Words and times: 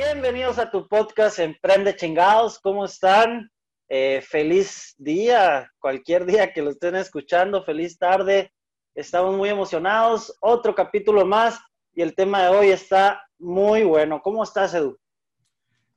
Bienvenidos 0.00 0.60
a 0.60 0.70
tu 0.70 0.86
podcast 0.86 1.40
Emprende 1.40 1.96
Chingados. 1.96 2.60
¿Cómo 2.60 2.84
están? 2.84 3.50
Eh, 3.88 4.22
feliz 4.24 4.94
día, 4.96 5.72
cualquier 5.80 6.24
día 6.24 6.52
que 6.52 6.62
lo 6.62 6.70
estén 6.70 6.94
escuchando, 6.94 7.64
feliz 7.64 7.98
tarde. 7.98 8.52
Estamos 8.94 9.36
muy 9.36 9.48
emocionados. 9.48 10.38
Otro 10.40 10.72
capítulo 10.72 11.26
más 11.26 11.60
y 11.92 12.02
el 12.02 12.14
tema 12.14 12.42
de 12.42 12.48
hoy 12.48 12.68
está 12.68 13.26
muy 13.40 13.82
bueno. 13.82 14.22
¿Cómo 14.22 14.44
estás, 14.44 14.72
Edu? 14.72 14.96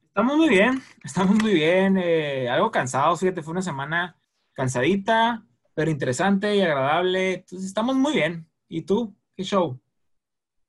Estamos 0.07 0.35
muy 0.35 0.49
bien, 0.49 0.81
estamos 1.03 1.35
muy 1.35 1.53
bien. 1.53 1.95
Eh, 1.99 2.49
algo 2.49 2.71
cansados, 2.71 3.19
fíjate, 3.19 3.43
fue 3.43 3.51
una 3.51 3.61
semana 3.61 4.19
cansadita, 4.53 5.45
pero 5.75 5.91
interesante 5.91 6.55
y 6.55 6.61
agradable. 6.61 7.33
Entonces, 7.33 7.67
estamos 7.67 7.95
muy 7.95 8.13
bien. 8.13 8.49
¿Y 8.67 8.81
tú? 8.81 9.15
¿Qué 9.35 9.43
show? 9.43 9.79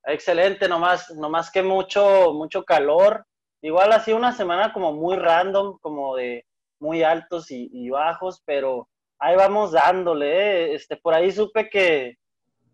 Excelente, 0.04 0.68
nomás, 0.68 1.10
nomás 1.14 1.50
que 1.50 1.62
mucho, 1.62 2.32
mucho 2.32 2.64
calor. 2.64 3.24
Igual 3.60 3.92
ha 3.92 4.00
sido 4.00 4.16
una 4.16 4.32
semana 4.32 4.72
como 4.72 4.92
muy 4.92 5.16
random, 5.16 5.78
como 5.80 6.16
de 6.16 6.44
muy 6.80 7.04
altos 7.04 7.50
y, 7.50 7.88
bajos, 7.90 8.42
pero 8.44 8.88
ahí 9.18 9.36
vamos 9.36 9.70
dándole. 9.70 10.26
¿eh? 10.26 10.74
Este, 10.74 10.96
por 10.96 11.14
ahí 11.14 11.30
supe 11.30 11.70
que, 11.70 12.18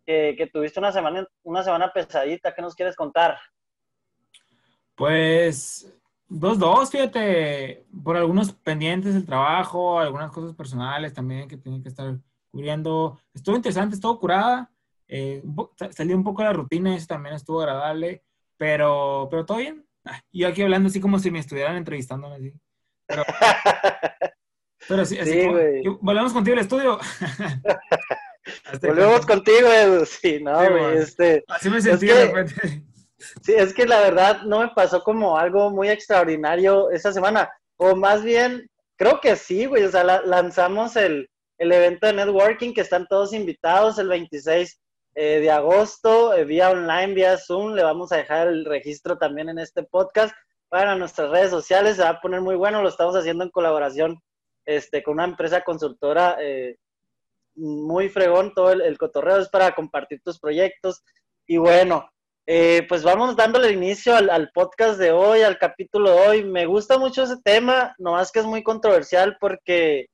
que, 0.07 0.51
tuviste 0.51 0.81
una 0.81 0.93
semana, 0.93 1.27
una 1.43 1.63
semana 1.63 1.93
pesadita. 1.93 2.55
¿Qué 2.55 2.63
nos 2.63 2.75
quieres 2.75 2.97
contar? 2.97 3.39
Pues 4.95 5.95
dos, 6.27 6.59
dos, 6.59 6.91
fíjate, 6.91 7.85
por 8.03 8.17
algunos 8.17 8.53
pendientes 8.53 9.13
del 9.13 9.27
trabajo, 9.27 10.01
algunas 10.01 10.33
cosas 10.33 10.55
personales 10.55 11.13
también 11.13 11.47
que 11.47 11.59
tienen 11.59 11.83
que 11.83 11.91
estar 11.91 12.17
cubriendo. 12.51 13.19
Estuvo 13.35 13.57
interesante, 13.57 13.95
estuvo 13.97 14.19
curada. 14.19 14.71
Eh, 15.09 15.43
salió 15.91 16.17
un 16.17 16.25
poco 16.25 16.43
de 16.43 16.49
la 16.49 16.53
rutina, 16.53 16.95
eso 16.95 17.07
también 17.07 17.35
estuvo 17.35 17.61
agradable, 17.61 18.23
pero, 18.57 19.29
pero 19.31 19.47
todo 19.47 19.59
bien. 19.59 19.87
Ah, 20.05 20.21
yo 20.33 20.49
aquí 20.49 20.63
hablando 20.63 20.89
así 20.89 21.01
como 21.01 21.19
si 21.19 21.31
me 21.31 21.39
estuvieran 21.39 21.77
entrevistándome 21.77 22.37
así. 22.37 22.53
Pero, 23.07 23.25
pero 24.89 25.05
sí, 25.07 25.19
así 25.19 25.47
volvemos 26.01 26.33
contigo 26.33 26.55
al 26.55 26.63
estudio. 26.63 26.99
volvemos 28.83 29.27
contigo, 29.27 29.69
Edu. 29.69 30.05
Sí, 30.05 30.41
no, 30.43 30.59
güey, 30.71 30.99
este, 30.99 31.43
Así 31.49 31.71
me 31.71 31.81
sentí 31.81 32.07
de 32.07 32.27
repente. 32.27 32.85
Sí, 33.43 33.53
es 33.53 33.75
que 33.75 33.85
la 33.85 33.99
verdad 33.99 34.43
no 34.43 34.61
me 34.61 34.69
pasó 34.69 35.03
como 35.03 35.37
algo 35.37 35.71
muy 35.71 35.89
extraordinario 35.89 36.89
esta 36.93 37.13
semana. 37.13 37.51
O 37.77 37.97
más 37.97 38.23
bien, 38.23 38.71
creo 38.97 39.21
que 39.21 39.35
sí, 39.35 39.67
güey. 39.67 39.83
O 39.83 39.91
sea, 39.91 40.05
lanzamos 40.05 40.95
el, 40.95 41.29
el 41.59 41.73
evento 41.73 42.07
de 42.07 42.13
networking 42.13 42.73
que 42.73 42.83
están 42.83 43.09
todos 43.09 43.33
invitados 43.33 43.99
el 43.99 44.07
26 44.07 44.81
eh, 45.21 45.41
de 45.41 45.51
agosto, 45.51 46.33
eh, 46.33 46.45
vía 46.45 46.71
online, 46.71 47.13
vía 47.13 47.37
Zoom. 47.39 47.73
Le 47.73 47.83
vamos 47.83 48.13
a 48.13 48.19
dejar 48.19 48.47
el 48.47 48.65
registro 48.65 49.19
también 49.19 49.49
en 49.49 49.59
este 49.59 49.83
podcast 49.83 50.33
para 50.69 50.95
nuestras 50.95 51.31
redes 51.31 51.51
sociales. 51.51 51.97
Se 51.97 52.05
va 52.05 52.11
a 52.11 52.21
poner 52.21 52.41
muy 52.41 52.55
bueno. 52.55 52.83
Lo 52.83 52.89
estamos 52.89 53.17
haciendo 53.17 53.43
en 53.43 53.51
colaboración 53.51 54.23
este, 54.65 55.03
con 55.03 55.15
una 55.15 55.25
empresa 55.25 55.63
consultora 55.65 56.37
eh, 56.41 56.77
muy 57.57 58.09
fregón. 58.09 58.55
Todo 58.55 58.71
el, 58.71 58.97
cotorreo 58.97 59.39
es 59.39 59.49
para 59.49 59.73
compartir 59.73 60.21
tus 60.23 60.39
proyectos. 60.39 61.03
Y 61.49 61.57
bueno, 61.57 62.09
pues 62.47 63.03
vamos 63.03 63.35
dándole 63.35 63.73
inicio 63.73 64.15
al, 64.15 64.53
podcast 64.55 65.01
de 65.01 65.11
hoy, 65.11 65.43
al 65.43 65.59
capítulo 65.59 66.13
de 66.13 66.29
hoy. 66.29 66.45
Me 66.45 66.65
gusta 66.65 66.97
mucho 66.97 67.25
ese 67.25 67.39
tema, 67.43 67.93
nomás 67.99 68.31
que 68.31 68.39
es 68.39 68.47
muy 68.47 68.63
controversial 68.63 69.37
porque 69.41 70.07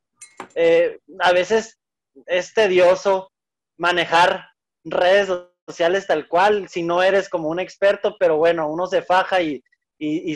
a 1.21 1.33
veces 1.33 1.79
es 2.25 2.55
tedioso 2.55 3.31
manejar 3.77 4.54
redes 4.85 5.29
sociales 5.67 6.07
tal 6.07 6.29
cual, 6.29 6.69
si 6.69 6.83
no 6.83 7.03
eres 7.03 7.29
como 7.29 7.49
un 7.49 7.59
experto, 7.59 8.17
pero 8.19 8.37
bueno, 8.37 8.69
uno 8.69 8.87
se 8.87 9.03
faja 9.03 9.41
y, 9.41 9.63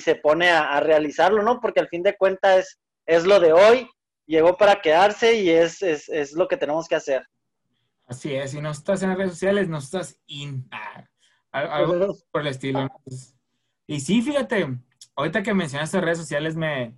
se 0.01 0.15
pone 0.15 0.51
a, 0.51 0.81
realizarlo, 0.81 1.43
¿no? 1.43 1.61
Porque 1.61 1.81
al 1.81 1.89
fin 1.89 2.03
de 2.03 2.17
cuentas 2.17 2.59
es, 2.59 2.79
es 3.07 3.27
lo 3.27 3.39
de 3.39 3.53
hoy, 3.53 3.89
llegó 4.27 4.57
para 4.57 4.81
quedarse 4.81 5.35
y 5.35 5.51
es, 5.51 5.83
es, 5.83 6.33
lo 6.33 6.49
que 6.49 6.57
tenemos 6.57 6.89
que 6.89 6.95
hacer. 6.95 7.27
Así 8.07 8.35
es, 8.35 8.53
si 8.53 8.61
no 8.61 8.71
estás 8.71 9.03
en 9.03 9.15
redes 9.17 9.33
sociales, 9.33 9.69
no 9.69 9.79
estás 9.79 10.19
in. 10.27 10.67
Ah, 10.71 11.05
algo 11.51 12.17
por 12.31 12.43
el 12.43 12.49
estilo. 12.49 12.89
Y 13.87 14.01
sí, 14.01 14.23
fíjate, 14.23 14.79
ahorita 15.17 15.43
que 15.43 15.55
mencionaste 15.55 16.01
redes 16.01 16.19
sociales 16.19 16.57
me 16.57 16.95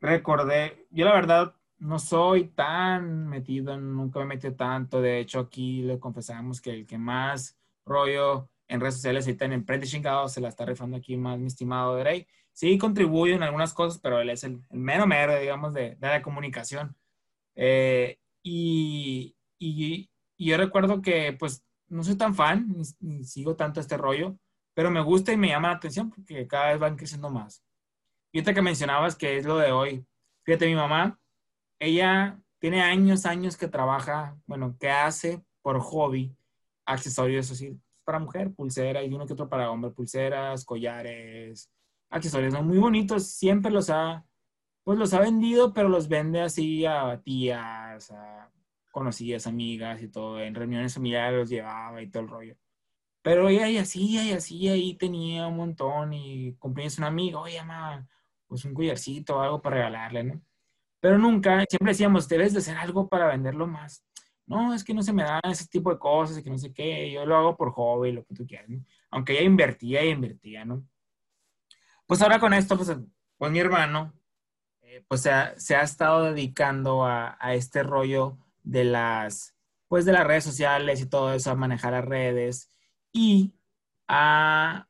recordé, 0.00 0.86
yo 0.90 1.04
la 1.04 1.12
verdad 1.12 1.54
no 1.80 1.98
soy 1.98 2.48
tan 2.48 3.26
metido, 3.26 3.76
nunca 3.78 4.20
me 4.20 4.26
metido 4.26 4.54
tanto. 4.54 5.00
De 5.00 5.18
hecho, 5.18 5.40
aquí 5.40 5.82
le 5.82 5.98
confesamos 5.98 6.60
que 6.60 6.70
el 6.70 6.86
que 6.86 6.98
más 6.98 7.58
rollo 7.84 8.48
en 8.68 8.80
redes 8.80 8.94
sociales 8.96 9.26
ahorita 9.26 9.46
en 9.46 9.52
Emprende 9.54 9.86
Chingado 9.86 10.28
se 10.28 10.40
la 10.40 10.48
está 10.48 10.64
rifando 10.64 10.96
aquí 10.96 11.16
más 11.16 11.38
mi 11.38 11.46
estimado 11.46 11.96
Drey. 11.96 12.26
Sí, 12.52 12.78
contribuye 12.78 13.34
en 13.34 13.42
algunas 13.42 13.72
cosas, 13.74 14.00
pero 14.00 14.20
él 14.20 14.30
es 14.30 14.44
el, 14.44 14.60
mero 14.70 15.06
mero, 15.06 15.38
digamos, 15.38 15.72
de, 15.74 15.96
de 15.96 16.06
la 16.06 16.22
comunicación. 16.22 16.94
Eh, 17.54 18.18
y, 18.42 19.34
y, 19.58 20.10
yo 20.38 20.56
recuerdo 20.56 21.02
que, 21.02 21.34
pues, 21.38 21.64
no 21.88 22.02
soy 22.02 22.16
tan 22.16 22.34
fan, 22.34 22.74
ni, 23.00 23.24
sigo 23.24 23.56
tanto 23.56 23.80
este 23.80 23.96
rollo, 23.96 24.38
pero 24.74 24.90
me 24.90 25.00
gusta 25.02 25.32
y 25.32 25.36
me 25.36 25.48
llama 25.48 25.68
la 25.68 25.76
atención 25.76 26.10
porque 26.10 26.46
cada 26.46 26.70
vez 26.70 26.78
van 26.78 26.96
creciendo 26.96 27.30
más. 27.30 27.62
Y 28.32 28.38
ahorita 28.38 28.54
que 28.54 28.62
mencionabas 28.62 29.16
que 29.16 29.36
es 29.38 29.44
lo 29.46 29.58
de 29.58 29.72
hoy, 29.72 30.06
fíjate, 30.44 30.66
mi 30.66 30.74
mamá 30.74 31.18
ella 31.80 32.40
tiene 32.60 32.82
años, 32.82 33.26
años 33.26 33.56
que 33.56 33.66
trabaja, 33.66 34.36
bueno, 34.46 34.76
que 34.78 34.90
hace 34.90 35.42
por 35.62 35.80
hobby 35.80 36.36
accesorios 36.84 37.50
así 37.50 37.80
para 38.04 38.18
mujer, 38.18 38.52
pulseras 38.54 39.04
y 39.04 39.12
uno 39.12 39.26
que 39.26 39.32
otro 39.32 39.48
para 39.48 39.70
hombre, 39.70 39.90
pulseras, 39.90 40.64
collares, 40.64 41.70
accesorios 42.10 42.62
muy 42.62 42.78
bonitos, 42.78 43.28
siempre 43.28 43.70
los 43.70 43.90
ha, 43.90 44.24
pues 44.84 44.98
los 44.98 45.14
ha 45.14 45.20
vendido, 45.20 45.72
pero 45.72 45.88
los 45.88 46.08
vende 46.08 46.40
así 46.40 46.84
a 46.84 47.20
tías, 47.22 48.10
a 48.10 48.50
conocidas, 48.90 49.46
amigas 49.46 50.02
y 50.02 50.08
todo, 50.08 50.40
en 50.40 50.54
reuniones 50.54 50.94
familiares 50.94 51.38
los 51.40 51.50
llevaba 51.50 52.02
y 52.02 52.10
todo 52.10 52.24
el 52.24 52.28
rollo. 52.28 52.56
Pero 53.22 53.48
ella 53.48 53.68
y 53.68 53.78
así, 53.78 54.18
y 54.18 54.32
así, 54.32 54.68
ahí 54.68 54.94
tenía 54.94 55.46
un 55.46 55.56
montón 55.56 56.12
y 56.12 56.54
cumpleaños 56.54 56.98
un 56.98 57.04
amigo, 57.04 57.40
oye, 57.40 57.58
mamá, 57.62 58.08
pues 58.46 58.64
un 58.64 58.74
collarcito 58.74 59.36
o 59.36 59.40
algo 59.40 59.62
para 59.62 59.76
regalarle, 59.76 60.24
¿no? 60.24 60.42
Pero 61.00 61.18
nunca, 61.18 61.64
siempre 61.68 61.92
decíamos, 61.92 62.28
debes 62.28 62.52
de 62.52 62.58
hacer 62.58 62.76
algo 62.76 63.08
para 63.08 63.26
venderlo 63.26 63.66
más. 63.66 64.04
No, 64.46 64.74
es 64.74 64.84
que 64.84 64.92
no 64.92 65.02
se 65.02 65.12
me 65.12 65.22
da 65.22 65.40
ese 65.44 65.66
tipo 65.68 65.90
de 65.90 65.98
cosas 65.98 66.42
que 66.42 66.50
no 66.50 66.58
sé 66.58 66.72
qué, 66.72 67.10
yo 67.10 67.24
lo 67.24 67.36
hago 67.36 67.56
por 67.56 67.72
hobby, 67.72 68.12
lo 68.12 68.24
que 68.24 68.34
tú 68.34 68.46
quieras. 68.46 68.68
Aunque 69.10 69.32
ella 69.32 69.42
invertía 69.42 70.04
y 70.04 70.10
invertía, 70.10 70.64
¿no? 70.64 70.84
Pues 72.06 72.20
ahora 72.20 72.40
con 72.40 72.52
esto, 72.52 72.76
pues, 72.76 72.92
pues 73.38 73.52
mi 73.52 73.60
hermano, 73.60 74.12
eh, 74.82 75.04
pues 75.06 75.22
se 75.22 75.30
ha, 75.30 75.58
se 75.58 75.76
ha, 75.76 75.82
estado 75.82 76.24
dedicando 76.24 77.04
a, 77.04 77.36
a, 77.40 77.54
este 77.54 77.84
rollo 77.84 78.38
de 78.64 78.84
las, 78.84 79.54
pues 79.86 80.04
de 80.04 80.12
las 80.12 80.26
redes 80.26 80.44
sociales 80.44 81.00
y 81.00 81.06
todo 81.06 81.32
eso, 81.32 81.52
a 81.52 81.54
manejar 81.54 81.92
las 81.92 82.04
redes 82.04 82.68
y 83.12 83.54
a, 84.08 84.88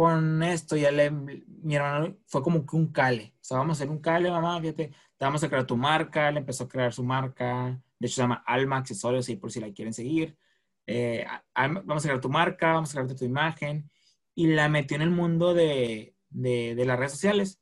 con 0.00 0.42
esto 0.42 0.76
ya 0.78 0.90
le, 0.90 1.10
mi 1.10 1.74
hermano 1.74 2.16
fue 2.24 2.42
como 2.42 2.64
que 2.64 2.74
un 2.74 2.90
cale. 2.90 3.34
O 3.34 3.44
sea, 3.44 3.58
vamos 3.58 3.76
a 3.76 3.84
hacer 3.84 3.90
un 3.90 4.00
cale, 4.00 4.30
mamá, 4.30 4.58
fíjate, 4.58 4.88
te 4.88 5.24
vamos 5.26 5.44
a 5.44 5.48
crear 5.50 5.66
tu 5.66 5.76
marca, 5.76 6.30
le 6.30 6.38
empezó 6.38 6.64
a 6.64 6.68
crear 6.68 6.90
su 6.90 7.04
marca, 7.04 7.78
de 7.98 8.06
hecho 8.06 8.14
se 8.14 8.22
llama 8.22 8.42
Alma 8.46 8.78
Accesorios, 8.78 9.28
y 9.28 9.36
por 9.36 9.52
si 9.52 9.60
la 9.60 9.70
quieren 9.70 9.92
seguir. 9.92 10.38
Eh, 10.86 11.26
vamos 11.54 12.02
a 12.02 12.08
crear 12.08 12.20
tu 12.22 12.30
marca, 12.30 12.72
vamos 12.72 12.96
a 12.96 13.02
crear 13.02 13.14
tu 13.14 13.26
imagen, 13.26 13.90
y 14.34 14.46
la 14.46 14.70
metió 14.70 14.94
en 14.94 15.02
el 15.02 15.10
mundo 15.10 15.52
de, 15.52 16.14
de, 16.30 16.82
las 16.86 16.98
redes 16.98 17.12
sociales. 17.12 17.60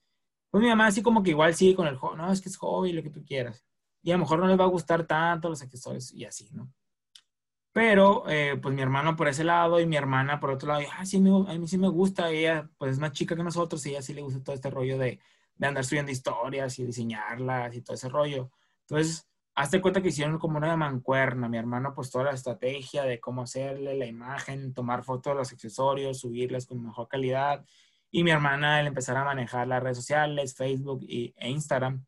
Pues 0.49 0.63
mi 0.63 0.69
mamá 0.69 0.87
así 0.87 1.03
como 1.03 1.25
que 1.25 1.31
igual 1.31 1.57
sigue 1.57 1.75
con 1.75 1.89
el 1.89 1.97
juego, 1.97 2.15
no, 2.15 2.31
es 2.31 2.41
que 2.41 2.51
es 2.51 2.57
hobby, 2.57 2.93
lo 2.93 3.03
que 3.03 3.11
tú 3.11 3.25
quieras. 3.25 3.65
Y 4.01 4.13
a 4.13 4.15
lo 4.15 4.21
mejor 4.21 4.39
no 4.39 4.47
les 4.47 4.61
va 4.61 4.63
a 4.63 4.69
gustar 4.69 5.09
tanto 5.09 5.49
los 5.49 5.61
accesorios 5.61 6.13
y 6.13 6.25
así, 6.25 6.51
¿no? 6.53 6.73
Pero, 7.79 8.29
eh, 8.29 8.59
pues 8.61 8.75
mi 8.75 8.83
hermano 8.83 9.15
por 9.15 9.29
ese 9.29 9.45
lado 9.45 9.79
y 9.79 9.87
mi 9.87 9.95
hermana 9.95 10.41
por 10.41 10.51
otro 10.51 10.67
lado, 10.67 10.83
ah, 10.97 11.07
sí, 11.07 11.19
a 11.19 11.21
mí 11.21 11.69
sí 11.69 11.79
me 11.79 11.87
gusta, 11.87 12.29
ella 12.29 12.69
pues 12.77 12.91
es 12.95 12.99
más 12.99 13.13
chica 13.13 13.37
que 13.37 13.45
nosotros 13.45 13.87
y 13.87 13.91
ella 13.91 14.03
sí 14.03 14.15
le 14.15 14.23
gusta 14.23 14.43
todo 14.43 14.57
este 14.57 14.69
rollo 14.69 14.99
de, 14.99 15.21
de 15.55 15.67
andar 15.69 15.85
subiendo 15.85 16.11
historias 16.11 16.77
y 16.81 16.85
diseñarlas 16.85 17.77
y 17.77 17.83
todo 17.83 17.95
ese 17.95 18.09
rollo. 18.09 18.51
Entonces, 18.81 19.29
hazte 19.55 19.81
cuenta 19.81 20.03
que 20.03 20.09
hicieron 20.09 20.41
como 20.41 20.59
una 20.59 20.77
mancuerna. 20.77 21.49
Mi 21.49 21.57
hermano 21.57 21.95
pues 21.95 22.11
toda 22.11 22.25
la 22.25 22.33
estrategia 22.33 23.05
de 23.05 23.21
cómo 23.21 23.43
hacerle 23.43 23.97
la 23.97 24.07
imagen, 24.07 24.75
tomar 24.75 25.05
fotos 25.05 25.35
de 25.35 25.37
los 25.39 25.53
accesorios, 25.53 26.19
subirles 26.19 26.67
con 26.67 26.83
mejor 26.83 27.07
calidad. 27.07 27.65
Y 28.11 28.25
mi 28.25 28.33
hermana 28.33 28.81
el 28.81 28.89
empezar 28.89 29.17
a 29.19 29.25
manejar 29.25 29.69
las 29.69 29.81
redes 29.81 29.99
sociales, 29.99 30.57
Facebook 30.57 31.07
e 31.09 31.33
Instagram. 31.49 32.05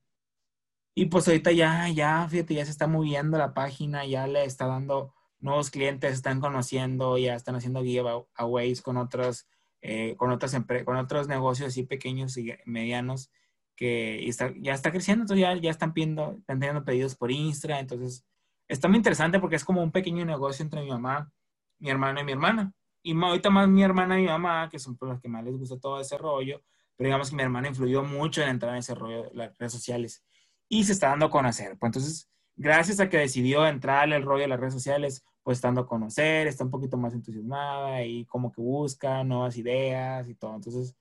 Y 0.96 1.06
pues 1.06 1.28
ahorita 1.28 1.52
ya, 1.52 1.88
ya, 1.90 2.26
fíjate, 2.28 2.54
ya 2.54 2.64
se 2.64 2.72
está 2.72 2.88
moviendo 2.88 3.38
la 3.38 3.54
página, 3.54 4.04
ya 4.04 4.26
le 4.26 4.44
está 4.44 4.66
dando 4.66 5.14
nuevos 5.40 5.70
clientes, 5.70 6.12
están 6.12 6.40
conociendo, 6.40 7.18
ya 7.18 7.34
están 7.34 7.56
haciendo 7.56 7.82
giveaways 7.82 8.82
con 8.82 8.96
otros, 8.96 9.46
eh, 9.80 10.14
con 10.16 10.30
otras 10.30 10.56
con 10.84 10.96
otros 10.96 11.28
negocios 11.28 11.68
así 11.68 11.82
pequeños 11.84 12.36
y 12.36 12.54
medianos 12.64 13.30
que 13.80 14.30
ya 14.60 14.74
está 14.74 14.90
creciendo, 14.92 15.22
entonces 15.22 15.40
ya, 15.40 15.56
ya 15.56 15.70
están 15.70 15.94
pidiendo, 15.94 16.34
están 16.38 16.60
teniendo 16.60 16.84
pedidos 16.84 17.16
por 17.16 17.30
Instra, 17.30 17.80
entonces 17.80 18.26
está 18.68 18.88
muy 18.88 18.98
interesante 18.98 19.40
porque 19.40 19.56
es 19.56 19.64
como 19.64 19.82
un 19.82 19.90
pequeño 19.90 20.22
negocio 20.26 20.62
entre 20.62 20.82
mi 20.82 20.90
mamá, 20.90 21.32
mi 21.78 21.88
hermano 21.88 22.20
y 22.20 22.24
mi 22.24 22.32
hermana. 22.32 22.74
Y 23.02 23.18
ahorita 23.18 23.48
más 23.48 23.68
mi 23.68 23.82
hermana 23.82 24.18
y 24.18 24.24
mi 24.24 24.28
mamá, 24.28 24.68
que 24.68 24.78
son 24.78 24.98
los 25.00 25.18
que 25.18 25.30
más 25.30 25.42
les 25.44 25.56
gusta 25.56 25.80
todo 25.80 25.98
ese 25.98 26.18
rollo, 26.18 26.62
pero 26.94 27.08
digamos 27.08 27.30
que 27.30 27.36
mi 27.36 27.42
hermana 27.42 27.68
influyó 27.68 28.04
mucho 28.04 28.42
en 28.42 28.50
entrar 28.50 28.72
en 28.72 28.80
ese 28.80 28.94
rollo 28.94 29.22
de 29.22 29.30
las 29.32 29.56
redes 29.56 29.72
sociales 29.72 30.22
y 30.68 30.84
se 30.84 30.92
está 30.92 31.08
dando 31.08 31.24
a 31.26 31.30
conocer. 31.30 31.78
Pues 31.78 31.88
entonces, 31.88 32.30
gracias 32.56 33.00
a 33.00 33.08
que 33.08 33.16
decidió 33.16 33.66
entrar 33.66 34.08
en 34.08 34.12
el 34.12 34.22
rollo 34.24 34.42
de 34.42 34.48
las 34.48 34.60
redes 34.60 34.74
sociales, 34.74 35.24
pues 35.42 35.60
dando 35.60 35.82
a 35.82 35.86
conocer, 35.86 36.46
está 36.46 36.64
un 36.64 36.70
poquito 36.70 36.96
más 36.96 37.14
entusiasmada 37.14 38.04
y 38.04 38.24
como 38.26 38.52
que 38.52 38.60
busca 38.60 39.24
nuevas 39.24 39.56
ideas 39.56 40.28
y 40.28 40.34
todo. 40.34 40.54
Entonces, 40.56 40.96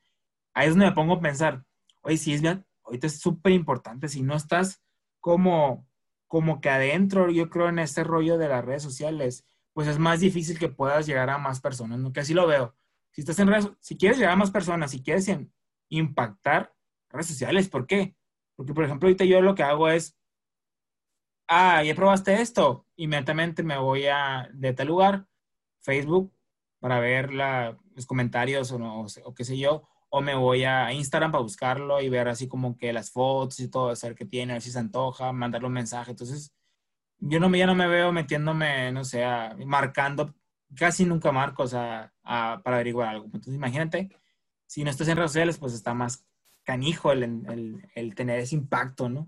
ahí 0.54 0.68
es 0.68 0.74
donde 0.74 0.88
me 0.88 0.94
pongo 0.94 1.14
a 1.14 1.22
pensar, 1.22 1.64
oye, 2.02 2.18
si 2.18 2.34
es 2.34 2.42
bien, 2.42 2.66
ahorita 2.84 3.08
es 3.08 3.20
súper 3.20 3.54
importante, 3.54 4.08
si 4.08 4.22
no 4.22 4.36
estás 4.36 4.82
como, 5.20 5.88
como 6.28 6.62
que 6.62 6.70
adentro, 6.70 7.30
yo 7.30 7.50
creo, 7.50 7.70
en 7.70 7.80
este 7.80 8.04
rollo 8.04 8.38
de 8.38 8.48
las 8.48 8.64
redes 8.64 8.84
sociales, 8.84 9.46
pues 9.74 9.88
es 9.88 10.00
más 10.00 10.20
difícil 10.20 10.58
que 10.58 10.70
puedas 10.70 11.06
llegar 11.06 11.30
a 11.30 11.38
más 11.38 11.62
personas, 11.62 12.00
¿no? 12.00 12.12
Así 12.16 12.34
lo 12.34 12.48
veo. 12.48 12.76
Si 13.12 13.22
estás 13.22 13.40
en 13.40 13.48
redes, 13.48 13.70
si 13.80 13.98
quieres 13.98 14.18
llegar 14.18 14.34
a 14.34 14.38
más 14.38 14.52
personas, 14.52 14.92
si 14.92 15.02
quieres 15.02 15.30
impactar 15.90 16.74
redes 17.10 17.28
sociales, 17.28 17.70
¿por 17.70 17.88
qué? 17.88 18.16
Porque, 18.56 18.74
por 18.74 18.84
ejemplo, 18.84 19.08
ahorita 19.08 19.26
yo 19.26 19.42
lo 19.42 19.56
que 19.56 19.64
hago 19.64 19.88
es, 19.90 20.19
ah, 21.50 21.84
ya 21.84 21.96
probaste 21.96 22.42
esto, 22.42 22.86
inmediatamente 22.96 23.64
me 23.64 23.78
voy 23.78 24.06
a, 24.06 24.50
de 24.54 24.74
tal 24.74 24.88
lugar, 24.88 25.28
Facebook, 25.82 26.32
para 26.80 27.00
ver 27.00 27.32
los 27.34 28.06
comentarios 28.06 28.72
o, 28.72 28.80
no, 28.80 29.06
o 29.26 29.34
qué 29.34 29.44
sé 29.44 29.58
yo, 29.58 29.84
o 30.10 30.22
me 30.22 30.36
voy 30.36 30.64
a 30.64 30.94
Instagram 30.94 31.32
para 31.32 31.44
buscarlo 31.44 32.02
y 32.02 32.10
ver 32.10 32.28
así 32.30 32.48
como 32.48 32.78
que 32.78 32.94
las 32.94 33.12
fotos 33.12 33.60
y 33.60 33.68
todo, 33.70 33.96
saber 33.96 34.16
qué 34.16 34.26
tiene, 34.26 34.54
a 34.54 34.56
ver 34.56 34.62
si 34.62 34.72
se 34.72 34.80
antoja, 34.80 35.32
mandarle 35.34 35.68
un 35.68 35.74
mensaje. 35.74 36.12
Entonces, 36.12 36.54
yo 37.20 37.40
no, 37.40 37.54
ya 37.56 37.66
no 37.68 37.76
me 37.76 37.88
veo 37.88 38.12
metiéndome, 38.12 38.92
no 38.92 39.04
sé, 39.04 39.26
marcando, 39.66 40.34
casi 40.76 41.06
nunca 41.06 41.32
marco, 41.32 41.64
o 41.64 41.68
sea, 41.68 42.14
para 42.24 42.76
averiguar 42.78 43.10
algo. 43.10 43.26
Entonces, 43.26 43.56
imagínate, 43.56 44.10
si 44.66 44.84
no 44.84 44.90
estás 44.90 45.08
en 45.08 45.18
redes 45.18 45.32
sociales, 45.32 45.58
pues 45.58 45.74
está 45.74 45.94
más 45.94 46.26
canijo 46.64 47.12
el, 47.12 47.82
el, 47.96 48.16
tener 48.16 48.40
ese 48.40 48.56
impacto, 48.56 49.10
¿no? 49.10 49.28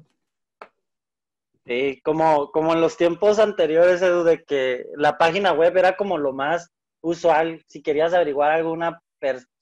Sí, 1.66 2.02
como, 2.04 2.52
como 2.52 2.74
en 2.74 2.82
los 2.82 2.98
tiempos 2.98 3.40
anteriores, 3.40 4.02
Edu, 4.02 4.24
de 4.24 4.44
que 4.44 4.86
la 4.96 5.18
página 5.18 5.54
web 5.54 5.78
era 5.78 5.96
como 5.96 6.18
lo 6.18 6.34
más 6.34 6.70
usual. 7.02 7.64
Si 7.68 7.82
querías 7.84 8.14
averiguar 8.14 8.52
alguna 8.52 9.02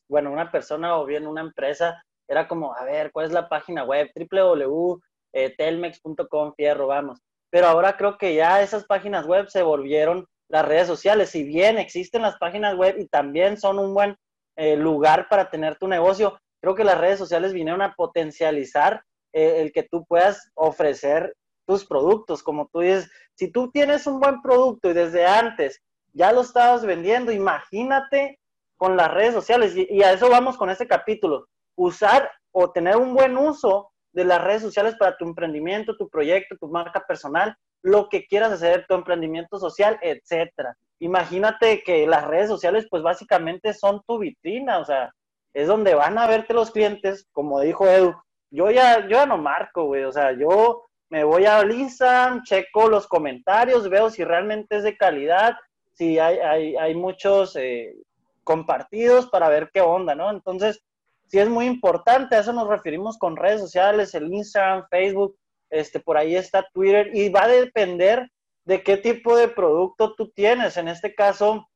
bueno, 0.07 0.31
una 0.31 0.51
persona 0.51 0.98
o 0.98 1.06
bien 1.06 1.28
una 1.28 1.42
empresa, 1.42 2.01
era 2.28 2.48
como, 2.48 2.75
a 2.75 2.84
ver, 2.84 3.12
¿cuál 3.12 3.28
es 3.28 3.31
la 3.31 3.48
página 3.50 3.84
web? 3.84 4.10
www.telmex.com, 4.16 6.54
fierro, 6.56 6.88
vamos. 6.88 7.19
Pero 7.51 7.68
ahora 7.68 7.98
creo 7.98 8.18
que 8.18 8.36
ya 8.36 8.62
esas 8.62 8.86
páginas 8.86 9.25
web 9.25 9.50
se 9.50 9.63
volvieron 9.63 10.25
las 10.50 10.66
redes 10.66 10.88
sociales. 10.88 11.30
Si 11.30 11.44
bien 11.44 11.78
existen 11.78 12.22
las 12.22 12.38
páginas 12.38 12.75
web 12.75 12.96
y 12.98 13.07
también 13.07 13.57
son 13.57 13.80
un 13.80 13.94
buen 13.94 14.16
eh, 14.56 14.75
lugar 14.75 15.28
para 15.30 15.50
tener 15.50 15.78
tu 15.78 15.88
negocio, 15.88 16.40
creo 16.62 16.75
que 16.75 16.84
las 16.84 17.00
redes 17.00 17.19
sociales 17.19 17.54
vinieron 17.54 17.81
a 17.81 17.94
potencializar 17.96 19.04
eh, 19.34 19.62
el 19.62 19.72
que 19.72 19.84
tú 19.84 20.06
puedas 20.06 20.51
ofrecer 20.56 21.36
tus 21.69 21.86
productos. 21.86 22.42
Como 22.42 22.68
tú 22.74 22.80
dices, 22.80 23.12
si 23.36 23.51
tú 23.51 23.69
tienes 23.69 24.07
un 24.07 24.19
buen 24.19 24.42
producto 24.42 24.89
y 24.89 24.94
desde 24.94 25.25
antes 25.25 25.80
ya 26.13 26.31
lo 26.31 26.42
estabas 26.42 26.83
vendiendo, 26.83 27.31
imagínate 27.31 28.39
con 28.75 28.98
las 28.98 29.13
redes 29.13 29.36
sociales. 29.36 29.75
Y, 29.75 30.01
a 30.01 30.12
eso 30.12 30.30
vamos 30.30 30.57
con 30.57 30.71
este 30.71 30.88
capítulo. 30.88 31.45
Usar 31.75 32.31
o 32.51 32.71
tener 32.71 32.98
un 32.98 33.13
buen 33.13 33.38
uso 33.38 33.92
de 34.13 34.25
las 34.25 34.44
redes 34.44 34.63
sociales 34.63 34.95
para 34.95 35.16
tu 35.16 35.25
emprendimiento, 35.25 35.95
tu 35.95 36.10
proyecto, 36.10 36.57
tu 36.60 36.68
marca 36.68 37.06
personal, 37.07 37.56
lo 37.83 38.10
que 38.10 38.25
quieras 38.25 38.51
hacer, 38.51 38.86
tu 38.88 38.95
emprendimiento 38.95 39.60
social, 39.60 40.00
etcétera. 40.01 40.75
Imagínate 41.00 41.83
que 41.83 42.07
las 42.07 42.25
redes 42.25 42.50
sociales, 42.50 42.88
pues 42.89 43.04
básicamente 43.04 43.75
son 43.75 44.01
tu 44.07 44.18
vitrina, 44.18 44.80
o 44.80 44.86
sea, 44.86 45.12
es 45.54 45.68
donde 45.68 45.94
van 45.94 46.18
a 46.18 46.25
verte 46.25 46.56
los 46.56 46.72
clientes, 46.72 47.27
como 47.31 47.62
dijo 47.62 47.88
Edu. 47.88 48.15
Yo 48.51 48.72
ya, 48.72 49.01
yo 49.01 49.12
ya 49.12 49.27
no 49.27 49.38
marco, 49.38 49.86
güey, 49.86 50.04
o 50.04 50.12
sea, 50.12 50.31
yo 50.31 50.88
me 51.09 51.23
voy 51.23 51.45
a 51.45 51.61
Instagram, 51.63 52.44
checo 52.44 52.88
los 52.88 53.07
comentarios, 53.07 53.89
veo 53.89 54.09
si 54.09 54.23
realmente 54.23 54.77
es 54.77 54.83
de 54.83 54.97
calidad, 54.97 55.56
si 55.94 56.19
hay, 56.19 56.38
hay, 56.38 56.75
hay 56.75 56.95
muchos 56.95 57.56
eh, 57.56 57.95
compartidos 58.44 59.27
para 59.27 59.50
ver 59.50 59.69
qué 59.73 59.81
onda, 59.81 60.15
¿no? 60.15 60.29
Entonces, 60.29 60.81
sí 61.27 61.39
es 61.39 61.50
muy 61.50 61.65
importante, 61.65 62.35
a 62.35 62.39
eso 62.39 62.53
nos 62.53 62.67
referimos 62.67 63.17
con 63.17 63.35
redes 63.35 63.61
sociales, 63.61 64.13
el 64.15 64.33
Instagram, 64.33 64.88
Facebook, 64.89 65.38
este, 65.69 66.00
por 66.00 66.17
ahí 66.17 66.35
está 66.35 66.67
Twitter, 66.73 67.12
y 67.13 67.29
va 67.29 67.44
a 67.44 67.47
depender 67.47 68.29
de 68.65 68.83
qué 68.83 68.97
tipo 68.97 69.35
de 69.35 69.47
producto 69.47 70.15
tú 70.15 70.29
tienes. 70.29 70.77
En 70.77 70.88
este 70.88 71.15
caso, 71.15 71.67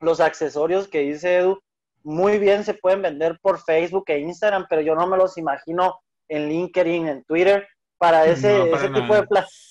los 0.00 0.20
accesorios 0.20 0.88
que 0.88 1.00
dice 1.00 1.36
Edu, 1.36 1.60
muy 2.04 2.38
bien 2.38 2.64
se 2.64 2.74
pueden 2.74 3.02
vender 3.02 3.38
por 3.40 3.60
Facebook 3.60 4.04
e 4.08 4.18
Instagram, 4.18 4.66
pero 4.68 4.82
yo 4.82 4.94
no 4.94 5.06
me 5.06 5.16
los 5.16 5.38
imagino 5.38 6.00
en 6.28 6.48
LinkedIn, 6.48 7.08
en 7.08 7.24
Twitter. 7.24 7.68
Para 8.02 8.26
ese, 8.26 8.68
ese 8.68 8.88
tipo 8.88 9.14
de 9.14 9.24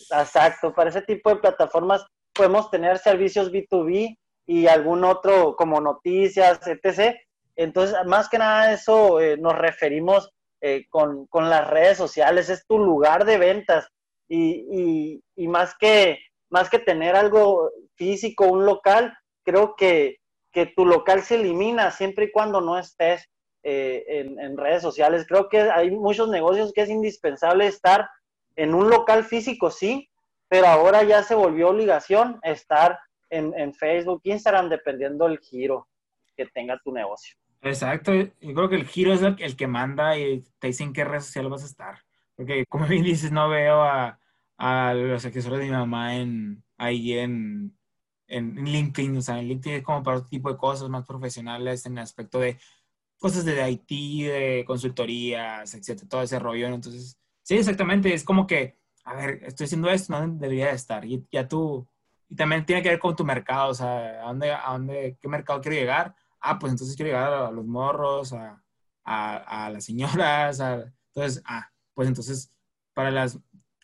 exacto, 0.10 0.74
para 0.74 0.90
ese 0.90 1.02
tipo 1.02 1.32
de 1.32 1.36
plataformas 1.36 2.06
podemos 2.32 2.72
tener 2.72 2.98
servicios 2.98 3.52
B2B 3.52 4.18
y 4.46 4.68
algún 4.68 5.04
otro 5.04 5.58
como 5.58 5.82
noticias, 5.82 6.66
etc. 6.66 7.18
Entonces, 7.58 7.94
más 8.06 8.30
que 8.30 8.38
nada 8.38 8.72
eso 8.72 9.20
eh, 9.20 9.36
nos 9.36 9.58
referimos 9.58 10.32
eh, 10.62 10.86
con, 10.90 11.28
las 11.34 11.70
redes 11.70 11.98
sociales, 11.98 12.50
es 12.50 12.66
tu 12.66 12.80
lugar 12.80 13.26
de 13.26 13.38
ventas 13.38 13.90
y, 14.30 15.22
más, 15.36 15.76
que, 15.78 16.20
más 16.50 16.70
que 16.70 16.80
tener 16.80 17.18
algo 17.18 17.70
físico, 17.96 18.46
un 18.46 18.66
local, 18.66 19.14
creo 19.44 19.76
que, 19.76 20.20
tu 20.78 20.86
local 20.86 21.22
se 21.22 21.36
elimina 21.36 21.92
siempre 21.92 22.28
y 22.28 22.32
cuando 22.32 22.62
no 22.62 22.80
estés 22.80 23.26
eh, 23.64 24.06
en, 24.08 24.40
en, 24.40 24.56
redes 24.56 24.82
sociales. 24.82 25.26
Creo 25.28 25.50
que 25.50 25.60
hay 25.60 25.92
muchos 25.92 26.30
negocios 26.30 26.72
que 26.72 26.84
es 26.84 26.90
indispensable 26.90 27.68
estar 27.68 28.08
en 28.56 28.74
un 28.74 28.90
local 28.90 29.24
físico, 29.24 29.72
sí, 29.72 30.10
pero 30.52 30.68
ahora 30.68 31.04
ya 31.04 31.24
se 31.24 31.36
volvió 31.36 31.70
obligación 31.70 32.40
estar 32.44 33.00
en, 33.30 33.74
Facebook, 33.74 34.22
Instagram, 34.26 34.70
dependiendo 34.70 35.26
del 35.26 35.40
giro 35.40 35.88
que 36.36 36.46
tenga 36.48 36.78
tu 36.84 36.92
negocio. 36.92 37.38
Exacto, 37.62 38.14
yo 38.14 38.54
creo 38.54 38.70
que 38.70 38.76
el 38.76 38.86
giro 38.86 39.14
es 39.14 39.22
el, 39.22 39.56
que 39.56 39.68
manda 39.68 40.18
y 40.18 40.44
te 40.60 40.68
dicen 40.68 40.92
qué 40.92 41.06
red 41.06 41.22
social 41.22 41.48
vas 41.50 41.64
a 41.64 41.68
estar. 41.68 42.00
Porque 42.36 42.66
como 42.68 42.86
bien 42.88 43.04
dices, 43.04 43.32
no 43.32 43.50
veo 43.50 43.82
a, 43.82 44.18
los 44.94 45.26
accesorios 45.26 45.62
de 45.62 45.68
mi 45.68 45.72
mamá 45.72 46.18
en, 46.18 46.64
ahí 46.78 47.14
en, 47.14 47.78
en, 48.28 48.56
LinkedIn. 48.56 49.18
O 49.18 49.22
sea, 49.22 49.40
en 49.40 49.48
LinkedIn 49.48 49.78
es 49.78 49.84
como 49.84 50.04
para 50.04 50.18
otro 50.18 50.30
tipo 50.30 50.52
de 50.52 50.58
cosas 50.58 50.90
más 50.90 51.06
profesionales 51.06 51.86
en 51.86 51.94
el 51.94 52.04
aspecto 52.04 52.40
de 52.40 52.58
cosas 53.18 53.46
de 53.46 53.70
IT, 53.70 53.90
de 53.90 54.64
consultorías, 54.66 55.74
etcétera, 55.74 56.10
todo 56.10 56.24
ese 56.24 56.40
rollo. 56.40 56.68
Entonces, 56.68 57.21
sí, 57.44 57.58
exactamente, 57.58 58.14
es 58.14 58.24
como 58.24 58.48
que, 58.48 58.78
a 59.04 59.16
ver, 59.16 59.44
estoy 59.44 59.66
haciendo 59.66 59.90
esto, 59.90 60.14
no 60.14 60.36
debería 60.36 60.68
de 60.68 60.76
estar. 60.76 61.06
Y 61.06 61.26
ya 61.32 61.48
tú 61.48 61.88
y 62.30 62.36
también 62.36 62.66
tiene 62.66 62.82
que 62.82 62.90
ver 62.90 63.00
con 63.00 63.16
tu 63.16 63.26
mercado, 63.26 63.72
o 63.72 63.74
sea, 63.74 64.22
¿a 64.22 64.28
dónde, 64.28 64.52
a 64.52 64.72
dónde, 64.72 65.18
qué 65.20 65.28
mercado 65.28 65.60
quiero 65.60 65.78
llegar? 65.78 66.16
Ah, 66.40 66.58
pues 66.58 66.72
entonces 66.72 66.96
quiero 66.96 67.12
llegar 67.12 67.34
a 67.34 67.52
los 67.52 67.66
morros, 67.66 68.34
a, 68.34 69.70
las 69.70 69.84
señoras, 69.84 70.62
a, 70.62 70.94
entonces, 71.08 71.44
ah, 71.46 71.70
pues 71.94 72.08
entonces 72.08 72.50
para 72.94 73.12
las 73.12 73.38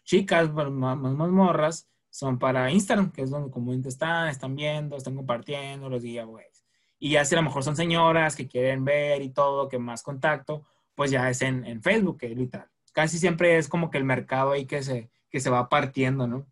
chicas, 0.04 0.52
más, 0.52 0.98
morras, 0.98 1.90
son 2.10 2.40
para 2.40 2.72
Instagram, 2.72 3.12
que 3.12 3.24
es 3.24 3.30
donde 3.30 3.52
comúnmente 3.52 3.90
están, 3.90 4.30
están 4.30 4.56
viendo, 4.56 4.96
están 4.96 5.16
compartiendo 5.16 5.90
los 5.90 6.02
giveaways. 6.02 6.64
Y 7.00 7.12
ya 7.12 7.26
si 7.26 7.36
a 7.36 7.40
lo 7.40 7.44
mejor 7.44 7.64
son 7.64 7.76
señoras 7.76 8.36
que 8.36 8.48
quieren 8.48 8.86
ver 8.86 9.22
y 9.22 9.30
todo, 9.30 9.68
que 9.68 9.78
más 9.78 10.02
contacto, 10.04 10.66
pues 10.96 11.12
ya 11.12 11.30
es 11.30 11.42
en, 11.42 11.82
Facebook, 11.84 12.18
que 12.18 12.30
literal. 12.30 12.70
Casi 12.98 13.20
siempre 13.20 13.60
es 13.60 13.70
como 13.70 13.92
que 13.92 14.00
el 14.00 14.06
mercado 14.06 14.54
ahí 14.54 14.66
que 14.66 14.82
se, 14.82 15.12
que 15.30 15.40
se 15.40 15.52
va 15.52 15.70
partiendo, 15.70 16.26
¿no? 16.26 16.48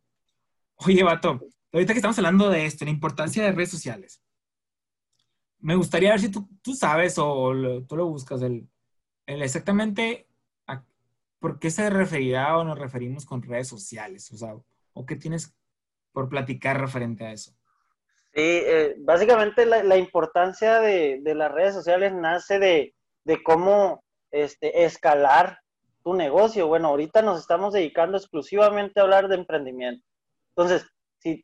Oye, 0.75 1.01
vato, 1.01 1.41
ahorita 1.73 1.91
que 1.91 1.97
estamos 1.97 2.19
hablando 2.19 2.51
de 2.51 2.67
esto, 2.67 2.85
la 2.85 2.91
importancia 2.91 3.43
de 3.43 3.51
redes 3.51 3.71
sociales, 3.71 4.21
me 5.57 5.75
gustaría 5.75 6.11
ver 6.11 6.19
si 6.19 6.29
tú, 6.29 6.47
tú 6.61 6.75
sabes 6.75 7.15
o 7.17 7.51
tú 7.89 7.95
lo 7.95 8.05
buscas, 8.05 8.43
el, 8.43 8.69
exactamente 9.25 10.27
a, 10.67 10.83
por 11.39 11.57
qué 11.57 11.71
se 11.71 11.89
referirá 11.89 12.55
o 12.59 12.63
nos 12.63 12.77
referimos 12.77 13.25
con 13.25 13.41
redes 13.41 13.67
sociales. 13.67 14.31
O 14.31 14.37
sea, 14.37 14.53
¿O 14.93 15.03
qué 15.07 15.15
tienes 15.15 15.51
por 16.13 16.29
platicar 16.29 16.79
referente 16.79 17.25
a 17.25 17.31
eso? 17.31 17.53
Sí, 18.35 18.43
eh, 18.43 18.93
básicamente 18.99 19.65
la, 19.65 19.97
importancia 19.97 20.79
de, 20.79 21.19
las 21.23 21.51
redes 21.51 21.73
sociales 21.73 22.13
nace 22.13 22.59
de, 22.59 22.93
cómo 23.43 24.03
este, 24.29 24.85
escalar 24.85 25.59
tu 26.05 26.13
negocio. 26.13 26.67
Bueno, 26.67 26.89
ahorita 26.89 27.24
nos 27.24 27.39
estamos 27.39 27.74
dedicando 27.74 28.17
exclusivamente 28.17 29.00
a 29.00 29.03
hablar 29.03 29.27
de 29.27 29.35
emprendimiento. 29.35 30.05
Entonces, 30.55 30.88
si, 31.17 31.43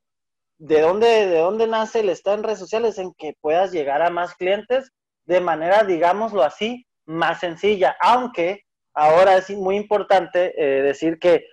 ¿de 0.60 0.82
dónde, 0.82 1.08
¿de 1.26 1.40
dónde 1.40 1.68
nace 1.68 2.02
el 2.02 2.10
estar 2.10 2.38
en 2.38 2.44
redes 2.44 2.60
sociales? 2.60 3.00
En 3.00 3.12
que 3.16 3.34
puedas 3.42 3.72
llegar 3.72 4.04
a 4.04 4.12
más 4.12 4.36
clientes 4.36 4.92
de 5.26 5.42
manera, 5.42 5.84
digámoslo 5.84 6.44
así, 6.44 6.86
más 7.08 7.40
sencilla. 7.40 7.98
Aunque 8.00 8.62
ahora 8.94 9.36
es 9.36 9.50
muy 9.50 9.78
importante 9.78 10.54
eh, 10.56 10.84
decir 10.84 11.18
que 11.18 11.36
eh, 11.36 11.44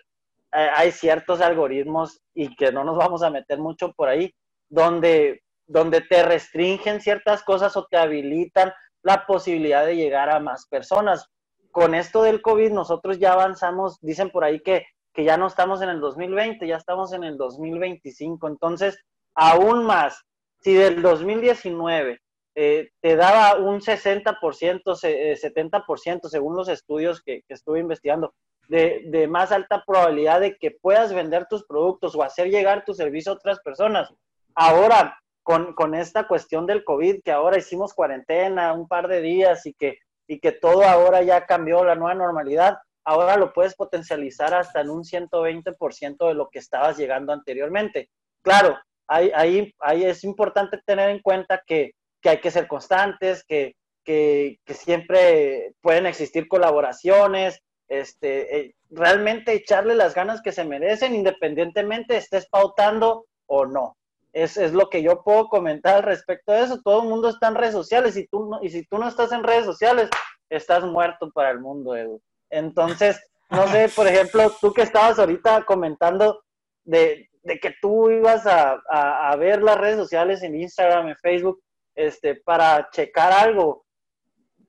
hay 0.52 0.92
ciertos 0.92 1.40
algoritmos 1.40 2.20
y 2.34 2.54
que 2.56 2.72
no 2.72 2.84
nos 2.84 2.98
vamos 2.98 3.22
a 3.22 3.30
meter 3.30 3.58
mucho 3.58 3.92
por 3.94 4.10
ahí, 4.10 4.34
donde, 4.68 5.42
donde 5.66 6.02
te 6.02 6.22
restringen 6.22 7.00
ciertas 7.00 7.42
cosas 7.42 7.74
o 7.78 7.86
te 7.90 7.96
habilitan 7.96 8.70
la 9.02 9.24
posibilidad 9.24 9.86
de 9.86 9.96
llegar 9.96 10.28
a 10.28 10.40
más 10.40 10.66
personas. 10.66 11.26
Con 11.70 11.94
esto 11.94 12.22
del 12.22 12.42
COVID 12.42 12.72
nosotros 12.72 13.18
ya 13.18 13.32
avanzamos, 13.32 13.98
dicen 14.00 14.30
por 14.30 14.44
ahí 14.44 14.60
que, 14.60 14.86
que 15.12 15.24
ya 15.24 15.36
no 15.36 15.46
estamos 15.46 15.82
en 15.82 15.90
el 15.90 16.00
2020, 16.00 16.66
ya 16.66 16.76
estamos 16.76 17.12
en 17.12 17.24
el 17.24 17.36
2025. 17.36 18.48
Entonces, 18.48 18.98
aún 19.34 19.84
más, 19.84 20.24
si 20.60 20.74
del 20.74 21.02
2019 21.02 22.20
eh, 22.54 22.90
te 23.00 23.14
daba 23.14 23.56
un 23.56 23.80
60%, 23.80 24.34
70%, 24.82 26.16
eh, 26.24 26.28
según 26.28 26.56
los 26.56 26.68
estudios 26.68 27.22
que, 27.22 27.42
que 27.46 27.54
estuve 27.54 27.78
investigando, 27.78 28.34
de, 28.68 29.04
de, 29.06 29.28
más 29.28 29.52
alta 29.52 29.84
probabilidad 29.86 30.40
de 30.40 30.56
que 30.56 30.72
puedas 30.72 31.14
vender 31.14 31.46
tus 31.46 31.64
productos 31.64 32.14
o 32.14 32.22
hacer 32.22 32.48
llegar 32.48 32.84
tu 32.84 32.94
servicio 32.94 33.32
a 33.32 33.36
otras 33.36 33.60
personas. 33.60 34.12
Ahora, 34.54 35.18
con, 35.42 35.72
con, 35.74 35.94
esta 35.94 36.26
cuestión 36.26 36.66
del 36.66 36.84
COVID, 36.84 37.22
que 37.24 37.32
ahora 37.32 37.58
hicimos 37.58 37.94
cuarentena 37.94 38.72
un 38.72 38.88
par 38.88 39.08
de 39.08 39.22
días 39.22 39.64
y 39.64 39.72
que, 39.72 39.98
y 40.28 40.38
que 40.38 40.52
todo 40.52 40.84
ahora 40.84 41.22
ya 41.22 41.46
cambió, 41.46 41.84
la 41.84 41.96
nueva 41.96 42.14
normalidad, 42.14 42.78
ahora 43.04 43.36
lo 43.36 43.52
puedes 43.52 43.74
potencializar 43.74 44.54
hasta 44.54 44.82
en 44.82 44.90
un 44.90 45.02
120% 45.02 46.28
de 46.28 46.34
lo 46.34 46.48
que 46.50 46.58
estabas 46.60 46.98
llegando 46.98 47.32
anteriormente. 47.32 48.10
Claro, 48.42 48.78
ahí, 49.08 49.32
ahí, 49.34 49.74
ahí 49.80 50.04
es 50.04 50.22
importante 50.22 50.78
tener 50.84 51.08
en 51.10 51.20
cuenta 51.20 51.62
que, 51.66 51.92
que 52.20 52.28
hay 52.28 52.40
que 52.40 52.50
ser 52.50 52.68
constantes, 52.68 53.42
que, 53.44 53.74
que, 54.04 54.58
siempre 54.68 55.74
pueden 55.82 56.06
existir 56.06 56.48
colaboraciones, 56.48 57.60
este, 57.88 58.58
eh, 58.58 58.74
realmente 58.88 59.52
echarle 59.52 59.94
las 59.94 60.14
ganas 60.14 60.40
que 60.40 60.52
se 60.52 60.64
merecen 60.64 61.14
independientemente 61.14 62.16
estés 62.16 62.48
pautando 62.48 63.26
o 63.46 63.66
no. 63.66 63.97
Es, 64.42 64.56
es, 64.56 64.72
lo 64.72 64.88
que 64.88 65.02
yo 65.02 65.22
puedo 65.24 65.48
comentar 65.48 65.96
al 65.96 66.02
respecto 66.04 66.52
de 66.52 66.62
eso. 66.62 66.80
Todo 66.82 67.02
el 67.02 67.08
mundo 67.08 67.28
está 67.28 67.48
en 67.48 67.56
redes 67.56 67.74
sociales 67.74 68.16
y, 68.16 68.26
tú 68.28 68.48
no, 68.48 68.62
y 68.62 68.70
si 68.70 68.84
tú 68.86 68.98
no 68.98 69.08
estás 69.08 69.32
en 69.32 69.42
redes 69.42 69.64
sociales, 69.64 70.08
estás 70.48 70.84
muerto 70.84 71.30
para 71.32 71.50
el 71.50 71.60
mundo, 71.60 71.96
Edu. 71.96 72.20
Entonces, 72.50 73.20
no 73.50 73.66
sé, 73.66 73.88
por 73.94 74.06
ejemplo, 74.06 74.52
tú 74.60 74.72
que 74.72 74.82
estabas 74.82 75.18
ahorita 75.18 75.64
comentando 75.64 76.42
de, 76.84 77.28
de 77.42 77.58
que 77.58 77.74
tú 77.80 78.10
ibas 78.10 78.46
a, 78.46 78.80
a, 78.88 79.30
a, 79.30 79.36
ver 79.36 79.62
las 79.62 79.78
redes 79.78 79.96
sociales 79.96 80.42
en 80.42 80.54
Instagram, 80.54 81.08
en 81.08 81.16
Facebook, 81.16 81.60
este, 81.94 82.36
para 82.36 82.88
checar 82.90 83.32
algo. 83.32 83.84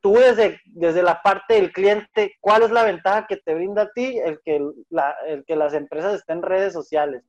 Tú 0.02 0.14
desde, 0.14 0.60
desde 0.66 1.04
la 1.04 1.22
parte 1.22 1.56
del 1.56 1.72
cliente, 1.72 2.34
¿cuál 2.40 2.64
es 2.64 2.72
la 2.72 2.86
ventaja 2.86 3.28
que 3.28 3.38
te 3.38 3.54
brinda 3.54 3.84
a 3.84 3.92
ti 3.92 4.18
el 4.18 4.40
que, 4.44 4.66
la, 4.90 5.16
el 5.28 5.44
que 5.46 5.56
las 5.56 5.74
empresas 5.74 6.16
estén 6.16 6.38
en 6.38 6.44
redes 6.44 6.74
sociales? 6.74 7.24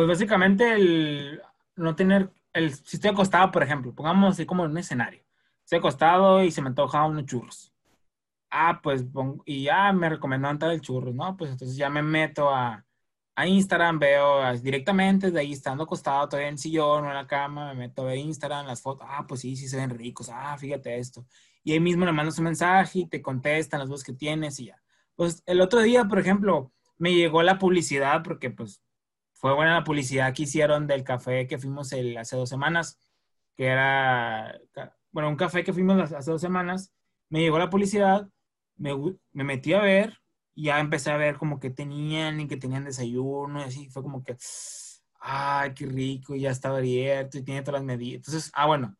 Pues 0.00 0.08
básicamente 0.08 0.72
el 0.72 1.42
no 1.76 1.94
tener, 1.94 2.32
el, 2.54 2.72
si 2.72 2.96
estoy 2.96 3.10
acostado, 3.10 3.50
por 3.50 3.62
ejemplo, 3.62 3.94
pongamos 3.94 4.32
así 4.32 4.46
como 4.46 4.64
en 4.64 4.70
un 4.70 4.78
escenario, 4.78 5.22
estoy 5.62 5.78
acostado 5.78 6.42
y 6.42 6.50
se 6.50 6.62
me 6.62 6.68
antoja 6.68 7.04
unos 7.04 7.26
churros. 7.26 7.74
Ah, 8.50 8.80
pues, 8.82 9.04
y 9.44 9.64
ya 9.64 9.92
me 9.92 10.08
recomendaron 10.08 10.58
tal 10.58 10.70
el 10.70 10.80
churro, 10.80 11.12
¿no? 11.12 11.36
Pues 11.36 11.50
entonces 11.50 11.76
ya 11.76 11.90
me 11.90 12.00
meto 12.00 12.48
a, 12.48 12.82
a 13.34 13.46
Instagram, 13.46 13.98
veo 13.98 14.50
directamente 14.62 15.30
de 15.30 15.38
ahí 15.38 15.52
estando 15.52 15.84
acostado 15.84 16.30
todavía 16.30 16.48
en 16.48 16.54
el 16.54 16.58
sillón 16.58 17.04
o 17.04 17.08
en 17.08 17.14
la 17.14 17.26
cama, 17.26 17.74
me 17.74 17.80
meto 17.80 18.06
a 18.06 18.16
Instagram, 18.16 18.68
las 18.68 18.80
fotos, 18.80 19.06
ah, 19.06 19.26
pues 19.28 19.42
sí, 19.42 19.54
sí 19.54 19.68
se 19.68 19.76
ven 19.76 19.90
ricos, 19.90 20.30
ah, 20.32 20.56
fíjate 20.56 20.98
esto. 20.98 21.26
Y 21.62 21.72
ahí 21.72 21.80
mismo 21.80 22.06
le 22.06 22.12
mandas 22.12 22.38
un 22.38 22.44
mensaje 22.44 23.00
y 23.00 23.06
te 23.06 23.20
contestan 23.20 23.80
las 23.80 23.90
voces 23.90 24.06
que 24.06 24.14
tienes 24.14 24.60
y 24.60 24.68
ya. 24.68 24.82
Pues 25.14 25.42
el 25.44 25.60
otro 25.60 25.82
día, 25.82 26.06
por 26.06 26.18
ejemplo, 26.18 26.72
me 26.96 27.12
llegó 27.12 27.42
la 27.42 27.58
publicidad 27.58 28.22
porque 28.22 28.48
pues 28.48 28.80
fue 29.40 29.54
buena 29.54 29.72
la 29.76 29.84
publicidad 29.84 30.34
que 30.34 30.42
hicieron 30.42 30.86
del 30.86 31.02
café 31.02 31.46
que 31.46 31.56
fuimos 31.56 31.92
el, 31.92 32.18
hace 32.18 32.36
dos 32.36 32.50
semanas, 32.50 33.00
que 33.56 33.66
era, 33.68 34.60
bueno, 35.12 35.30
un 35.30 35.36
café 35.36 35.64
que 35.64 35.72
fuimos 35.72 36.12
hace 36.12 36.30
dos 36.30 36.42
semanas, 36.42 36.92
me 37.30 37.40
llegó 37.40 37.58
la 37.58 37.70
publicidad, 37.70 38.28
me, 38.76 38.94
me 39.32 39.44
metí 39.44 39.72
a 39.72 39.80
ver 39.80 40.18
y 40.54 40.64
ya 40.64 40.78
empecé 40.78 41.10
a 41.10 41.16
ver 41.16 41.38
como 41.38 41.58
que 41.58 41.70
tenían 41.70 42.38
y 42.40 42.48
que 42.48 42.58
tenían 42.58 42.84
desayuno 42.84 43.60
y 43.60 43.64
así, 43.64 43.88
fue 43.88 44.02
como 44.02 44.22
que, 44.22 44.36
ay, 45.20 45.72
qué 45.72 45.86
rico, 45.86 46.36
ya 46.36 46.50
estaba 46.50 46.76
abierto 46.76 47.38
y 47.38 47.42
tiene 47.42 47.62
todas 47.62 47.80
las 47.80 47.86
medidas. 47.86 48.16
Entonces, 48.16 48.52
ah, 48.54 48.66
bueno, 48.66 48.94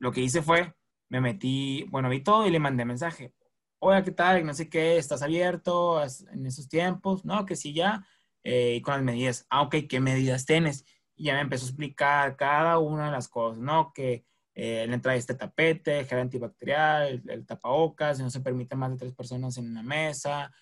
lo 0.00 0.12
que 0.12 0.20
hice 0.20 0.42
fue, 0.42 0.74
me 1.08 1.22
metí, 1.22 1.84
bueno, 1.90 2.10
vi 2.10 2.20
todo 2.22 2.46
y 2.46 2.50
le 2.50 2.58
mandé 2.58 2.84
mensaje. 2.84 3.32
Hola, 3.78 4.02
¿qué 4.02 4.12
tal? 4.12 4.44
No 4.44 4.52
sé 4.52 4.68
qué, 4.68 4.98
¿estás 4.98 5.22
abierto 5.22 6.02
en 6.02 6.44
esos 6.46 6.68
tiempos? 6.68 7.24
No, 7.24 7.46
que 7.46 7.56
sí, 7.56 7.72
ya. 7.72 8.06
Eh, 8.44 8.76
y 8.76 8.82
con 8.82 8.94
las 8.94 9.02
medidas. 9.02 9.46
Ah, 9.50 9.62
ok, 9.62 9.76
¿qué 9.88 10.00
medidas 10.00 10.46
tienes? 10.46 10.84
Y 11.14 11.24
ya 11.24 11.34
me 11.34 11.40
empezó 11.42 11.66
a 11.66 11.68
explicar 11.68 12.36
cada 12.36 12.78
una 12.78 13.06
de 13.06 13.12
las 13.12 13.28
cosas, 13.28 13.60
¿no? 13.60 13.92
Que 13.92 14.24
eh, 14.54 14.84
la 14.88 14.94
entrada 14.94 15.14
de 15.14 15.20
este 15.20 15.34
tapete, 15.34 16.04
gel 16.04 16.18
antibacterial, 16.18 17.06
el, 17.06 17.30
el 17.30 17.46
tapabocas, 17.46 18.18
no 18.18 18.30
se 18.30 18.40
permite 18.40 18.76
más 18.76 18.90
de 18.90 18.96
tres 18.96 19.12
personas 19.14 19.56
en 19.58 19.70
una 19.70 19.82
mesa, 19.82 20.52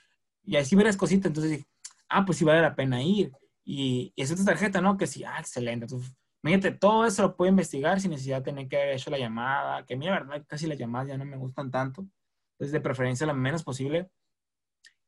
y 0.45 0.57
así 0.57 0.77
varias 0.77 0.97
cositas. 0.97 1.27
Entonces 1.27 1.53
dije, 1.53 1.67
ah, 2.09 2.25
pues 2.25 2.39
sí 2.39 2.45
vale 2.45 2.61
la 2.61 2.75
pena 2.75 3.03
ir. 3.03 3.33
Y, 3.65 4.13
y 4.17 4.23
es 4.23 4.31
otra 4.33 4.45
tarjeta, 4.45 4.81
¿no? 4.81 4.97
Que 4.97 5.07
sí, 5.07 5.25
ah, 5.25 5.39
excelente. 5.39 5.85
Entonces, 5.85 6.13
imagínate, 6.43 6.73
todo 6.73 7.07
eso 7.07 7.23
lo 7.23 7.37
puedo 7.37 7.51
investigar 7.51 8.01
sin 8.01 8.11
necesidad 8.11 8.39
de 8.39 8.45
tener 8.45 8.69
que 8.69 8.77
haber 8.77 8.95
hecho 8.95 9.11
la 9.11 9.19
llamada, 9.19 9.85
que 9.87 9.95
a 9.95 9.97
mí 9.97 10.07
la 10.07 10.13
verdad 10.13 10.45
casi 10.47 10.67
las 10.67 10.79
llamadas 10.79 11.09
ya 11.09 11.19
no 11.19 11.25
me 11.25 11.37
gustan 11.37 11.71
tanto. 11.71 12.07
Entonces, 12.53 12.73
de 12.73 12.81
preferencia 12.81 13.27
lo 13.27 13.35
menos 13.35 13.63
posible. 13.63 14.11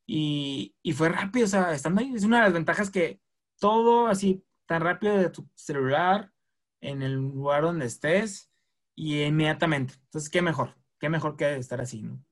Y, 0.05 0.75
fue 0.95 1.09
rápido, 1.09 1.45
o 1.45 1.49
sea, 1.49 1.71
estando 1.73 2.01
ahí, 2.01 2.13
es 2.13 2.23
una 2.23 2.37
de 2.37 2.43
las 2.43 2.53
ventajas 2.53 2.91
que 2.91 3.19
todo 3.59 4.07
así, 4.07 4.43
tan 4.65 4.81
rápido 4.81 5.17
de 5.17 5.29
tu 5.29 5.47
celular, 5.55 6.31
en 6.81 7.01
el 7.01 7.13
lugar 7.13 7.63
donde 7.63 7.85
estés, 7.85 8.51
y 8.95 9.21
inmediatamente. 9.23 9.95
Entonces, 10.05 10.29
¿qué 10.29 10.41
mejor? 10.41 10.75
¿Qué 10.99 11.09
mejor 11.09 11.37
que 11.37 11.55
estar 11.55 11.79
así, 11.81 12.03
no? 12.03 12.23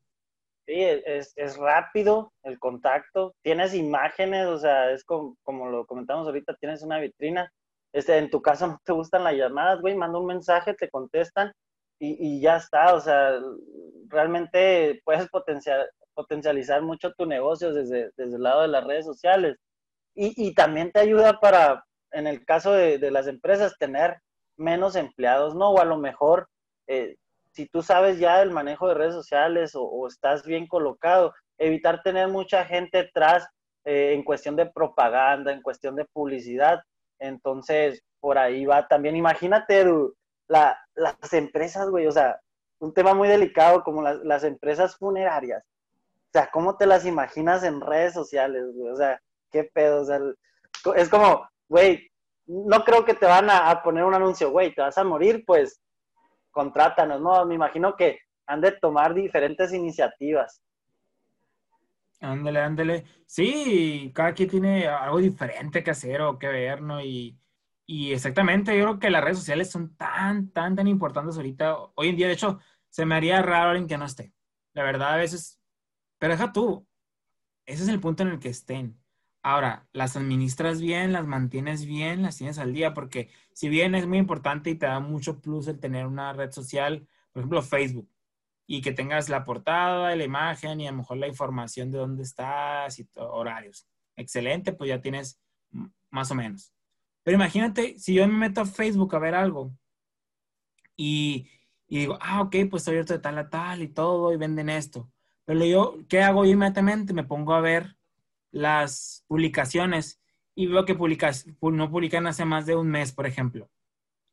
Sí, 0.68 0.80
es, 0.80 1.34
es, 1.36 1.58
rápido 1.58 2.32
el 2.44 2.60
contacto, 2.60 3.34
tienes 3.42 3.74
imágenes, 3.74 4.46
o 4.48 4.58
sea, 4.58 4.92
es 4.92 5.04
como, 5.04 5.36
como, 5.44 5.70
lo 5.70 5.86
comentamos 5.86 6.28
ahorita, 6.28 6.56
tienes 6.56 6.84
una 6.84 7.00
vitrina. 7.00 7.52
Este, 7.94 8.18
en 8.18 8.30
tu 8.30 8.42
caso 8.42 8.68
no 8.68 8.80
te 8.86 8.94
gustan 8.94 9.24
las 9.24 9.34
llamadas, 9.34 9.82
güey, 9.82 9.96
manda 9.96 10.20
un 10.20 10.28
mensaje, 10.28 10.74
te 10.74 10.90
contestan 10.90 11.52
y, 12.00 12.38
y 12.38 12.42
ya 12.42 12.58
está, 12.58 12.94
o 12.94 13.02
sea, 13.02 13.38
realmente 14.08 15.02
puedes 15.04 15.28
potenciar, 15.30 15.90
potencializar 16.22 16.82
mucho 16.82 17.14
tu 17.14 17.26
negocio 17.26 17.74
desde, 17.74 18.12
desde 18.16 18.36
el 18.36 18.44
lado 18.44 18.62
de 18.62 18.68
las 18.68 18.84
redes 18.84 19.06
sociales. 19.06 19.58
Y, 20.16 20.34
y 20.48 20.54
también 20.54 20.92
te 20.92 21.00
ayuda 21.00 21.40
para, 21.40 21.84
en 22.12 22.28
el 22.28 22.46
caso 22.46 22.74
de, 22.74 22.98
de, 22.98 23.12
las 23.12 23.28
empresas, 23.28 23.78
tener 23.80 24.18
menos 24.58 24.96
empleados, 24.96 25.56
¿no? 25.56 25.72
O 25.72 25.80
a 25.80 25.86
lo 25.86 25.98
mejor, 25.98 26.48
eh, 26.88 27.16
si 27.54 27.68
tú 27.68 27.82
sabes 27.82 28.20
ya 28.20 28.42
el 28.42 28.52
manejo 28.52 28.88
de 28.88 28.94
redes 28.96 29.14
sociales 29.14 29.72
o, 29.76 30.08
estás 30.08 30.46
bien 30.46 30.68
colocado, 30.68 31.34
evitar 31.58 32.02
tener 32.04 32.28
mucha 32.28 32.66
gente 32.66 33.00
atrás 33.00 33.48
eh, 33.86 34.14
en 34.14 34.24
cuestión 34.24 34.56
de 34.56 34.68
propaganda, 34.68 35.52
en 35.52 35.62
cuestión 35.62 35.96
de 35.96 36.06
publicidad. 36.14 36.82
Entonces, 37.20 38.02
por 38.20 38.38
ahí 38.38 38.66
va 38.66 38.88
también. 38.88 39.16
Imagínate 39.16 39.86
la, 40.48 40.78
las 40.96 41.34
empresas, 41.34 41.90
güey, 41.90 42.08
o 42.08 42.12
sea, 42.12 42.40
un 42.80 42.94
tema 42.94 43.14
muy 43.14 43.28
delicado 43.28 43.84
como 43.84 44.02
las, 44.02 44.18
las 44.24 44.44
empresas 44.44 44.98
funerarias 44.98 45.64
o 45.64 45.71
sea, 46.32 46.50
¿cómo 46.52 46.78
te 46.78 46.86
las 46.86 47.06
imaginas 47.06 47.64
en 47.64 47.82
redes 47.82 48.14
sociales, 48.14 48.64
güey? 48.74 48.92
O 48.92 48.96
sea, 48.96 49.22
qué 49.52 49.66
pedo, 49.66 50.02
o 50.02 50.06
sea, 50.06 50.20
es 50.96 51.10
como, 51.10 51.48
güey, 51.68 52.10
no 52.48 52.84
creo 52.84 53.06
que 53.06 53.14
te 53.14 53.26
van 53.26 53.50
a, 53.50 53.82
poner 53.84 54.04
un 54.04 54.14
anuncio, 54.14 54.52
güey, 54.52 54.74
te 54.74 54.82
vas 54.82 54.98
a 54.98 55.04
morir, 55.04 55.44
pues 55.46 55.82
contrátanos, 56.52 57.22
¿no? 57.22 57.46
Me 57.46 57.56
imagino 57.56 57.96
que 57.96 58.20
han 58.48 58.62
de 58.62 58.72
tomar 58.74 59.14
diferentes 59.14 59.74
iniciativas. 59.74 60.62
Ándale, 62.20 62.60
ándale. 62.60 63.06
Sí, 63.26 64.12
cada 64.14 64.34
quien 64.34 64.50
tiene 64.50 64.88
algo 64.88 65.20
diferente 65.20 65.84
que 65.84 65.92
hacer 65.92 66.22
o 66.22 66.38
que 66.38 66.48
ver, 66.48 66.82
¿no? 66.82 67.02
Y, 67.02 67.40
y 67.86 68.14
exactamente, 68.14 68.78
yo 68.78 68.84
creo 68.84 69.00
que 69.00 69.10
las 69.10 69.24
redes 69.24 69.40
sociales 69.40 69.72
son 69.72 69.96
tan, 69.96 70.52
tan, 70.52 70.76
tan 70.76 70.88
importantes 70.88 71.38
ahorita. 71.38 71.78
Hoy 71.96 72.10
en 72.10 72.16
día, 72.18 72.28
de 72.28 72.34
hecho, 72.34 72.60
se 72.90 73.06
me 73.06 73.16
haría 73.16 73.42
raro 73.42 73.72
alguien 73.72 73.88
que 73.88 73.98
no 73.98 74.06
esté. 74.06 74.34
La 74.74 74.84
verdad, 74.84 75.14
a 75.14 75.18
veces 75.18 75.61
pero 76.22 76.34
deja 76.34 76.54
tú, 76.54 76.88
ese 77.66 77.82
es 77.82 77.90
el 77.90 78.00
punto 78.00 78.22
en 78.22 78.30
el 78.30 78.40
que 78.40 78.50
estén. 78.50 79.02
Ahora, 79.42 79.88
las 79.92 80.16
administras 80.16 80.80
bien, 80.80 81.14
las 81.14 81.26
mantienes 81.26 81.84
bien, 81.84 82.22
las 82.22 82.38
tienes 82.38 82.60
al 82.60 82.74
día, 82.74 82.94
porque 82.94 83.32
si 83.54 83.70
bien 83.70 83.96
es 83.96 84.06
muy 84.06 84.20
importante 84.20 84.70
y 84.70 84.76
te 84.76 84.86
da 84.86 85.00
mucho 85.00 85.42
plus 85.42 85.68
el 85.68 85.80
tener 85.80 86.06
una 86.06 86.32
red 86.32 86.52
social, 86.52 87.08
por 87.32 87.42
ejemplo 87.42 87.64
Facebook, 87.64 88.08
y 88.68 88.82
que 88.82 88.92
tengas 88.92 89.30
la 89.30 89.44
portada, 89.44 90.16
la 90.16 90.24
imagen 90.24 90.80
y 90.80 90.88
a 90.88 90.92
lo 90.92 90.98
mejor 90.98 91.18
la 91.18 91.28
información 91.28 91.90
de 91.90 91.98
dónde 91.98 92.22
estás 92.22 93.00
y 93.00 93.10
horarios. 93.16 93.88
Excelente, 94.16 94.74
pues 94.74 94.90
ya 94.90 95.02
tienes 95.02 95.42
más 96.12 96.30
o 96.30 96.36
menos. 96.36 96.72
Pero 97.24 97.34
imagínate, 97.34 97.98
si 97.98 98.14
yo 98.14 98.28
me 98.28 98.38
meto 98.38 98.62
a 98.62 98.66
Facebook 98.66 99.16
a 99.16 99.20
ver 99.20 99.34
algo 99.34 99.74
y, 100.96 101.50
digo, 101.88 102.20
ah, 102.22 102.42
ok, 102.42 102.58
pues 102.70 102.82
estoy 102.82 102.92
abierto 102.94 103.14
de 103.14 103.20
tal 103.20 103.40
a 103.40 103.50
tal 103.50 103.82
y 103.82 103.88
todo 103.88 104.32
y 104.32 104.38
venden 104.38 104.70
esto. 104.70 105.12
Pero 105.46 105.66
yo, 105.66 105.98
¿qué 106.08 106.22
hago 106.22 106.46
yo 106.46 106.52
inmediatamente? 106.52 107.14
Me 107.14 107.24
pongo 107.24 107.54
a 107.54 107.62
ver 107.62 107.98
las 108.52 109.24
publicaciones 109.28 110.22
y 110.56 110.68
veo 110.68 110.86
que 110.86 110.96
publicas, 110.96 111.46
no 111.62 111.90
publican 111.90 112.28
hace 112.28 112.46
más 112.46 112.66
de 112.66 112.76
un 112.76 112.88
mes, 112.88 113.12
por 113.12 113.26
ejemplo. 113.26 113.70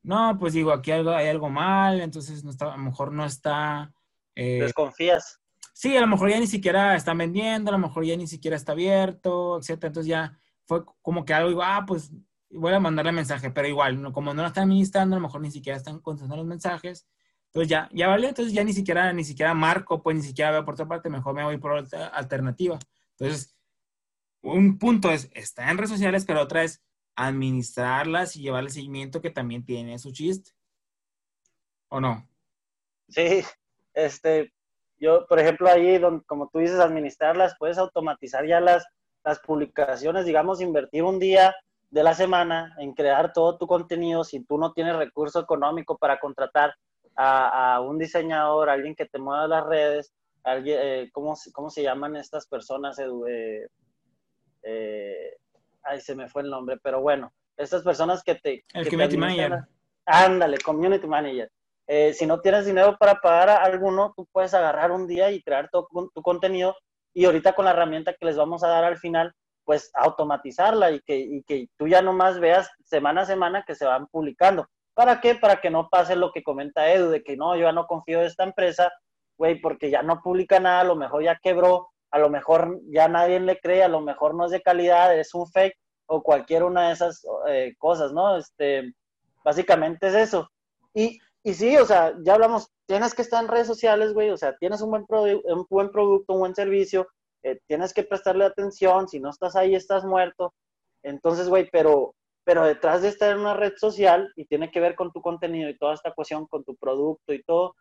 No, 0.02 0.36
pues 0.38 0.52
digo, 0.52 0.72
aquí 0.72 0.90
hay 0.90 1.28
algo 1.28 1.50
mal, 1.50 2.00
entonces 2.00 2.44
no 2.44 2.50
está, 2.50 2.72
a 2.72 2.76
lo 2.76 2.82
mejor 2.82 3.12
no 3.12 3.24
está... 3.24 3.92
Eh, 4.34 4.60
Desconfías. 4.60 5.40
Sí, 5.72 5.96
a 5.96 6.00
lo 6.00 6.06
mejor 6.06 6.30
ya 6.30 6.40
ni 6.40 6.46
siquiera 6.46 6.96
están 6.96 7.18
vendiendo, 7.18 7.70
a 7.70 7.72
lo 7.72 7.78
mejor 7.78 8.04
ya 8.04 8.16
ni 8.16 8.26
siquiera 8.26 8.56
está 8.56 8.72
abierto, 8.72 9.58
etcétera. 9.58 9.88
Entonces 9.88 10.08
ya 10.08 10.38
fue 10.64 10.84
como 11.02 11.24
que 11.24 11.34
algo, 11.34 11.50
digo, 11.50 11.62
ah, 11.62 11.84
pues 11.86 12.12
voy 12.50 12.72
a 12.72 12.80
mandarle 12.80 13.12
mensaje, 13.12 13.50
pero 13.50 13.68
igual, 13.68 14.12
como 14.12 14.34
no 14.34 14.42
lo 14.42 14.48
están 14.48 14.64
administrando, 14.64 15.16
a 15.16 15.18
lo 15.18 15.26
mejor 15.26 15.40
ni 15.40 15.50
siquiera 15.50 15.76
están 15.76 16.00
contestando 16.00 16.36
los 16.36 16.46
mensajes. 16.46 17.06
Entonces 17.48 17.68
ya, 17.68 17.88
ya 17.92 18.08
vale, 18.08 18.28
entonces 18.28 18.52
ya 18.52 18.62
ni 18.62 18.72
siquiera, 18.72 19.12
ni 19.12 19.24
siquiera 19.24 19.54
marco, 19.54 20.02
pues 20.02 20.16
ni 20.16 20.22
siquiera 20.22 20.50
veo 20.50 20.64
por 20.64 20.74
otra 20.74 20.86
parte, 20.86 21.08
mejor 21.08 21.34
me 21.34 21.44
voy 21.44 21.56
por 21.56 21.72
otra 21.72 22.08
alternativa. 22.08 22.78
Entonces, 23.18 23.56
un 24.42 24.78
punto 24.78 25.10
es, 25.10 25.30
está 25.32 25.70
en 25.70 25.78
redes 25.78 25.90
sociales, 25.90 26.24
pero 26.26 26.42
otra 26.42 26.62
es 26.62 26.82
administrarlas 27.16 28.36
y 28.36 28.42
llevarle 28.42 28.70
seguimiento 28.70 29.20
que 29.20 29.30
también 29.30 29.64
tiene 29.64 29.98
su 29.98 30.12
chiste. 30.12 30.52
¿O 31.88 32.00
no? 32.00 32.28
Sí, 33.08 33.42
este, 33.94 34.52
yo, 34.98 35.26
por 35.26 35.38
ejemplo, 35.38 35.68
ahí, 35.68 35.98
donde, 35.98 36.24
como 36.26 36.48
tú 36.48 36.58
dices, 36.58 36.78
administrarlas, 36.78 37.56
puedes 37.58 37.78
automatizar 37.78 38.46
ya 38.46 38.60
las, 38.60 38.86
las 39.24 39.40
publicaciones, 39.40 40.26
digamos, 40.26 40.60
invertir 40.60 41.02
un 41.02 41.18
día 41.18 41.54
de 41.90 42.02
la 42.02 42.14
semana 42.14 42.74
en 42.78 42.92
crear 42.92 43.32
todo 43.32 43.56
tu 43.56 43.66
contenido 43.66 44.22
si 44.22 44.44
tú 44.44 44.58
no 44.58 44.72
tienes 44.72 44.96
recurso 44.96 45.40
económico 45.40 45.96
para 45.96 46.20
contratar 46.20 46.74
a, 47.18 47.80
un 47.80 47.98
diseñador, 47.98 48.70
alguien 48.70 48.94
que 48.94 49.06
te 49.06 49.18
mueva 49.18 49.48
las 49.48 49.66
redes, 49.66 50.14
alguien, 50.44 50.78
eh, 50.80 51.10
¿cómo, 51.12 51.36
¿cómo, 51.52 51.68
se 51.68 51.82
llaman 51.82 52.16
estas 52.16 52.46
personas? 52.46 52.98
Eh, 52.98 53.68
eh, 54.62 55.36
ay, 55.82 56.00
se 56.00 56.14
me 56.14 56.28
fue 56.28 56.42
el 56.42 56.50
nombre, 56.50 56.78
pero 56.82 57.00
bueno, 57.00 57.32
estas 57.56 57.82
personas 57.82 58.22
que 58.22 58.36
te... 58.36 58.64
El 58.72 58.88
community 58.88 59.16
manager. 59.16 59.64
Ándale, 60.06 60.58
community 60.58 61.06
manager. 61.06 61.50
Eh, 61.88 62.12
si 62.12 62.26
no 62.26 62.40
tienes 62.40 62.66
dinero 62.66 62.96
para 62.98 63.16
pagar 63.16 63.48
a 63.48 63.64
alguno, 63.64 64.12
tú 64.14 64.28
puedes 64.30 64.54
agarrar 64.54 64.92
un 64.92 65.06
día 65.06 65.30
y 65.30 65.42
crear 65.42 65.70
tu, 65.70 65.86
tu 66.14 66.22
contenido 66.22 66.76
y 67.14 67.24
ahorita 67.24 67.54
con 67.54 67.64
la 67.64 67.72
herramienta 67.72 68.14
que 68.14 68.26
les 68.26 68.36
vamos 68.36 68.62
a 68.62 68.68
dar 68.68 68.84
al 68.84 68.98
final, 68.98 69.34
pues 69.64 69.90
automatizarla 69.94 70.92
y 70.92 71.00
que, 71.00 71.18
y 71.18 71.42
que 71.42 71.68
tú 71.76 71.88
ya 71.88 72.00
nomás 72.00 72.38
veas 72.38 72.70
semana 72.84 73.22
a 73.22 73.26
semana 73.26 73.64
que 73.66 73.74
se 73.74 73.86
van 73.86 74.06
publicando. 74.06 74.68
¿Para 74.98 75.20
qué? 75.20 75.36
Para 75.36 75.60
que 75.60 75.70
no 75.70 75.88
pase 75.88 76.16
lo 76.16 76.32
que 76.32 76.42
comenta 76.42 76.92
Edu, 76.92 77.10
de 77.10 77.22
que 77.22 77.36
no, 77.36 77.54
yo 77.54 77.62
ya 77.62 77.72
no 77.72 77.86
confío 77.86 78.18
en 78.18 78.26
esta 78.26 78.42
empresa, 78.42 78.92
güey, 79.36 79.60
porque 79.60 79.90
ya 79.90 80.02
no 80.02 80.20
publica 80.22 80.58
nada, 80.58 80.80
a 80.80 80.84
lo 80.84 80.96
mejor 80.96 81.22
ya 81.22 81.38
quebró, 81.40 81.90
a 82.10 82.18
lo 82.18 82.28
mejor 82.28 82.80
ya 82.88 83.06
nadie 83.06 83.38
le 83.38 83.60
cree, 83.60 83.84
a 83.84 83.88
lo 83.88 84.00
mejor 84.00 84.34
no 84.34 84.46
es 84.46 84.50
de 84.50 84.60
calidad, 84.60 85.16
es 85.16 85.34
un 85.34 85.46
fake 85.46 85.78
o 86.06 86.20
cualquier 86.20 86.64
una 86.64 86.88
de 86.88 86.94
esas 86.94 87.24
eh, 87.46 87.76
cosas, 87.78 88.12
¿no? 88.12 88.38
Este, 88.38 88.92
básicamente 89.44 90.08
es 90.08 90.14
eso. 90.14 90.50
Y, 90.92 91.20
y 91.44 91.54
sí, 91.54 91.76
o 91.76 91.86
sea, 91.86 92.14
ya 92.24 92.34
hablamos, 92.34 92.72
tienes 92.86 93.14
que 93.14 93.22
estar 93.22 93.40
en 93.40 93.48
redes 93.48 93.68
sociales, 93.68 94.12
güey, 94.14 94.30
o 94.30 94.36
sea, 94.36 94.56
tienes 94.56 94.80
un 94.80 94.90
buen, 94.90 95.06
un 95.44 95.64
buen 95.70 95.92
producto, 95.92 96.32
un 96.32 96.40
buen 96.40 96.56
servicio, 96.56 97.06
eh, 97.44 97.60
tienes 97.68 97.94
que 97.94 98.02
prestarle 98.02 98.46
atención, 98.46 99.06
si 99.06 99.20
no 99.20 99.30
estás 99.30 99.54
ahí 99.54 99.76
estás 99.76 100.04
muerto. 100.04 100.54
Entonces, 101.04 101.48
güey, 101.48 101.68
pero, 101.70 102.16
pero 102.48 102.64
detrás 102.64 103.02
de 103.02 103.08
estar 103.08 103.30
en 103.30 103.40
una 103.40 103.52
red 103.52 103.74
social 103.76 104.32
y 104.34 104.46
tiene 104.46 104.70
que 104.70 104.80
ver 104.80 104.94
con 104.94 105.12
tu 105.12 105.20
contenido 105.20 105.68
y 105.68 105.76
toda 105.76 105.92
esta 105.92 106.14
cuestión, 106.14 106.46
con 106.46 106.64
tu 106.64 106.76
producto 106.76 107.34
y 107.34 107.42
todo, 107.42 107.76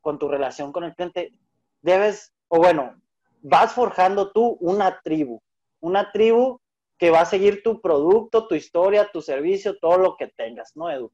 con 0.00 0.18
tu 0.18 0.28
relación 0.28 0.72
con 0.72 0.82
el 0.84 0.94
cliente, 0.94 1.34
debes, 1.82 2.32
o 2.48 2.56
bueno, 2.56 2.98
vas 3.42 3.74
forjando 3.74 4.32
tú 4.32 4.56
una 4.60 5.02
tribu, 5.02 5.42
una 5.78 6.10
tribu 6.10 6.58
que 6.96 7.10
va 7.10 7.20
a 7.20 7.26
seguir 7.26 7.62
tu 7.62 7.82
producto, 7.82 8.46
tu 8.46 8.54
historia, 8.54 9.10
tu 9.12 9.20
servicio, 9.20 9.78
todo 9.78 9.98
lo 9.98 10.16
que 10.16 10.28
tengas, 10.28 10.74
¿no, 10.74 10.90
Edu? 10.90 11.12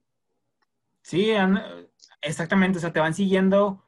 Sí, 1.03 1.33
exactamente, 2.21 2.79
o 2.79 2.81
sea, 2.81 2.93
te 2.93 3.01
van 3.01 3.15
siguiendo 3.15 3.85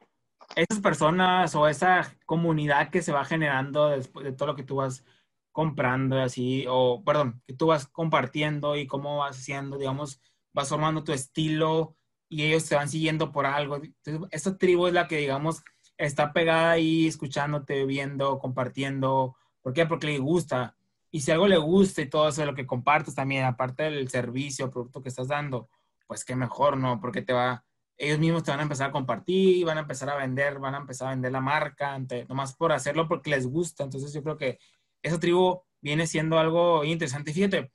esas 0.57 0.81
personas 0.81 1.55
o 1.55 1.65
esa 1.65 2.13
comunidad 2.25 2.89
que 2.89 3.01
se 3.01 3.13
va 3.13 3.23
generando 3.23 3.87
después 3.87 4.25
de 4.25 4.33
todo 4.33 4.47
lo 4.47 4.55
que 4.57 4.63
tú 4.63 4.75
vas 4.75 5.05
comprando 5.51 6.19
así, 6.19 6.65
o 6.69 7.03
perdón, 7.03 7.41
que 7.47 7.53
tú 7.53 7.67
vas 7.67 7.87
compartiendo 7.87 8.75
y 8.75 8.87
cómo 8.87 9.17
vas 9.17 9.37
haciendo, 9.37 9.77
digamos, 9.77 10.21
vas 10.53 10.69
formando 10.69 11.03
tu 11.03 11.11
estilo 11.11 11.95
y 12.29 12.43
ellos 12.43 12.67
te 12.67 12.75
van 12.75 12.89
siguiendo 12.89 13.31
por 13.31 13.45
algo. 13.45 13.75
Entonces, 13.77 14.27
esa 14.31 14.57
tribu 14.57 14.87
es 14.87 14.93
la 14.93 15.07
que, 15.07 15.17
digamos, 15.17 15.63
está 15.97 16.31
pegada 16.31 16.71
ahí, 16.71 17.07
escuchándote, 17.07 17.85
viendo, 17.85 18.39
compartiendo. 18.39 19.35
¿Por 19.61 19.73
qué? 19.73 19.85
Porque 19.85 20.07
le 20.07 20.19
gusta. 20.19 20.75
Y 21.11 21.21
si 21.21 21.31
algo 21.31 21.47
le 21.47 21.57
gusta 21.57 22.01
y 22.01 22.09
todo 22.09 22.29
eso 22.29 22.41
de 22.41 22.47
lo 22.47 22.55
que 22.55 22.67
compartes 22.67 23.15
también, 23.15 23.45
aparte 23.45 23.83
del 23.83 24.09
servicio 24.09 24.69
producto 24.69 25.01
que 25.01 25.09
estás 25.09 25.27
dando, 25.27 25.69
pues 26.07 26.23
qué 26.23 26.35
mejor, 26.35 26.77
¿no? 26.77 26.99
Porque 27.01 27.21
te 27.21 27.33
va, 27.33 27.65
ellos 27.97 28.19
mismos 28.19 28.43
te 28.43 28.51
van 28.51 28.59
a 28.59 28.63
empezar 28.63 28.89
a 28.89 28.93
compartir, 28.93 29.65
van 29.65 29.77
a 29.77 29.81
empezar 29.81 30.09
a 30.09 30.15
vender, 30.15 30.59
van 30.59 30.75
a 30.75 30.79
empezar 30.79 31.07
a 31.07 31.11
vender 31.11 31.31
la 31.31 31.41
marca, 31.41 31.99
nomás 32.27 32.55
por 32.55 32.71
hacerlo 32.71 33.07
porque 33.07 33.31
les 33.31 33.47
gusta. 33.47 33.83
Entonces 33.83 34.13
yo 34.13 34.23
creo 34.23 34.37
que 34.37 34.59
esa 35.01 35.19
tribu 35.19 35.61
viene 35.81 36.07
siendo 36.07 36.39
algo 36.39 36.83
interesante. 36.83 37.33
Fíjate, 37.33 37.71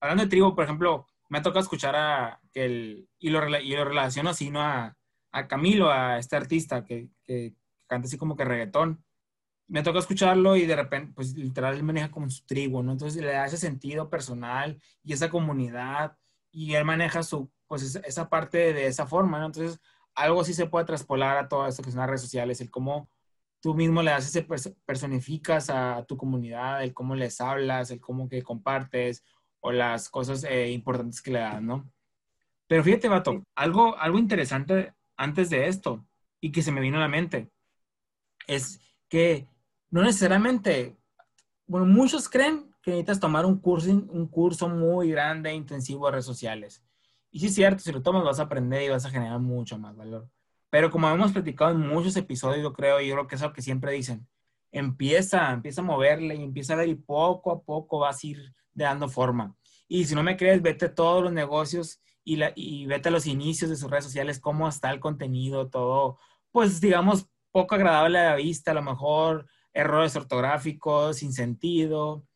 hablando 0.00 0.24
de 0.24 0.30
tribu, 0.30 0.54
por 0.54 0.64
ejemplo, 0.64 1.06
me 1.28 1.38
ha 1.38 1.42
tocado 1.42 1.60
escuchar 1.60 1.96
a 1.96 2.40
el, 2.54 3.08
y 3.18 3.30
lo, 3.30 3.46
y 3.58 3.70
lo 3.74 3.84
relaciono 3.84 4.30
así, 4.30 4.50
¿no? 4.50 4.60
A, 4.60 4.96
a 5.32 5.48
Camilo, 5.48 5.90
a 5.90 6.18
este 6.18 6.36
artista 6.36 6.84
que, 6.84 7.08
que, 7.24 7.54
canta 7.86 8.06
así 8.06 8.16
como 8.18 8.36
que 8.36 8.44
reggaetón. 8.44 9.04
Me 9.66 9.82
toca 9.82 9.98
escucharlo 9.98 10.56
y 10.56 10.66
de 10.66 10.76
repente, 10.76 11.12
pues 11.14 11.34
literal, 11.34 11.74
él 11.74 11.82
maneja 11.82 12.10
como 12.10 12.30
su 12.30 12.44
tribu, 12.46 12.82
¿no? 12.82 12.92
Entonces 12.92 13.22
le 13.22 13.32
da 13.32 13.46
ese 13.46 13.58
sentido 13.58 14.08
personal 14.08 14.80
y 15.04 15.12
esa 15.12 15.28
comunidad 15.30 16.16
y 16.50 16.74
él 16.74 16.84
maneja 16.84 17.22
su 17.22 17.50
pues 17.68 17.94
esa 17.96 18.28
parte 18.30 18.72
de 18.72 18.86
esa 18.86 19.06
forma, 19.06 19.38
¿no? 19.38 19.46
Entonces, 19.46 19.78
algo 20.14 20.42
sí 20.42 20.54
se 20.54 20.66
puede 20.66 20.86
traspolar 20.86 21.36
a 21.36 21.48
todo 21.48 21.66
esto 21.66 21.82
que 21.82 21.90
son 21.90 22.00
las 22.00 22.08
redes 22.08 22.22
sociales, 22.22 22.60
el 22.60 22.70
cómo 22.70 23.10
tú 23.60 23.74
mismo 23.74 24.02
le 24.02 24.10
das 24.10 24.26
ese 24.26 24.46
personificas 24.84 25.70
a 25.70 26.04
tu 26.06 26.16
comunidad, 26.16 26.82
el 26.82 26.94
cómo 26.94 27.14
les 27.14 27.40
hablas, 27.40 27.90
el 27.90 28.00
cómo 28.00 28.28
que 28.28 28.42
compartes 28.42 29.24
o 29.60 29.72
las 29.72 30.08
cosas 30.08 30.44
eh, 30.44 30.70
importantes 30.70 31.20
que 31.20 31.32
le 31.32 31.40
das, 31.40 31.62
¿no? 31.62 31.90
Pero 32.66 32.84
fíjate, 32.84 33.08
Vato, 33.08 33.42
algo, 33.54 33.96
algo 33.98 34.18
interesante 34.18 34.92
antes 35.16 35.50
de 35.50 35.66
esto 35.66 36.06
y 36.40 36.52
que 36.52 36.62
se 36.62 36.70
me 36.70 36.80
vino 36.80 36.98
a 36.98 37.00
la 37.00 37.08
mente 37.08 37.50
es 38.46 38.80
que 39.08 39.48
no 39.90 40.02
necesariamente, 40.02 40.96
bueno, 41.66 41.86
muchos 41.86 42.28
creen 42.28 42.70
que 42.82 42.90
necesitas 42.90 43.20
tomar 43.20 43.46
un 43.46 43.58
curso, 43.58 43.90
un 43.90 44.28
curso 44.28 44.68
muy 44.68 45.10
grande, 45.10 45.52
intensivo 45.52 46.06
de 46.06 46.12
redes 46.12 46.26
sociales. 46.26 46.82
Y 47.30 47.40
sí 47.40 47.46
es 47.46 47.54
cierto, 47.54 47.80
si 47.80 47.92
lo 47.92 48.02
tomas 48.02 48.24
vas 48.24 48.40
a 48.40 48.44
aprender 48.44 48.82
y 48.82 48.88
vas 48.88 49.04
a 49.04 49.10
generar 49.10 49.38
mucho 49.38 49.78
más 49.78 49.96
valor. 49.96 50.28
Pero 50.70 50.90
como 50.90 51.08
hemos 51.08 51.32
platicado 51.32 51.70
en 51.72 51.80
muchos 51.80 52.16
episodios, 52.16 52.62
yo 52.62 52.72
creo, 52.72 53.00
y 53.00 53.08
yo 53.08 53.14
creo 53.14 53.26
que 53.26 53.34
es 53.36 53.40
lo 53.40 53.52
que 53.52 53.62
siempre 53.62 53.92
dicen, 53.92 54.26
empieza, 54.70 55.52
empieza 55.52 55.80
a 55.80 55.84
moverle 55.84 56.34
y 56.34 56.42
empieza 56.42 56.74
a 56.74 56.76
ver 56.76 56.88
y 56.88 56.94
poco 56.94 57.52
a 57.52 57.62
poco 57.62 57.98
vas 57.98 58.22
a 58.22 58.26
ir 58.26 58.54
dando 58.72 59.08
forma. 59.08 59.56
Y 59.88 60.04
si 60.04 60.14
no 60.14 60.22
me 60.22 60.36
crees, 60.36 60.60
vete 60.60 60.86
a 60.86 60.94
todos 60.94 61.22
los 61.22 61.32
negocios 61.32 62.00
y, 62.22 62.36
la, 62.36 62.52
y 62.54 62.86
vete 62.86 63.08
a 63.08 63.12
los 63.12 63.26
inicios 63.26 63.70
de 63.70 63.76
sus 63.76 63.90
redes 63.90 64.04
sociales, 64.04 64.40
cómo 64.40 64.68
está 64.68 64.90
el 64.90 65.00
contenido, 65.00 65.68
todo, 65.70 66.18
pues 66.52 66.80
digamos, 66.80 67.26
poco 67.50 67.74
agradable 67.74 68.18
a 68.18 68.30
la 68.30 68.36
vista, 68.36 68.72
a 68.72 68.74
lo 68.74 68.82
mejor 68.82 69.46
errores 69.72 70.14
ortográficos, 70.16 71.18
sin 71.18 71.32
sentido. 71.32 72.26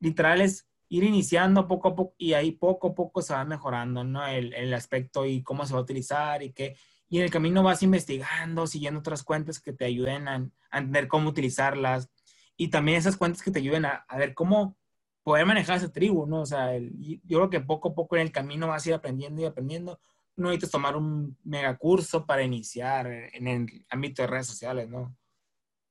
Literal 0.00 0.40
es 0.40 0.66
ir 0.88 1.04
iniciando 1.04 1.68
poco 1.68 1.88
a 1.88 1.94
poco 1.94 2.14
y 2.16 2.32
ahí 2.32 2.52
poco 2.52 2.88
a 2.88 2.94
poco 2.94 3.20
se 3.20 3.34
va 3.34 3.44
mejorando, 3.44 4.04
¿no? 4.04 4.26
El, 4.26 4.54
el, 4.54 4.72
aspecto 4.72 5.26
y 5.26 5.42
cómo 5.42 5.66
se 5.66 5.74
va 5.74 5.80
a 5.80 5.82
utilizar 5.82 6.42
y 6.42 6.52
qué. 6.52 6.76
Y 7.08 7.18
en 7.18 7.24
el 7.24 7.30
camino 7.30 7.62
vas 7.62 7.82
investigando, 7.82 8.66
siguiendo 8.66 9.00
otras 9.00 9.22
cuentas 9.22 9.60
que 9.60 9.72
te 9.72 9.84
ayuden 9.84 10.28
a, 10.28 10.48
a 10.70 10.78
entender 10.78 11.08
cómo 11.08 11.30
utilizarlas 11.30 12.10
y 12.56 12.68
también 12.68 12.98
esas 12.98 13.16
cuentas 13.16 13.42
que 13.42 13.50
te 13.50 13.60
ayuden 13.60 13.84
a, 13.84 14.04
a 14.08 14.18
ver 14.18 14.34
cómo 14.34 14.76
poder 15.22 15.46
manejar 15.46 15.76
esa 15.76 15.92
tribu, 15.92 16.26
¿no? 16.26 16.40
O 16.40 16.46
sea, 16.46 16.74
el, 16.74 16.90
yo 17.24 17.38
creo 17.38 17.50
que 17.50 17.60
poco 17.60 17.90
a 17.90 17.94
poco 17.94 18.16
en 18.16 18.22
el 18.22 18.32
camino 18.32 18.66
vas 18.66 18.84
a 18.84 18.88
ir 18.88 18.94
aprendiendo 18.94 19.42
y 19.42 19.44
aprendiendo. 19.44 20.00
No 20.36 20.48
necesitas 20.48 20.70
tomar 20.70 20.96
un 20.96 21.36
megacurso 21.44 22.24
para 22.24 22.42
iniciar 22.42 23.06
en 23.06 23.46
el 23.46 23.86
ámbito 23.90 24.22
de 24.22 24.28
redes 24.28 24.46
sociales, 24.46 24.88
¿no? 24.88 25.14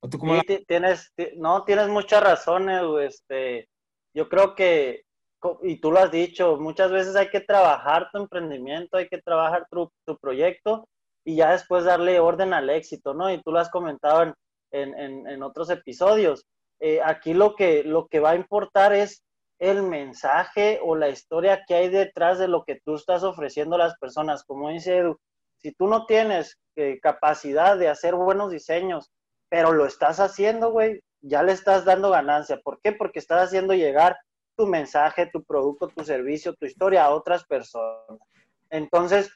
¿O 0.00 0.08
tú 0.08 0.18
cómo 0.18 0.40
tienes, 0.66 1.12
no, 1.36 1.64
tienes 1.64 1.88
muchas 1.88 2.22
razones, 2.22 2.82
este, 3.02 3.68
yo 4.12 4.28
creo 4.28 4.54
que, 4.54 5.04
y 5.62 5.80
tú 5.80 5.92
lo 5.92 6.00
has 6.00 6.10
dicho, 6.10 6.56
muchas 6.56 6.90
veces 6.90 7.16
hay 7.16 7.30
que 7.30 7.40
trabajar 7.40 8.08
tu 8.10 8.18
emprendimiento, 8.18 8.96
hay 8.96 9.08
que 9.08 9.22
trabajar 9.22 9.66
tu, 9.70 9.90
proyecto 10.20 10.88
y 11.28 11.36
ya 11.36 11.52
después 11.52 11.84
darle 11.84 12.20
orden 12.20 12.54
al 12.54 12.70
éxito, 12.70 13.12
¿no? 13.12 13.30
Y 13.30 13.42
tú 13.42 13.52
lo 13.52 13.58
has 13.58 13.68
comentado 13.68 14.34
en, 14.70 15.42
otros 15.42 15.68
episodios. 15.68 16.46
Eh, 16.80 17.00
aquí 17.04 17.34
lo 17.34 17.54
que, 17.54 17.84
lo 17.84 18.06
que 18.06 18.18
va 18.18 18.30
a 18.30 18.34
importar 18.34 18.94
es 18.94 19.24
el 19.58 19.82
mensaje 19.82 20.80
o 20.82 20.96
la 20.96 21.10
historia 21.10 21.64
que 21.68 21.74
hay 21.74 21.90
detrás 21.90 22.38
de 22.38 22.48
lo 22.48 22.64
que 22.64 22.80
tú 22.82 22.94
estás 22.94 23.24
ofreciendo 23.24 23.74
a 23.74 23.80
las 23.80 23.98
personas. 23.98 24.42
Como 24.42 24.70
dice 24.70 24.96
Edu, 24.96 25.18
si 25.58 25.72
tú 25.72 25.86
no 25.86 26.06
tienes 26.06 26.56
eh, 26.76 26.98
capacidad 27.02 27.76
de 27.76 27.88
hacer 27.88 28.14
buenos 28.14 28.50
diseños, 28.50 29.10
pero 29.50 29.72
lo 29.72 29.84
estás 29.84 30.20
haciendo, 30.20 30.70
güey, 30.70 31.02
ya 31.20 31.42
le 31.42 31.52
estás 31.52 31.84
dando 31.84 32.08
ganancia. 32.08 32.58
¿Por 32.64 32.80
qué? 32.80 32.92
Porque 32.92 33.18
estás 33.18 33.48
haciendo 33.48 33.74
llegar 33.74 34.16
tu 34.56 34.66
mensaje, 34.66 35.28
tu 35.30 35.44
producto, 35.44 35.88
tu 35.88 36.04
servicio, 36.04 36.54
tu 36.54 36.64
historia 36.64 37.04
a 37.04 37.10
otras 37.10 37.44
personas. 37.44 38.18
Entonces, 38.70 39.30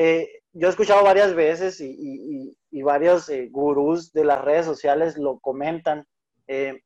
eh, 0.00 0.42
yo 0.52 0.68
he 0.68 0.70
escuchado 0.70 1.02
varias 1.02 1.34
veces 1.34 1.80
y, 1.80 2.56
varios 2.84 3.28
eh, 3.30 3.48
gurús 3.50 4.12
de 4.12 4.24
las 4.24 4.44
redes 4.44 4.64
sociales 4.64 5.18
lo 5.18 5.40
comentan. 5.40 6.06
Eh, 6.46 6.82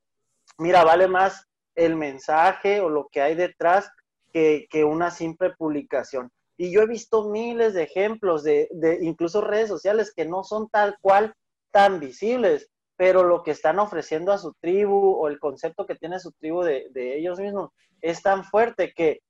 mira, 0.56 0.82
vale 0.82 1.08
más 1.08 1.46
el 1.74 1.94
mensaje 1.94 2.80
o 2.80 2.88
lo 2.88 3.08
que 3.12 3.20
hay 3.20 3.34
detrás 3.34 3.90
que, 4.32 4.66
una 4.86 5.10
simple 5.10 5.50
publicación. 5.50 6.30
Y 6.56 6.72
yo 6.72 6.80
he 6.80 6.86
visto 6.86 7.28
miles 7.28 7.74
de 7.74 7.82
ejemplos 7.82 8.44
de, 8.44 8.70
incluso 9.02 9.42
redes 9.42 9.68
sociales 9.68 10.14
que 10.16 10.24
no 10.24 10.42
son 10.42 10.70
tal 10.70 10.96
cual 11.02 11.34
tan 11.70 12.00
visibles, 12.00 12.70
pero 12.96 13.24
lo 13.24 13.42
que 13.42 13.50
están 13.50 13.78
ofreciendo 13.78 14.32
a 14.32 14.38
su 14.38 14.54
tribu 14.54 15.18
o 15.18 15.28
el 15.28 15.38
concepto 15.38 15.84
que 15.84 15.96
tiene 15.96 16.18
su 16.18 16.32
tribu 16.32 16.62
de, 16.62 16.88
ellos 16.94 17.38
mismos 17.38 17.72
es 18.00 18.22
tan 18.22 18.42
fuerte 18.44 18.94
que 18.96 19.20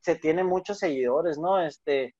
se, 0.00 0.16
tiene 0.16 0.42
muchos 0.42 0.78
seguidores, 0.78 1.36
¿no? 1.36 1.60
Este, 1.60 2.14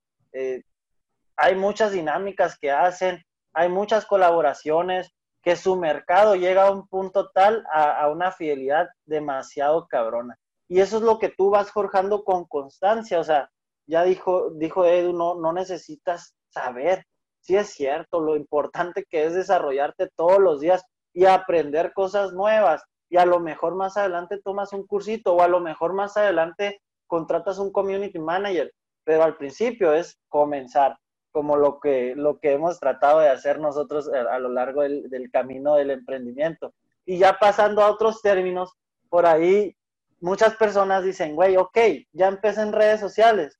hay 1.37 1.55
muchas 1.55 1.93
dinámicas 1.93 2.59
que 2.59 2.71
hacen, 2.71 3.23
hay 3.53 3.69
muchas 3.69 4.07
colaboraciones, 4.07 5.13
que 5.43 5.55
su 5.55 5.77
mercado 5.77 6.35
llega 6.35 6.67
a 6.67 6.73
un 6.73 6.89
punto 6.89 7.31
tal 7.31 7.65
a, 7.73 8.09
una 8.11 8.33
fidelidad 8.33 8.89
demasiado 9.05 9.87
cabrona. 9.87 10.37
Y 10.69 10.81
eso 10.81 10.97
es 10.97 11.05
lo 11.05 11.21
que 11.21 11.29
tú 11.29 11.51
vas 11.51 11.71
forjando 11.71 12.25
con 12.25 12.47
constancia, 12.47 13.21
o 13.21 13.25
sea, 13.25 13.49
ya 13.87 14.03
dijo, 14.03 14.51
dijo 14.57 14.85
Edu, 14.85 15.13
no, 15.13 15.37
no 15.37 15.53
necesitas 15.53 16.35
saber, 16.49 17.05
sí 17.41 17.57
es 17.57 17.69
cierto, 17.71 18.19
lo 18.21 18.35
importante 18.35 19.05
que 19.09 19.25
es 19.25 19.35
desarrollarte 19.35 20.09
todos 20.17 20.41
los 20.41 20.61
días 20.61 20.83
y 21.13 21.27
aprender 21.27 21.93
cosas 21.93 22.33
nuevas. 22.33 22.83
Y 23.09 23.17
a 23.17 23.25
lo 23.25 23.39
mejor 23.39 23.77
más 23.77 23.97
adelante 23.97 24.41
tomas 24.43 24.73
un 24.73 24.85
cursito 24.85 25.35
o 25.35 25.43
a 25.43 25.49
lo 25.49 25.61
mejor 25.61 25.93
más 25.93 26.17
adelante 26.17 26.81
contratas 27.07 27.59
un 27.59 27.71
community 27.71 28.19
manager, 28.19 28.73
pero 29.05 29.23
al 29.23 29.37
principio 29.37 29.93
es 29.93 30.19
comenzar, 30.29 30.99
como 31.37 31.59
lo 31.59 31.81
que, 31.81 32.15
lo 32.17 32.39
que 32.39 32.53
hemos 32.53 32.81
tratado 32.81 33.21
de 33.21 33.29
hacer 33.29 33.61
nosotros 33.61 34.09
a, 34.09 34.39
lo 34.39 34.49
largo 34.49 34.81
del, 34.81 35.11
del 35.11 35.31
camino 35.31 35.75
del 35.75 35.91
emprendimiento. 35.91 36.73
Y 37.05 37.19
ya 37.19 37.37
pasando 37.39 37.83
a 37.83 37.91
otros 37.91 38.23
términos, 38.23 38.73
por 39.11 39.27
ahí 39.27 39.77
muchas 40.19 40.57
personas 40.57 41.05
dicen, 41.05 41.35
güey, 41.35 41.59
ok, 41.59 41.77
ya 42.15 42.29
empecé 42.29 42.63
en 42.63 42.73
redes 42.73 43.01
sociales, 43.01 43.59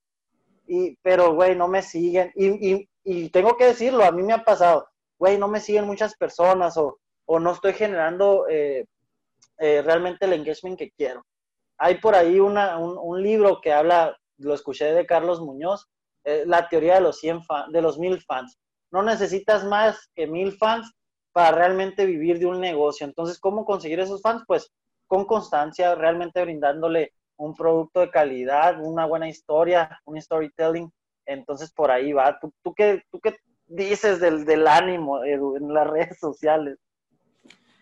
y, 0.65 0.95
pero, 1.03 1.35
güey, 1.35 1.55
no 1.55 1.67
me 1.67 1.83
siguen. 1.83 2.31
Y, 2.33 2.47
y, 2.67 2.89
y 3.03 3.29
tengo 3.29 3.55
que 3.57 3.65
decirlo, 3.65 4.03
a 4.03 4.11
mí 4.11 4.23
me 4.23 4.33
ha 4.33 4.43
pasado, 4.43 4.89
güey, 5.19 5.37
no 5.37 5.47
me 5.47 5.59
siguen 5.59 5.85
muchas 5.85 6.15
personas 6.15 6.77
o, 6.77 6.97
no 7.27 7.51
estoy 7.51 7.73
generando 7.73 8.47
eh, 8.49 8.85
eh, 9.59 9.83
realmente 9.83 10.25
el 10.25 10.33
engagement 10.33 10.79
que 10.79 10.89
quiero. 10.97 11.23
Hay 11.77 11.99
por 11.99 12.15
ahí 12.15 12.39
una, 12.39 12.79
un, 12.79 13.21
libro 13.21 13.61
que 13.61 13.71
habla, 13.71 14.17
lo 14.39 14.55
escuché 14.55 14.85
de 14.93 15.05
Carlos 15.05 15.41
Muñoz, 15.41 15.87
eh, 16.27 16.43
la 16.45 16.67
teoría 16.67 16.95
de 16.95 17.01
los, 17.01 17.19
100 17.19 17.41
de 17.69 17.81
los 17.81 17.97
mil 17.97 18.21
fans. 18.21 18.57
No 18.91 19.01
necesitas 19.01 19.63
más 19.63 20.09
que 20.13 20.27
mil 20.27 20.51
fans 20.57 20.91
para 21.31 21.51
realmente 21.51 22.05
vivir 22.05 22.39
de 22.39 22.47
un 22.47 22.59
negocio. 22.59 23.05
Entonces, 23.05 23.39
¿cómo 23.39 23.63
conseguir 23.63 23.99
esos 23.99 24.21
fans? 24.21 24.43
Pues 24.45 24.71
con 25.07 25.25
constancia, 25.25 25.95
realmente 25.95 26.41
brindándole 26.41 27.13
un 27.37 27.55
producto 27.55 28.01
de 28.01 28.09
calidad, 28.09 28.81
una 28.83 29.05
buena 29.05 29.29
historia, 29.29 30.01
un 30.05 30.21
storytelling 30.21 30.91
entonces 31.27 31.71
por 31.71 31.91
ahí 31.91 32.13
va. 32.13 32.39
¿Tú, 32.39 32.53
tú, 32.63 32.73
qué, 32.73 33.03
tú 33.11 33.19
qué 33.19 33.37
dices 33.67 34.19
del, 34.19 34.45
del 34.45 34.67
ánimo 34.67 35.23
en 35.23 35.73
las 35.73 35.87
redes 35.87 36.19
sociales? 36.19 36.77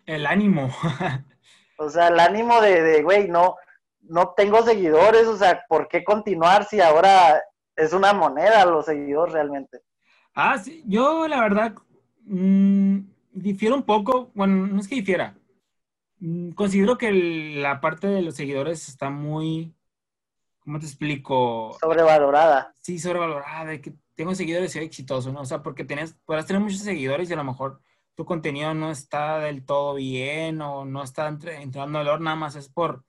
El 0.05 0.25
ánimo. 0.25 0.69
o 1.77 1.89
sea, 1.89 2.10
el 2.10 2.19
ánimo 2.19 2.60
de, 2.62 3.01
güey, 3.03 3.27
no, 3.27 3.55
no 4.01 4.34
tengo 4.36 4.62
seguidores, 4.63 5.27
o 5.27 5.38
sea, 5.38 5.63
¿por 5.69 5.88
qué 5.88 6.03
continuar 6.03 6.65
si 6.65 6.81
ahora 6.81 7.41
es 7.75 7.93
una 7.93 8.13
moneda 8.13 8.65
los 8.65 8.85
seguidores 8.85 9.33
realmente? 9.33 9.81
Ah, 10.33 10.57
sí, 10.57 10.83
yo 10.85 11.27
la 11.27 11.41
verdad 11.41 11.75
mmm, 12.23 12.99
difiero 13.31 13.75
un 13.75 13.83
poco, 13.83 14.31
bueno, 14.33 14.67
no 14.67 14.79
es 14.79 14.88
que 14.88 14.95
difiera, 14.95 15.35
mm, 16.19 16.51
considero 16.51 16.97
que 16.97 17.11
la 17.11 17.79
parte 17.81 18.07
de 18.07 18.21
los 18.21 18.35
seguidores 18.35 18.88
está 18.89 19.09
muy 19.09 19.75
¿cómo 20.65 20.79
te 20.79 20.88
explico? 20.88 21.77
Sobrevalorada. 21.79 22.73
Sí, 22.81 22.97
sobrevalorada, 22.99 23.65
de 23.65 23.81
que 23.81 23.93
tengo 24.15 24.33
seguidores 24.33 24.71
y 24.71 24.73
soy 24.73 24.85
exitoso, 24.85 25.31
¿no? 25.31 25.41
O 25.41 25.45
sea, 25.45 25.61
porque 25.61 25.85
tienes, 25.85 26.15
podrás 26.25 26.47
tener 26.47 26.61
muchos 26.61 26.79
seguidores 26.79 27.29
y 27.29 27.33
a 27.33 27.38
lo 27.38 27.43
mejor 27.43 27.79
tu 28.15 28.25
contenido 28.25 28.73
no 28.73 28.91
está 28.91 29.39
del 29.39 29.63
todo 29.63 29.93
bien 29.93 30.61
o 30.61 30.85
no 30.85 31.03
está 31.03 31.27
entrando 31.27 31.99
valor, 31.99 32.21
nada 32.21 32.35
más 32.35 32.55
es 32.55 32.69
por, 32.69 33.03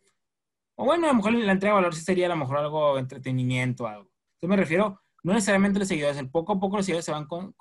o 0.74 0.84
bueno, 0.84 1.06
a 1.06 1.10
lo 1.10 1.14
mejor 1.14 1.32
la 1.32 1.52
entrega 1.52 1.74
de 1.74 1.80
valor 1.80 1.94
sí 1.94 2.02
sería 2.02 2.26
a 2.26 2.30
lo 2.30 2.36
mejor 2.36 2.58
algo 2.58 2.98
entretenimiento, 2.98 3.86
algo. 3.86 4.10
Entonces 4.36 4.48
me 4.48 4.56
refiero, 4.56 5.00
no 5.22 5.32
necesariamente 5.32 5.78
los 5.78 5.88
seguidores, 5.88 6.22
poco 6.30 6.52
a 6.52 6.60
poco 6.60 6.76
los 6.76 6.86
seguidores 6.86 7.04
se 7.04 7.12
van 7.12 7.26
con, 7.26 7.54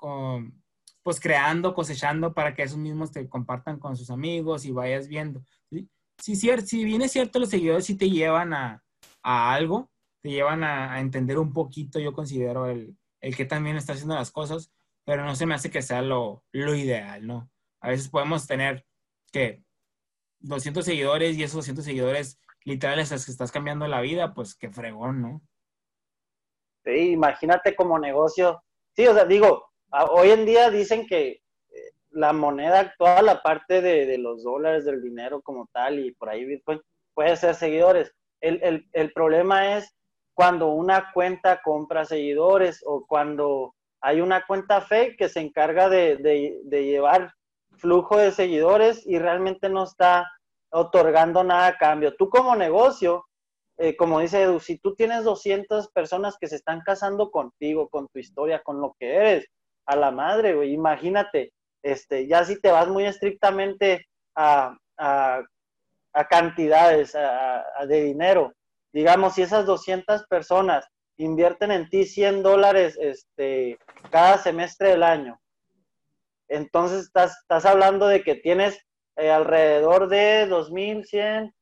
pues 1.02 1.20
creando, 1.20 1.74
cosechando 1.74 2.34
para 2.34 2.54
que 2.54 2.62
esos 2.62 2.78
mismos 2.78 3.12
te 3.12 3.28
compartan 3.28 3.78
con 3.78 3.96
sus 3.96 4.10
amigos 4.10 4.64
y 4.64 4.72
vayas 4.72 5.08
viendo. 5.08 5.42
Si, 6.18 6.36
si 6.36 6.84
bien 6.84 7.02
es 7.02 7.12
cierto, 7.12 7.38
los 7.38 7.50
seguidores 7.50 7.84
sí 7.84 7.96
te 7.96 8.10
llevan 8.10 8.52
a, 8.52 8.82
a 9.22 9.54
algo, 9.54 9.90
te 10.22 10.30
llevan 10.30 10.64
a, 10.64 11.00
entender 11.00 11.38
un 11.38 11.52
poquito, 11.52 11.98
yo 11.98 12.12
considero, 12.12 12.66
el, 12.66 12.96
el 13.20 13.36
que 13.36 13.44
también 13.44 13.76
está 13.76 13.94
haciendo 13.94 14.14
las 14.14 14.30
cosas, 14.30 14.72
pero 15.04 15.24
no 15.24 15.34
se 15.36 15.46
me 15.46 15.54
hace 15.54 15.70
que 15.70 15.82
sea 15.82 16.02
lo, 16.02 16.44
lo 16.52 16.74
ideal, 16.74 17.26
¿no? 17.26 17.50
A 17.80 17.90
veces 17.90 18.08
podemos 18.08 18.46
tener 18.46 18.84
que 19.32 19.62
200 20.40 20.84
seguidores 20.84 21.36
y 21.36 21.42
esos 21.42 21.56
200 21.56 21.84
seguidores 21.84 22.40
literales 22.64 23.12
es 23.12 23.24
que 23.24 23.30
estás 23.30 23.52
cambiando 23.52 23.86
la 23.86 24.00
vida, 24.00 24.34
pues 24.34 24.54
qué 24.54 24.70
fregón, 24.70 25.22
¿no? 25.22 25.42
Sí, 26.86 27.10
imagínate 27.10 27.74
como 27.74 27.98
negocio. 27.98 28.62
Sí, 28.94 29.06
o 29.06 29.12
sea, 29.12 29.24
digo, 29.24 29.66
hoy 30.10 30.30
en 30.30 30.46
día 30.46 30.70
dicen 30.70 31.06
que 31.06 31.28
eh, 31.28 31.40
la 32.10 32.32
moneda 32.32 32.78
actual, 32.80 33.26
la 33.26 33.42
parte 33.42 33.82
de, 33.82 34.06
de, 34.06 34.18
los 34.18 34.44
dólares, 34.44 34.84
del 34.84 35.02
dinero 35.02 35.42
como 35.42 35.68
tal, 35.72 35.98
y 35.98 36.12
por 36.12 36.30
ahí 36.30 36.44
Bitcoin, 36.44 36.80
puede 37.12 37.36
ser 37.36 37.56
seguidores. 37.56 38.12
El, 38.40 39.12
problema 39.14 39.76
es 39.76 39.92
cuando 40.34 40.68
una 40.68 41.10
cuenta 41.12 41.60
compra 41.62 42.04
seguidores 42.04 42.82
o 42.86 43.04
cuando 43.06 43.74
hay 44.00 44.20
una 44.20 44.46
cuenta 44.46 44.82
fake 44.82 45.16
que 45.16 45.28
se 45.28 45.40
encarga 45.40 45.88
de, 45.88 46.60
llevar 46.70 47.32
flujo 47.78 48.18
de 48.18 48.30
seguidores 48.30 49.04
y 49.06 49.18
realmente 49.18 49.68
no 49.68 49.84
está 49.84 50.30
otorgando 50.70 51.42
nada 51.42 51.68
a 51.68 51.78
cambio. 51.78 52.14
Tú 52.14 52.28
como 52.28 52.54
negocio, 52.54 53.24
eh, 53.78 53.96
como 53.96 54.20
dice 54.20 54.42
Edu, 54.42 54.60
si 54.60 54.78
tú 54.78 54.94
tienes 54.94 55.24
200 55.24 55.90
personas 55.92 56.36
que 56.40 56.48
se 56.48 56.56
están 56.56 56.80
casando 56.80 57.30
contigo, 57.30 57.88
con 57.88 58.08
tu 58.08 58.18
historia, 58.18 58.62
con 58.62 58.80
lo 58.80 58.96
que 58.98 59.16
eres, 59.16 59.46
a 59.86 59.96
la 59.96 60.10
madre, 60.10 60.66
imagínate, 60.66 61.52
este, 61.82 62.26
ya 62.26 62.44
si 62.44 62.60
te 62.60 62.70
vas 62.70 62.88
muy 62.88 63.04
estrictamente 63.04 64.06
a, 64.34 64.76
a 64.98 65.42
a 66.16 66.26
cantidades 66.26 67.12
de 67.86 68.02
dinero. 68.02 68.54
Digamos, 68.92 69.34
si 69.34 69.42
esas 69.42 69.66
200 69.66 70.26
personas 70.28 70.88
invierten 71.18 71.70
en 71.70 71.90
ti 71.90 72.06
100 72.06 72.42
dólares 72.42 72.98
este, 72.98 73.78
cada 74.10 74.38
semestre 74.38 74.90
del 74.90 75.02
año, 75.02 75.38
entonces 76.48 77.04
estás, 77.04 77.36
estás 77.42 77.66
hablando 77.66 78.06
de 78.06 78.22
que 78.22 78.34
tienes 78.34 78.80
eh, 79.16 79.30
alrededor 79.30 80.08
de 80.08 80.48
2.100, 80.48 81.52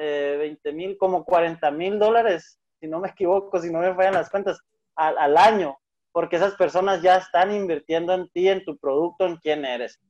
eh, 0.00 0.58
20.000, 0.64 0.96
como 0.96 1.26
40.000 1.26 1.98
dólares, 1.98 2.58
si 2.80 2.88
no 2.88 3.00
me 3.00 3.08
equivoco, 3.08 3.58
si 3.58 3.70
no 3.70 3.80
me 3.80 3.94
fallan 3.94 4.14
las 4.14 4.30
cuentas, 4.30 4.58
al, 4.96 5.18
al 5.18 5.36
año, 5.36 5.76
porque 6.12 6.36
esas 6.36 6.54
personas 6.54 7.02
ya 7.02 7.16
están 7.16 7.52
invirtiendo 7.52 8.14
en 8.14 8.28
ti, 8.30 8.48
en 8.48 8.64
tu 8.64 8.78
producto, 8.78 9.26
en 9.26 9.36
quién 9.36 9.64
eres. 9.64 10.00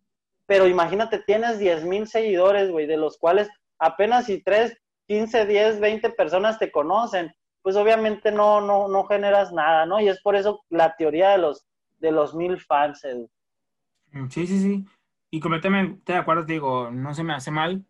Pero 0.46 0.66
imagínate, 0.66 1.18
tienes 1.20 1.58
10.000 1.58 2.06
seguidores, 2.06 2.70
güey, 2.70 2.86
de 2.86 2.96
los 2.96 3.18
cuales 3.18 3.48
apenas 3.78 4.26
si 4.26 4.42
3, 4.42 4.76
15, 5.08 5.46
10, 5.46 5.80
20 5.80 6.10
personas 6.10 6.58
te 6.58 6.70
conocen, 6.70 7.32
pues 7.62 7.76
obviamente 7.76 8.30
no, 8.30 8.60
no, 8.60 8.88
no 8.88 9.04
generas 9.04 9.52
nada, 9.52 9.86
¿no? 9.86 10.00
Y 10.00 10.08
es 10.08 10.20
por 10.22 10.36
eso 10.36 10.62
la 10.70 10.94
teoría 10.96 11.30
de 11.30 11.38
los, 11.38 11.66
de 11.98 12.12
los 12.12 12.34
mil 12.34 12.60
fans, 12.60 13.04
Edu. 13.04 13.28
Mm, 14.12 14.28
sí, 14.28 14.46
sí, 14.46 14.60
sí. 14.60 14.84
Y 15.30 15.40
completamente 15.40 16.12
de 16.12 16.18
acuerdo, 16.18 16.44
digo, 16.44 16.90
no 16.90 17.14
se 17.14 17.22
me 17.22 17.34
hace 17.34 17.50
mal, 17.50 17.84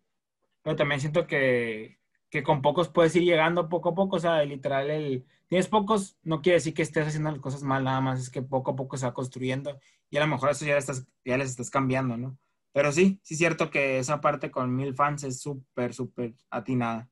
pero 0.63 0.75
también 0.75 1.01
siento 1.01 1.27
que 1.27 2.01
que 2.31 2.43
con 2.43 2.61
pocos 2.61 2.87
puedes 2.89 3.15
ir 3.17 3.23
llegando 3.23 3.69
poco 3.69 3.89
a 3.89 3.93
poco, 3.93 4.15
o 4.15 4.19
sea, 4.19 4.43
literal, 4.45 4.89
el, 4.89 5.25
tienes 5.47 5.67
pocos, 5.67 6.17
no 6.23 6.41
quiere 6.41 6.55
decir 6.55 6.73
que 6.73 6.81
estés 6.81 7.05
haciendo 7.05 7.29
las 7.29 7.41
cosas 7.41 7.61
mal, 7.61 7.83
nada 7.83 7.99
más 7.99 8.21
es 8.21 8.29
que 8.29 8.41
poco 8.41 8.71
a 8.71 8.75
poco 8.75 8.95
se 8.95 9.05
va 9.05 9.13
construyendo 9.13 9.77
y 10.09 10.17
a 10.17 10.21
lo 10.21 10.27
mejor 10.27 10.49
eso 10.49 10.65
ya, 10.65 10.77
estás, 10.77 11.05
ya 11.25 11.37
les 11.37 11.49
estás 11.49 11.69
cambiando, 11.69 12.15
¿no? 12.15 12.37
Pero 12.71 12.93
sí, 12.93 13.19
sí 13.21 13.33
es 13.33 13.37
cierto 13.37 13.69
que 13.69 13.99
esa 13.99 14.21
parte 14.21 14.49
con 14.49 14.73
mil 14.73 14.95
fans 14.95 15.25
es 15.25 15.41
súper, 15.41 15.93
súper 15.93 16.33
atinada. 16.49 17.09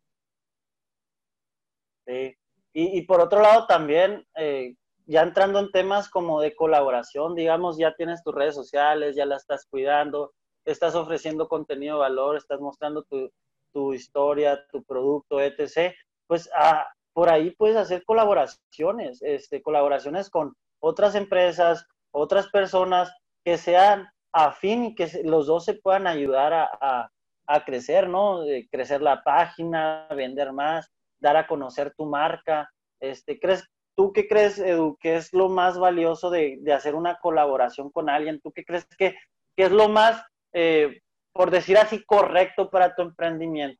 Sí, 2.07 2.37
y, 2.71 3.01
por 3.01 3.19
otro 3.19 3.41
lado 3.41 3.67
también, 3.67 4.25
eh, 4.35 4.75
ya 5.05 5.21
entrando 5.21 5.59
en 5.59 5.69
temas 5.71 6.09
como 6.09 6.39
de 6.39 6.55
colaboración, 6.55 7.35
digamos, 7.35 7.77
ya 7.77 7.93
tienes 7.93 8.23
tus 8.23 8.33
redes 8.33 8.55
sociales, 8.55 9.17
ya 9.17 9.25
las 9.25 9.41
estás 9.41 9.67
cuidando, 9.69 10.33
estás 10.71 10.95
ofreciendo 10.95 11.47
contenido 11.47 11.95
de 11.95 12.01
valor, 12.01 12.37
estás 12.37 12.59
mostrando 12.59 13.03
tu, 13.03 13.29
tu 13.73 13.93
historia, 13.93 14.65
tu 14.71 14.83
producto, 14.83 15.39
etc., 15.41 15.93
pues 16.27 16.49
ah, 16.55 16.87
por 17.13 17.29
ahí 17.29 17.51
puedes 17.51 17.75
hacer 17.75 18.03
colaboraciones, 18.05 19.21
este, 19.21 19.61
colaboraciones 19.61 20.29
con 20.29 20.53
otras 20.79 21.15
empresas, 21.15 21.85
otras 22.11 22.47
personas 22.47 23.11
que 23.43 23.57
sean 23.57 24.07
afín 24.31 24.85
y 24.85 24.95
que 24.95 25.09
los 25.23 25.47
dos 25.47 25.65
se 25.65 25.73
puedan 25.73 26.07
ayudar 26.07 26.53
a, 26.53 27.09
a, 27.47 27.65
crecer, 27.65 28.07
¿no? 28.07 28.41
crecer 28.71 29.01
la 29.01 29.23
página, 29.23 30.07
vender 30.15 30.53
más, 30.53 30.89
dar 31.19 31.35
a 31.35 31.47
conocer 31.47 31.93
tu 31.97 32.05
marca. 32.05 32.69
Este, 33.01 33.39
¿crees, 33.39 33.65
¿Tú 33.97 34.13
qué 34.13 34.27
crees, 34.27 34.59
Edu, 34.59 34.97
que 34.99 35.15
es 35.15 35.33
lo 35.33 35.49
más 35.49 35.77
valioso 35.77 36.29
de, 36.29 36.59
de 36.61 36.73
hacer 36.73 36.95
una 36.95 37.17
colaboración 37.17 37.89
con 37.89 38.09
alguien? 38.09 38.39
¿Tú 38.39 38.51
qué 38.51 38.63
crees 38.63 38.85
que, 38.97 39.15
que 39.57 39.63
es 39.63 39.71
lo 39.71 39.89
más 39.89 40.23
eh, 40.53 41.01
por 41.31 41.51
decir 41.51 41.77
así, 41.77 42.03
correcto 42.05 42.69
para 42.69 42.95
tu 42.95 43.01
emprendimiento, 43.01 43.79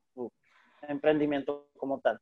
emprendimiento 0.88 1.69
como 1.77 1.99
tal? 1.99 2.19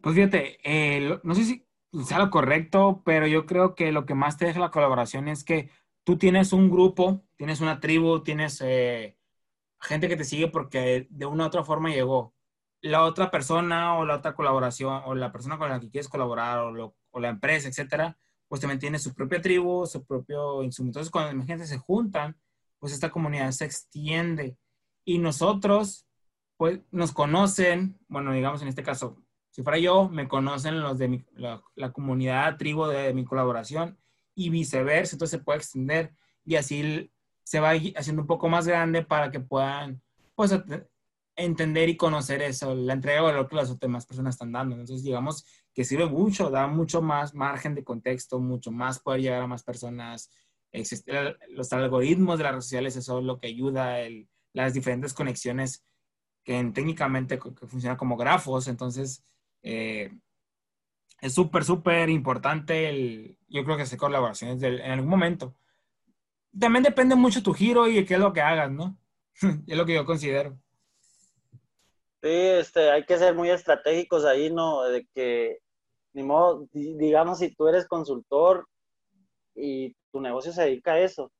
Pues 0.00 0.14
fíjate, 0.14 0.58
eh, 0.64 1.18
no 1.22 1.34
sé 1.34 1.44
si 1.44 1.66
sea 2.04 2.18
lo 2.18 2.30
correcto, 2.30 3.02
pero 3.04 3.26
yo 3.26 3.46
creo 3.46 3.74
que 3.74 3.92
lo 3.92 4.06
que 4.06 4.14
más 4.14 4.36
te 4.36 4.46
deja 4.46 4.60
la 4.60 4.70
colaboración 4.70 5.28
es 5.28 5.44
que 5.44 5.70
tú 6.04 6.18
tienes 6.18 6.52
un 6.52 6.70
grupo, 6.70 7.22
tienes 7.36 7.60
una 7.60 7.80
tribu, 7.80 8.22
tienes 8.22 8.60
eh, 8.64 9.16
gente 9.80 10.08
que 10.08 10.16
te 10.16 10.24
sigue 10.24 10.48
porque 10.48 11.06
de 11.10 11.26
una 11.26 11.44
u 11.44 11.46
otra 11.46 11.64
forma 11.64 11.90
llegó. 11.90 12.34
La 12.80 13.04
otra 13.04 13.30
persona 13.30 13.98
o 13.98 14.04
la 14.04 14.16
otra 14.16 14.34
colaboración 14.34 15.02
o 15.04 15.14
la 15.14 15.30
persona 15.30 15.58
con 15.58 15.68
la 15.68 15.78
que 15.78 15.90
quieres 15.90 16.08
colaborar 16.08 16.58
o, 16.60 16.94
o 17.10 17.20
la 17.20 17.28
empresa, 17.28 17.68
etcétera, 17.68 18.16
pues 18.48 18.60
también 18.60 18.80
tiene 18.80 18.98
su 18.98 19.14
propia 19.14 19.40
tribu, 19.40 19.86
su 19.86 20.04
propio 20.04 20.62
insumo. 20.62 20.88
Entonces, 20.88 21.10
cuando 21.10 21.32
la 21.38 21.44
gente 21.44 21.66
se 21.66 21.78
juntan, 21.78 22.36
pues 22.82 22.92
esta 22.92 23.12
comunidad 23.12 23.52
se 23.52 23.64
extiende 23.64 24.56
y 25.04 25.18
nosotros, 25.18 26.04
pues 26.56 26.80
nos 26.90 27.12
conocen, 27.12 27.96
bueno, 28.08 28.32
digamos 28.32 28.60
en 28.60 28.66
este 28.66 28.82
caso, 28.82 29.22
si 29.50 29.62
fuera 29.62 29.78
yo, 29.78 30.08
me 30.08 30.26
conocen 30.26 30.80
los 30.80 30.98
de 30.98 31.24
la, 31.36 31.92
comunidad, 31.92 32.56
tribu 32.56 32.86
de, 32.86 33.14
mi 33.14 33.24
colaboración 33.24 33.96
y 34.34 34.50
viceversa, 34.50 35.14
entonces 35.14 35.38
se 35.38 35.44
puede 35.44 35.60
extender 35.60 36.12
y 36.44 36.56
así 36.56 37.08
se 37.44 37.60
va 37.60 37.70
haciendo 37.94 38.22
un 38.22 38.26
poco 38.26 38.48
más 38.48 38.66
grande 38.66 39.04
para 39.04 39.30
que 39.30 39.38
puedan, 39.38 40.02
pues, 40.34 40.52
entender 41.36 41.88
y 41.88 41.96
conocer 41.96 42.42
eso, 42.42 42.74
la 42.74 42.94
entrega 42.94 43.20
de 43.20 43.26
valor 43.26 43.48
que 43.48 43.54
las 43.54 43.78
demás 43.78 44.06
personas 44.06 44.34
están 44.34 44.50
dando. 44.50 44.74
Entonces, 44.74 45.04
digamos 45.04 45.46
que 45.72 45.84
sirve 45.84 46.06
mucho, 46.06 46.50
da 46.50 46.66
mucho 46.66 47.00
más 47.00 47.32
margen 47.32 47.76
de 47.76 47.84
contexto, 47.84 48.40
mucho 48.40 48.72
más 48.72 48.98
poder 48.98 49.20
llegar 49.20 49.42
a 49.42 49.46
más 49.46 49.62
personas, 49.62 50.32
los 51.50 51.72
algoritmos 51.72 52.38
de 52.38 52.44
las 52.44 52.52
redes 52.52 52.64
sociales, 52.64 52.96
eso 52.96 53.18
es 53.18 53.24
lo 53.24 53.38
que 53.38 53.48
ayuda, 53.48 53.98
las 54.52 54.74
diferentes 54.74 55.12
conexiones 55.12 55.84
que 56.44 56.70
técnicamente 56.74 57.38
que 57.38 57.66
funcionan 57.66 57.96
como 57.96 58.16
grafos. 58.16 58.68
Entonces, 58.68 59.24
eh, 59.62 60.10
es 61.20 61.34
súper, 61.34 61.64
súper 61.64 62.08
importante. 62.08 62.88
El, 62.88 63.38
yo 63.48 63.64
creo 63.64 63.76
que 63.76 63.84
hacer 63.84 63.98
colaboraciones 63.98 64.62
en 64.62 64.90
algún 64.90 65.10
momento. 65.10 65.54
También 66.58 66.82
depende 66.82 67.14
mucho 67.14 67.42
tu 67.42 67.54
giro 67.54 67.88
y 67.88 68.04
qué 68.04 68.14
es 68.14 68.20
lo 68.20 68.32
que 68.32 68.42
hagas, 68.42 68.70
¿no? 68.70 68.98
es 69.66 69.76
lo 69.76 69.86
que 69.86 69.94
yo 69.94 70.04
considero. 70.04 70.58
Sí, 72.22 72.30
este, 72.30 72.90
hay 72.90 73.04
que 73.04 73.18
ser 73.18 73.34
muy 73.34 73.50
estratégicos 73.50 74.24
ahí, 74.24 74.52
¿no? 74.52 74.82
De 74.82 75.06
que, 75.14 75.58
ni 76.12 76.22
modo, 76.22 76.68
digamos, 76.72 77.38
si 77.38 77.54
tú 77.54 77.68
eres 77.68 77.86
consultor 77.88 78.68
y 79.54 79.94
tu 80.12 80.20
negocio 80.20 80.52
se 80.52 80.62
dedica 80.62 80.94
a 80.94 81.00
eso, 81.00 81.30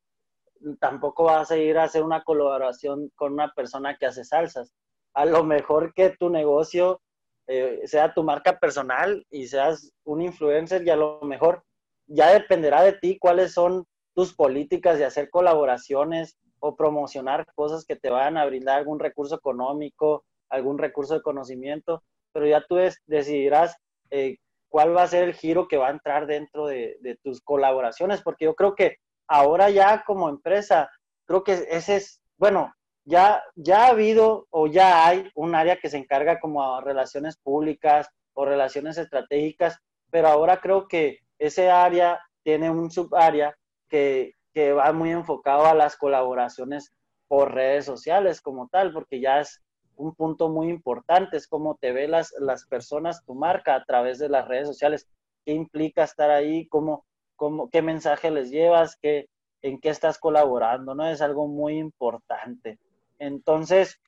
tampoco 0.79 1.25
vas 1.25 1.51
a 1.51 1.57
ir 1.57 1.79
a 1.79 1.85
hacer 1.85 2.03
una 2.03 2.23
colaboración 2.23 3.11
con 3.17 3.33
una 3.33 3.53
persona 3.53 3.97
que 3.97 4.07
hace 4.07 4.25
salsas. 4.25 4.73
A 5.15 5.25
lo 5.25 5.45
mejor 5.45 5.93
que 5.95 6.11
tu 6.11 6.31
negocio 6.31 7.01
eh, 7.47 7.81
sea 7.85 8.15
tu 8.15 8.23
marca 8.23 8.59
personal 8.59 9.27
y 9.31 9.47
seas 9.47 9.93
un 10.05 10.23
influencer 10.23 10.87
y 10.87 10.91
a 10.91 10.97
lo 10.97 11.21
mejor 11.23 11.65
ya 12.07 12.33
dependerá 12.33 12.83
de 12.83 12.93
ti 12.95 13.19
cuáles 13.19 13.53
son 13.53 13.85
tus 14.15 14.35
políticas 14.35 14.99
de 14.99 15.05
hacer 15.05 15.31
colaboraciones 15.31 16.37
o 16.61 16.77
promocionar 16.77 17.47
cosas 17.55 17.85
que 17.85 17.97
te 17.97 18.11
vayan 18.11 18.37
a 18.37 18.47
brindar 18.47 18.79
algún 18.79 19.01
recurso 19.01 19.35
económico, 19.35 20.25
algún 20.49 20.79
recurso 20.79 21.15
de 21.15 21.23
conocimiento, 21.23 22.05
pero 22.33 22.47
ya 22.47 22.65
tú 22.67 22.77
decidirás 23.07 23.77
eh, 24.11 24.37
cuál 24.73 24.97
va 24.97 25.03
a 25.03 25.07
ser 25.07 25.25
el 25.25 25.35
giro 25.35 25.69
que 25.69 25.77
va 25.77 25.89
a 25.89 25.91
entrar 25.91 26.27
dentro 26.27 26.67
de, 26.67 27.19
tus 27.23 27.43
colaboraciones, 27.43 28.23
porque 28.23 28.47
yo 28.47 28.55
creo 28.55 28.75
que 28.75 28.97
ahora 29.29 29.69
ya 29.69 30.03
como 30.03 30.31
empresa, 30.31 30.91
creo 31.27 31.45
que 31.45 31.67
ese 31.69 31.97
es, 31.97 32.23
bueno, 32.39 32.73
ya, 33.05 33.43
ya 33.55 33.85
ha 33.85 33.89
habido 33.89 34.47
o 34.49 34.67
ya 34.69 35.07
hay 35.07 35.31
un 35.35 35.55
área 35.55 35.77
que 35.77 35.91
se 35.91 35.99
encarga 35.99 36.41
como 36.41 36.63
a 36.65 36.81
relaciones 36.81 37.37
públicas 37.37 38.09
o 38.33 38.47
relaciones 38.47 38.97
estratégicas, 38.97 39.79
pero 40.11 40.29
ahora 40.29 40.59
creo 40.59 40.89
que 40.89 41.19
ese 41.39 41.71
área 41.71 42.19
tiene 42.43 42.71
un 42.71 42.91
subárea 42.91 43.55
que, 43.91 44.33
que 44.55 44.73
va 44.73 44.91
muy 44.95 45.11
enfocado 45.11 45.67
a 45.67 45.75
las 45.75 45.97
colaboraciones 45.97 46.91
por 47.29 47.53
redes 47.53 47.85
sociales 47.85 48.41
como 48.41 48.69
tal, 48.69 48.91
porque 48.95 49.21
ya 49.21 49.41
es 49.41 49.61
un 50.03 50.15
punto 50.15 50.49
muy 50.49 50.69
importante, 50.69 51.37
es 51.37 51.47
cómo 51.47 51.77
te 51.81 51.93
ve 51.93 52.09
las, 52.09 52.35
las 52.41 52.67
personas, 52.67 53.25
tu 53.25 53.35
marca 53.35 53.75
a 53.75 53.85
través 53.85 54.19
de 54.19 54.29
las 54.29 54.49
redes 54.49 54.67
sociales, 54.67 55.09
qué 55.45 55.53
implica 55.53 56.03
estar 56.03 56.31
ahí, 56.31 56.67
cómo, 56.69 57.05
cómo, 57.37 57.71
qué 57.71 57.83
mensaje 57.83 58.31
les 58.31 58.51
llevas, 58.51 58.97
qué, 59.01 59.29
en 59.63 59.81
qué 59.81 59.91
estás 59.91 60.19
colaborando, 60.19 60.95
¿no? 60.95 61.07
Es 61.07 61.23
algo 61.23 61.47
muy 61.47 61.79
importante. 61.79 62.79
Entonces, 63.21 64.01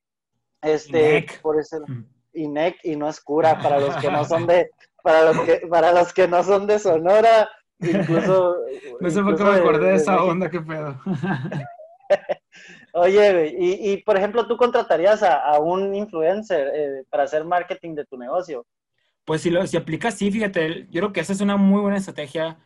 este, 0.62 1.26
por 1.42 1.60
eso, 1.60 1.84
INEC 2.32 2.76
y 2.82 2.96
no 2.96 3.08
es 3.08 3.20
cura 3.20 3.58
para 3.60 3.78
los 3.78 3.94
que 3.96 4.10
no 4.10 4.24
son 4.24 4.46
de, 4.46 4.70
para 5.02 5.32
los 5.32 5.40
que, 5.40 5.66
para 5.68 5.92
los 5.92 6.12
que 6.12 6.26
no 6.26 6.42
son 6.42 6.66
de 6.66 6.78
Sonora, 6.78 7.48
incluso. 7.78 8.56
No 9.00 9.10
sé 9.10 9.22
por 9.22 9.36
qué 9.36 9.44
me 9.44 9.50
acordé 9.50 9.88
de, 9.88 9.94
esa 9.96 10.22
onda, 10.22 10.50
qué 10.50 10.60
pedo. 10.60 10.98
Oye, 12.96 13.56
y, 13.58 13.96
por 14.04 14.16
ejemplo, 14.16 14.46
¿tú 14.46 14.56
contratarías 14.56 15.20
a, 15.24 15.58
un 15.58 15.96
influencer 15.96 16.70
eh, 16.72 17.04
para 17.10 17.24
hacer 17.24 17.44
marketing 17.44 17.96
de 17.96 18.04
tu 18.04 18.16
negocio? 18.16 18.64
Pues 19.24 19.40
si 19.42 19.50
lo 19.50 19.66
si 19.66 19.76
aplicas, 19.76 20.14
sí, 20.14 20.30
fíjate, 20.30 20.86
yo 20.90 21.00
creo 21.00 21.12
que 21.12 21.18
esa 21.18 21.32
es 21.32 21.40
una 21.40 21.56
muy 21.56 21.80
buena 21.80 21.96
estrategia. 21.96 22.56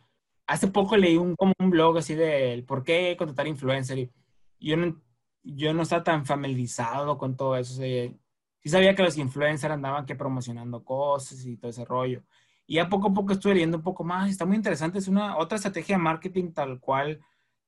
Hace 0.45 0.67
poco 0.67 0.97
leí 0.97 1.17
un, 1.17 1.35
como 1.35 1.53
un 1.57 1.71
blog 1.71 1.97
así 1.97 2.13
de 2.13 2.63
por 2.67 2.83
qué 2.83 3.15
contratar 3.17 3.47
influencer 3.47 3.97
y 3.97 4.11
yo 4.59 4.77
no, 4.77 5.01
yo 5.41 5.73
no 5.73 5.81
estaba 5.81 6.03
tan 6.03 6.27
familiarizado 6.27 7.17
con 7.17 7.35
todo 7.35 7.55
eso. 7.57 7.73
sí 7.73 8.69
sabía 8.69 8.93
que 8.93 9.03
los 9.03 9.17
influencers 9.17 9.73
andaban 9.73 10.05
que 10.05 10.15
promocionando 10.15 10.83
cosas 10.83 11.43
y 11.43 11.57
todo 11.57 11.71
ese 11.71 11.85
rollo. 11.85 12.21
Y 12.67 12.77
a 12.77 12.87
poco 12.87 13.07
a 13.07 13.13
poco 13.15 13.33
estuve 13.33 13.55
leyendo 13.55 13.77
un 13.77 13.83
poco 13.83 14.03
más. 14.03 14.29
Está 14.29 14.45
muy 14.45 14.57
interesante. 14.57 14.99
Es 14.99 15.07
una 15.07 15.37
otra 15.37 15.55
estrategia 15.55 15.97
de 15.97 16.03
marketing 16.03 16.51
tal 16.53 16.79
cual, 16.79 17.19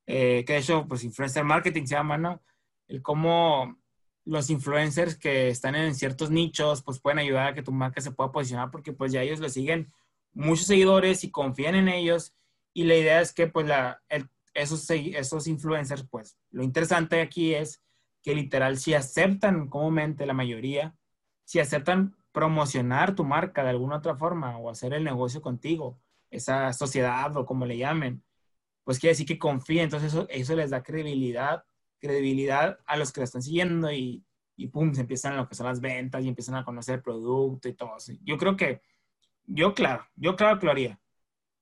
eh, 0.05 0.43
que 0.45 0.53
de 0.53 0.59
hecho, 0.59 0.87
pues 0.87 1.03
influencer 1.03 1.43
marketing 1.43 1.85
se 1.85 1.95
llama, 1.95 2.17
¿no? 2.19 2.39
El 2.91 3.01
cómo 3.01 3.77
los 4.25 4.49
influencers 4.49 5.17
que 5.17 5.47
están 5.47 5.75
en 5.75 5.95
ciertos 5.95 6.29
nichos, 6.29 6.83
pues 6.83 6.99
pueden 6.99 7.19
ayudar 7.19 7.47
a 7.47 7.53
que 7.53 7.63
tu 7.63 7.71
marca 7.71 8.01
se 8.01 8.11
pueda 8.11 8.31
posicionar 8.31 8.69
porque 8.69 8.93
pues 8.93 9.11
ya 9.11 9.21
ellos 9.21 9.39
le 9.39 9.49
siguen 9.49 9.87
muchos 10.33 10.67
seguidores 10.67 11.23
y 11.23 11.31
confían 11.31 11.75
en 11.75 11.87
ellos. 11.87 12.35
Y 12.73 12.83
la 12.83 12.95
idea 12.95 13.21
es 13.21 13.33
que 13.33 13.47
pues 13.47 13.65
la, 13.67 14.01
esos, 14.53 14.89
esos 14.89 15.47
influencers, 15.47 16.05
pues 16.09 16.37
lo 16.51 16.63
interesante 16.63 17.21
aquí 17.21 17.55
es 17.55 17.81
que 18.21 18.35
literal 18.35 18.77
si 18.77 18.93
aceptan 18.93 19.67
comúnmente 19.67 20.25
la 20.25 20.33
mayoría, 20.33 20.95
si 21.45 21.59
aceptan 21.59 22.15
promocionar 22.31 23.15
tu 23.15 23.23
marca 23.23 23.63
de 23.63 23.71
alguna 23.71 23.97
otra 23.97 24.15
forma 24.15 24.57
o 24.57 24.69
hacer 24.69 24.93
el 24.93 25.03
negocio 25.03 25.41
contigo, 25.41 25.99
esa 26.29 26.71
sociedad 26.73 27.35
o 27.35 27.45
como 27.45 27.65
le 27.65 27.77
llamen, 27.77 28.23
pues 28.83 28.99
quiere 28.99 29.13
decir 29.13 29.25
que 29.25 29.39
confíen, 29.39 29.85
entonces 29.85 30.13
eso, 30.13 30.27
eso 30.29 30.55
les 30.55 30.69
da 30.69 30.83
credibilidad 30.83 31.63
credibilidad 32.01 32.79
a 32.85 32.97
los 32.97 33.11
que 33.13 33.21
la 33.21 33.25
están 33.25 33.41
siguiendo 33.41 33.91
y, 33.91 34.25
y 34.57 34.67
pum, 34.67 34.93
se 34.93 35.01
empiezan 35.01 35.33
a 35.33 35.37
lo 35.37 35.47
que 35.47 35.55
son 35.55 35.67
las 35.67 35.79
ventas 35.79 36.23
y 36.23 36.27
empiezan 36.27 36.55
a 36.55 36.65
conocer 36.65 36.95
el 36.95 37.01
producto 37.01 37.69
y 37.69 37.73
todo. 37.73 37.95
Así. 37.95 38.19
Yo 38.23 38.37
creo 38.37 38.55
que, 38.57 38.81
yo 39.45 39.73
claro, 39.73 40.05
yo 40.15 40.35
claro 40.35 40.59
que 40.59 40.65
lo 40.65 40.71
haría. 40.71 40.99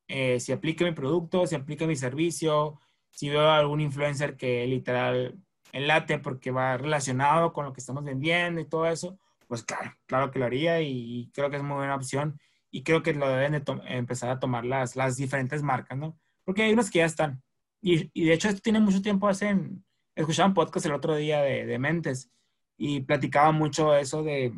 Eh, 0.08 0.40
si 0.40 0.52
aplica 0.52 0.86
mi 0.86 0.92
producto, 0.92 1.46
si 1.46 1.56
aplica 1.56 1.86
mi 1.86 1.96
servicio, 1.96 2.80
si 3.12 3.30
veo 3.30 3.50
algún 3.52 3.82
influencer 3.82 4.38
que 4.38 4.66
literal 4.66 5.40
enlate 5.72 6.18
porque 6.20 6.52
va 6.52 6.78
relacionado 6.78 7.54
con 7.54 7.66
lo 7.66 7.74
que 7.74 7.80
estamos 7.80 8.04
vendiendo 8.04 8.60
y 8.60 8.66
todo 8.66 8.88
eso, 8.88 9.20
pues 9.48 9.64
claro, 9.64 9.94
claro 10.08 10.32
que 10.32 10.40
lo 10.40 10.46
haría 10.46 10.82
y 10.82 11.30
creo 11.34 11.50
que 11.50 11.58
es 11.58 11.64
muy 11.64 11.78
buena 11.78 11.96
opción 11.96 12.40
y 12.72 12.84
creo 12.84 13.04
que 13.04 13.14
lo 13.14 13.28
deben 13.28 13.52
de 13.52 13.64
empezar 13.88 14.30
a 14.30 14.40
tomar 14.40 14.66
las, 14.66 14.96
las 14.96 15.16
diferentes 15.16 15.64
marcas, 15.64 15.98
¿no? 15.98 16.18
Porque 16.44 16.64
hay 16.64 16.74
unas 16.74 16.90
que 16.90 17.00
ya 17.00 17.06
están. 17.06 17.42
Y, 17.82 18.10
y 18.14 18.26
de 18.26 18.34
hecho 18.34 18.50
esto 18.50 18.62
tiene 18.62 18.80
mucho 18.80 19.02
tiempo, 19.02 19.28
hacen, 19.28 19.84
escuchaba 20.22 20.50
un 20.50 20.54
podcast 20.54 20.86
el 20.86 20.94
otro 20.94 21.16
día 21.16 21.42
de, 21.42 21.66
de 21.66 21.80
Mentes 21.80 22.32
y 22.78 23.02
platicaba 23.02 23.52
mucho 23.52 23.96
eso 23.96 24.24
de, 24.24 24.54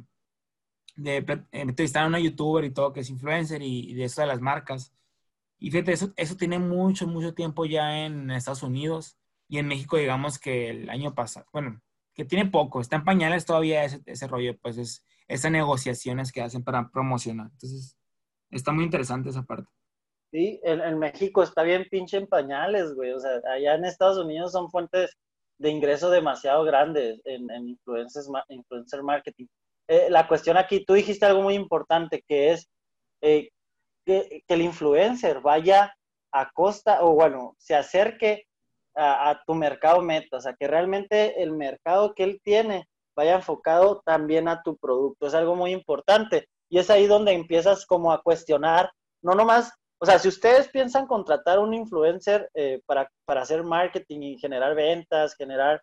de 0.95 1.45
entrevistar 1.51 2.03
a 2.03 2.07
una 2.07 2.19
youtuber 2.19 2.63
y 2.63 2.71
todo 2.71 2.93
que 2.93 3.01
es 3.01 3.09
influencer 3.09 3.61
y, 3.61 3.93
de 3.93 4.05
eso 4.05 4.21
de 4.21 4.27
las 4.27 4.41
marcas. 4.41 4.93
Y 5.59 5.71
fíjate, 5.71 5.93
eso, 5.93 6.13
eso 6.15 6.35
tiene 6.35 6.59
mucho, 6.59 7.07
mucho 7.07 7.33
tiempo 7.33 7.65
ya 7.65 8.05
en 8.05 8.31
Estados 8.31 8.63
Unidos 8.63 9.17
y 9.47 9.59
en 9.59 9.67
México, 9.67 9.97
digamos 9.97 10.39
que 10.39 10.69
el 10.69 10.89
año 10.89 11.13
pasado, 11.13 11.45
bueno, 11.53 11.81
que 12.13 12.25
tiene 12.25 12.49
poco, 12.49 12.81
está 12.81 12.95
en 12.95 13.05
pañales 13.05 13.45
todavía 13.45 13.83
ese, 13.83 14.01
ese 14.05 14.27
rollo, 14.27 14.57
pues 14.59 14.77
es 14.77 15.05
esas 15.27 15.51
negociaciones 15.51 16.31
que 16.31 16.41
hacen 16.41 16.63
para 16.63 16.89
promocionar. 16.89 17.49
Entonces, 17.51 17.97
está 18.49 18.71
muy 18.71 18.83
interesante 18.83 19.29
esa 19.29 19.43
parte. 19.43 19.69
Sí, 20.31 20.61
en, 20.63 20.97
México 20.97 21.43
está 21.43 21.63
bien 21.63 21.87
pinche 21.89 22.17
en 22.17 22.27
pañales, 22.27 22.93
güey. 22.93 23.11
O 23.11 23.19
sea, 23.19 23.31
allá 23.53 23.75
en 23.75 23.85
Estados 23.85 24.17
Unidos 24.17 24.53
son 24.53 24.69
fuentes 24.69 25.17
de 25.61 25.69
ingreso 25.69 26.09
demasiado 26.09 26.63
grandes 26.63 27.21
en, 27.23 27.49
en 27.51 27.69
influencer 27.69 29.03
marketing. 29.03 29.45
Eh, 29.87 30.07
la 30.09 30.27
cuestión 30.27 30.57
aquí, 30.57 30.83
tú 30.83 30.93
dijiste 30.93 31.25
algo 31.25 31.41
muy 31.41 31.53
importante, 31.53 32.23
que 32.27 32.51
es 32.51 32.67
eh, 33.21 33.49
que, 34.05 34.43
el 34.47 34.61
influencer 34.61 35.41
vaya 35.41 35.93
a 36.31 36.49
costa, 36.51 37.03
o 37.03 37.13
bueno, 37.13 37.55
se 37.59 37.75
acerque 37.75 38.45
a, 38.95 39.41
tu 39.45 39.53
mercado 39.53 40.01
meta, 40.01 40.37
o 40.37 40.41
sea, 40.41 40.53
que 40.53 40.67
realmente 40.67 41.41
el 41.41 41.51
mercado 41.51 42.13
que 42.13 42.23
él 42.23 42.41
tiene 42.43 42.87
vaya 43.15 43.35
enfocado 43.35 44.01
también 44.03 44.47
a 44.47 44.63
tu 44.63 44.77
producto. 44.77 45.27
Es 45.27 45.33
algo 45.33 45.55
muy 45.55 45.71
importante. 45.71 46.47
Y 46.69 46.79
es 46.79 46.89
ahí 46.89 47.05
donde 47.05 47.33
empiezas 47.33 47.85
como 47.85 48.11
a 48.11 48.21
cuestionar, 48.21 48.91
no 49.21 49.35
nomás, 49.35 49.71
o 50.01 50.05
sea, 50.05 50.19
si 50.19 50.27
ustedes 50.27 50.67
piensan 50.69 51.05
contratar 51.05 51.59
un 51.59 51.73
influencer 51.73 52.49
eh, 52.55 52.81
para, 52.85 53.09
para, 53.25 53.43
hacer 53.43 53.63
marketing 53.63 54.21
y 54.21 54.39
generar 54.39 54.75
ventas, 54.75 55.35
generar 55.35 55.81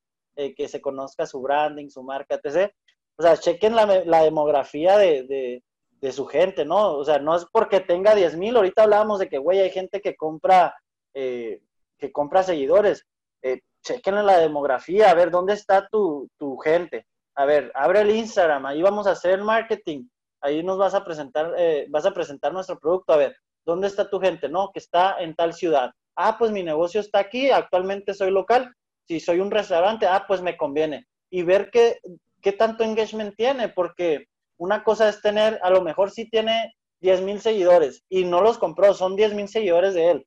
que 0.56 0.68
se 0.68 0.80
conozca 0.80 1.26
su 1.26 1.40
branding, 1.40 1.88
su 1.88 2.00
marca, 2.04 2.36
etc., 2.40 2.70
o 3.18 3.22
sea, 3.22 3.36
chequen 3.36 3.74
la, 3.74 3.84
la 4.04 4.22
demografía 4.22 4.96
de, 4.96 5.62
de, 6.00 6.12
su 6.12 6.26
gente, 6.26 6.64
¿no? 6.64 6.92
O 6.94 7.04
sea, 7.04 7.18
no 7.18 7.34
es 7.34 7.44
porque 7.52 7.80
tenga 7.80 8.14
10 8.14 8.36
mil, 8.36 8.56
ahorita 8.56 8.84
hablábamos 8.84 9.18
de 9.18 9.28
que, 9.28 9.38
güey, 9.38 9.58
hay 9.58 9.70
gente 9.70 10.00
que 10.00 10.14
compra, 10.14 10.74
eh, 11.14 11.60
que 11.98 12.12
compra 12.12 12.44
seguidores. 12.44 13.04
Eh, 13.42 13.60
chequen 13.82 14.24
la 14.24 14.38
demografía, 14.38 15.10
a 15.10 15.14
ver, 15.14 15.32
¿dónde 15.32 15.54
está 15.54 15.88
tu, 15.88 16.28
tu 16.38 16.56
gente? 16.58 17.06
A 17.34 17.44
ver, 17.44 17.72
abre 17.74 18.02
el 18.02 18.10
Instagram, 18.10 18.66
ahí 18.66 18.82
vamos 18.82 19.08
a 19.08 19.12
hacer 19.12 19.32
el 19.32 19.42
marketing, 19.42 20.04
ahí 20.40 20.62
nos 20.62 20.78
vas 20.78 20.94
a 20.94 21.04
presentar, 21.04 21.54
eh, 21.58 21.86
vas 21.90 22.06
a 22.06 22.12
presentar 22.12 22.52
nuestro 22.52 22.78
producto, 22.78 23.12
a 23.12 23.16
ver, 23.16 23.36
¿dónde 23.64 23.88
está 23.88 24.08
tu 24.08 24.20
gente? 24.20 24.48
No, 24.48 24.70
que 24.72 24.78
está 24.78 25.16
en 25.20 25.34
tal 25.34 25.54
ciudad. 25.54 25.90
Ah, 26.16 26.36
pues 26.38 26.50
mi 26.50 26.62
negocio 26.62 27.00
está 27.00 27.20
aquí, 27.20 27.50
actualmente 27.50 28.14
soy 28.14 28.30
local. 28.30 28.72
Si 29.06 29.20
soy 29.20 29.40
un 29.40 29.50
restaurante, 29.50 30.06
ah, 30.06 30.24
pues 30.26 30.42
me 30.42 30.56
conviene. 30.56 31.06
Y 31.30 31.42
ver 31.42 31.70
que 31.70 32.00
qué 32.42 32.52
tanto 32.52 32.84
engagement 32.84 33.34
tiene, 33.36 33.68
porque 33.68 34.26
una 34.56 34.82
cosa 34.84 35.08
es 35.08 35.20
tener, 35.22 35.58
a 35.62 35.70
lo 35.70 35.82
mejor 35.82 36.10
sí 36.10 36.28
tiene 36.28 36.74
10 37.00 37.22
mil 37.22 37.40
seguidores 37.40 38.04
y 38.08 38.24
no 38.24 38.40
los 38.40 38.58
compró, 38.58 38.94
son 38.94 39.16
10 39.16 39.34
mil 39.34 39.48
seguidores 39.48 39.94
de 39.94 40.10
él, 40.10 40.26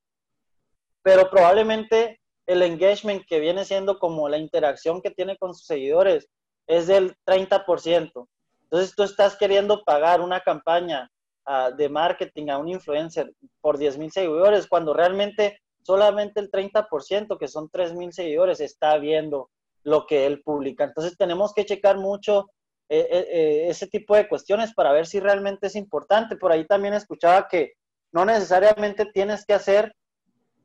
pero 1.04 1.30
probablemente 1.30 2.20
el 2.48 2.64
engagement 2.64 3.24
que 3.28 3.40
viene 3.40 3.66
siendo 3.66 4.00
como 4.00 4.30
la 4.30 4.38
interacción 4.38 5.02
que 5.02 5.12
tiene 5.12 5.38
con 5.38 5.54
sus 5.54 5.66
seguidores 5.66 6.28
es 6.68 6.88
del 6.88 7.16
30%. 7.26 8.28
Entonces 8.64 8.96
tú 8.96 9.04
estás 9.04 9.36
queriendo 9.36 9.84
pagar 9.84 10.22
una 10.22 10.40
campaña 10.42 11.10
uh, 11.48 11.76
de 11.76 11.90
marketing 11.90 12.50
a 12.50 12.58
un 12.58 12.70
influencer 12.70 13.34
por 13.62 13.78
10 13.78 13.98
mil 13.98 14.12
seguidores 14.12 14.68
cuando 14.68 14.94
realmente 14.94 15.60
solamente 15.84 16.40
el 16.40 16.52
30%, 16.52 17.38
que 17.38 17.48
son 17.48 17.70
3 17.70 17.94
mil 17.94 18.14
seguidores, 18.14 18.60
está 18.60 18.98
viendo 18.98 19.50
lo 19.84 20.06
que 20.06 20.26
él 20.26 20.42
publica. 20.44 20.84
Entonces 20.84 21.18
tenemos 21.18 21.54
que 21.54 21.66
checar 21.66 21.98
mucho 21.98 22.48
eh, 22.90 23.08
eh, 23.10 23.28
eh, 23.32 23.70
ese 23.70 23.88
tipo 23.88 24.16
de 24.16 24.28
cuestiones 24.28 24.74
para 24.74 24.92
ver 24.92 25.08
si 25.08 25.20
realmente 25.20 25.68
es 25.68 25.76
importante. 25.76 26.36
Por 26.36 26.52
ahí 26.52 26.66
también 26.66 26.94
escuchaba 26.94 27.48
que 27.48 27.74
no 28.12 28.26
necesariamente 28.26 29.06
tienes 29.06 29.46
que 29.46 29.54
hacer, 29.54 29.96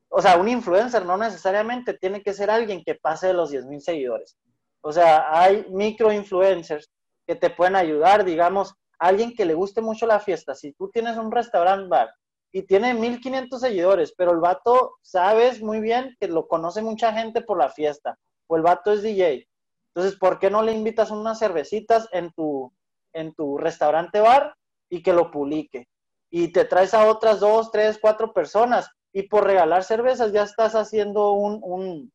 o 0.09 0.21
sea, 0.21 0.37
un 0.37 0.49
influencer 0.49 1.07
no 1.07 1.17
necesariamente 1.17 1.95
tiene 1.95 2.23
que 2.23 2.33
ser 2.33 2.51
alguien 2.51 2.83
que 2.85 2.97
pase 2.97 3.29
de 3.29 3.35
los 3.35 3.51
10 3.51 3.67
mil 3.67 3.81
seguidores. 3.81 4.37
O 4.81 4.93
sea, 4.93 5.27
hay 5.31 5.67
micro 5.71 6.13
influencers 6.13 6.91
que 7.27 7.37
te 7.37 7.51
pueden 7.51 7.77
ayudar, 7.77 8.25
digamos, 8.25 8.75
alguien 8.99 9.35
que 9.35 9.45
le 9.45 9.55
guste 9.55 9.81
mucho 9.81 10.07
la 10.07 10.21
fiesta. 10.21 10.55
Si 10.55 10.73
tú 10.73 10.91
tienes 10.91 11.17
un 11.17 11.31
restaurant 11.31 11.89
bar 11.89 12.11
y 12.53 12.63
tiene 12.63 12.95
1500 12.95 13.61
seguidores, 13.61 14.15
pero 14.17 14.33
el 14.33 14.39
vato 14.39 14.97
sabes 15.03 15.63
muy 15.63 15.81
bien 15.81 16.17
que 16.19 16.29
lo 16.29 16.47
conoce 16.47 16.83
mucha 16.83 17.13
gente 17.13 17.43
por 17.43 17.59
la 17.59 17.69
fiesta 17.69 18.19
o 18.47 18.57
el 18.57 18.63
vato 18.63 18.93
es 18.93 19.03
DJ. 19.03 19.47
Entonces, 19.95 20.19
¿por 20.19 20.39
qué 20.39 20.51
no 20.51 20.63
le 20.63 20.73
invitas 20.73 21.11
unas 21.11 21.39
cervecitas 21.39 22.09
en 22.13 22.33
tu, 22.33 22.73
en 23.13 23.35
tu 23.35 23.59
restaurante 23.59 24.21
bar 24.21 24.55
y 24.89 25.03
que 25.03 25.13
lo 25.13 25.31
publique? 25.31 25.89
Y 26.31 26.53
te 26.53 26.65
traes 26.65 26.95
a 26.95 27.07
otras 27.07 27.41
dos, 27.41 27.71
tres, 27.71 27.99
cuatro 28.01 28.33
personas 28.33 28.91
y 29.13 29.23
por 29.25 29.45
regalar 29.45 29.85
cervezas 29.85 30.33
ya 30.33 30.43
estás 30.43 30.75
haciendo 30.75 31.33
un, 31.33 31.61
un, 31.63 32.13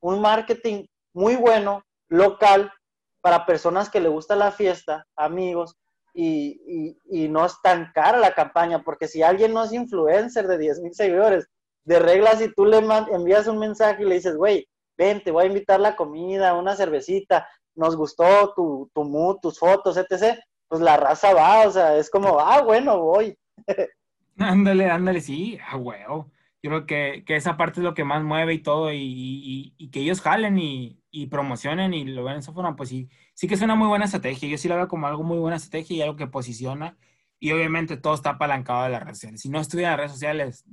un 0.00 0.20
marketing 0.20 0.86
muy 1.12 1.36
bueno, 1.36 1.82
local, 2.08 2.70
para 3.26 3.44
personas 3.44 3.90
que 3.90 4.00
le 4.00 4.08
gusta 4.08 4.36
la 4.36 4.52
fiesta, 4.52 5.04
amigos, 5.16 5.76
y, 6.18 6.96
y, 7.10 7.28
no 7.28 7.44
es 7.44 7.60
tan 7.62 7.92
cara 7.92 8.18
la 8.18 8.34
campaña, 8.34 8.82
porque 8.82 9.06
si 9.06 9.22
alguien 9.22 9.52
no 9.52 9.64
es 9.64 9.72
influencer 9.72 10.46
de 10.46 10.56
10 10.56 10.80
mil 10.80 10.94
seguidores, 10.94 11.46
de 11.84 11.98
reglas, 11.98 12.38
si 12.38 12.52
tú 12.54 12.64
le 12.64 12.78
envías 12.78 13.46
un 13.46 13.58
mensaje 13.58 14.02
y 14.02 14.06
le 14.06 14.14
dices, 14.14 14.34
güey, 14.34 14.66
ven, 14.96 15.22
te 15.22 15.30
voy 15.30 15.44
a 15.44 15.48
invitar 15.48 15.78
la 15.78 15.94
comida, 15.94 16.54
una 16.54 16.74
cervecita, 16.74 17.46
nos 17.74 17.96
gustó 17.96 18.54
tu, 18.54 18.90
tu 18.94 19.04
mood, 19.04 19.36
tus 19.42 19.58
fotos, 19.58 19.98
etc., 19.98 20.38
pues 20.68 20.80
la 20.80 20.96
raza 20.96 21.34
va, 21.34 21.68
o 21.68 21.70
sea, 21.70 21.96
es 21.98 22.08
como, 22.10 22.40
ah, 22.40 22.62
bueno, 22.62 22.98
voy. 22.98 23.36
ándale, 24.38 24.90
ándale, 24.90 25.20
sí, 25.20 25.58
ah, 25.68 25.76
huevo. 25.76 26.32
Yo 26.62 26.70
creo 26.70 26.86
que, 26.86 27.24
que, 27.26 27.36
esa 27.36 27.58
parte 27.58 27.80
es 27.80 27.84
lo 27.84 27.94
que 27.94 28.04
más 28.04 28.24
mueve 28.24 28.54
y 28.54 28.62
todo, 28.62 28.90
y, 28.90 29.74
y, 29.76 29.90
que 29.90 30.00
ellos 30.00 30.22
jalen 30.22 30.58
y, 30.58 30.98
promocionen 31.30 31.94
y 31.94 32.04
lo 32.04 32.24
ven 32.24 32.42
forma, 32.42 32.74
pues 32.74 32.88
sí, 32.88 33.08
sí 33.36 33.46
que 33.46 33.54
es 33.54 33.62
una 33.62 33.76
muy 33.76 33.86
buena 33.86 34.06
estrategia. 34.06 34.48
Yo 34.48 34.58
sí 34.58 34.66
la 34.66 34.76
veo 34.76 34.88
como 34.88 35.06
algo 35.06 35.22
muy 35.22 35.38
buena 35.38 35.58
estrategia 35.58 35.96
y 35.96 36.02
algo 36.02 36.16
que 36.16 36.26
posiciona. 36.26 36.96
Y 37.38 37.52
obviamente 37.52 37.98
todo 37.98 38.14
está 38.14 38.30
apalancado 38.30 38.84
de 38.84 38.90
las 38.90 39.02
redes 39.02 39.18
sociales. 39.18 39.42
Si 39.42 39.50
no 39.50 39.60
estuviera 39.60 39.90
en 39.90 39.92
las 39.92 39.98
redes 39.98 40.12
sociales, 40.12 40.64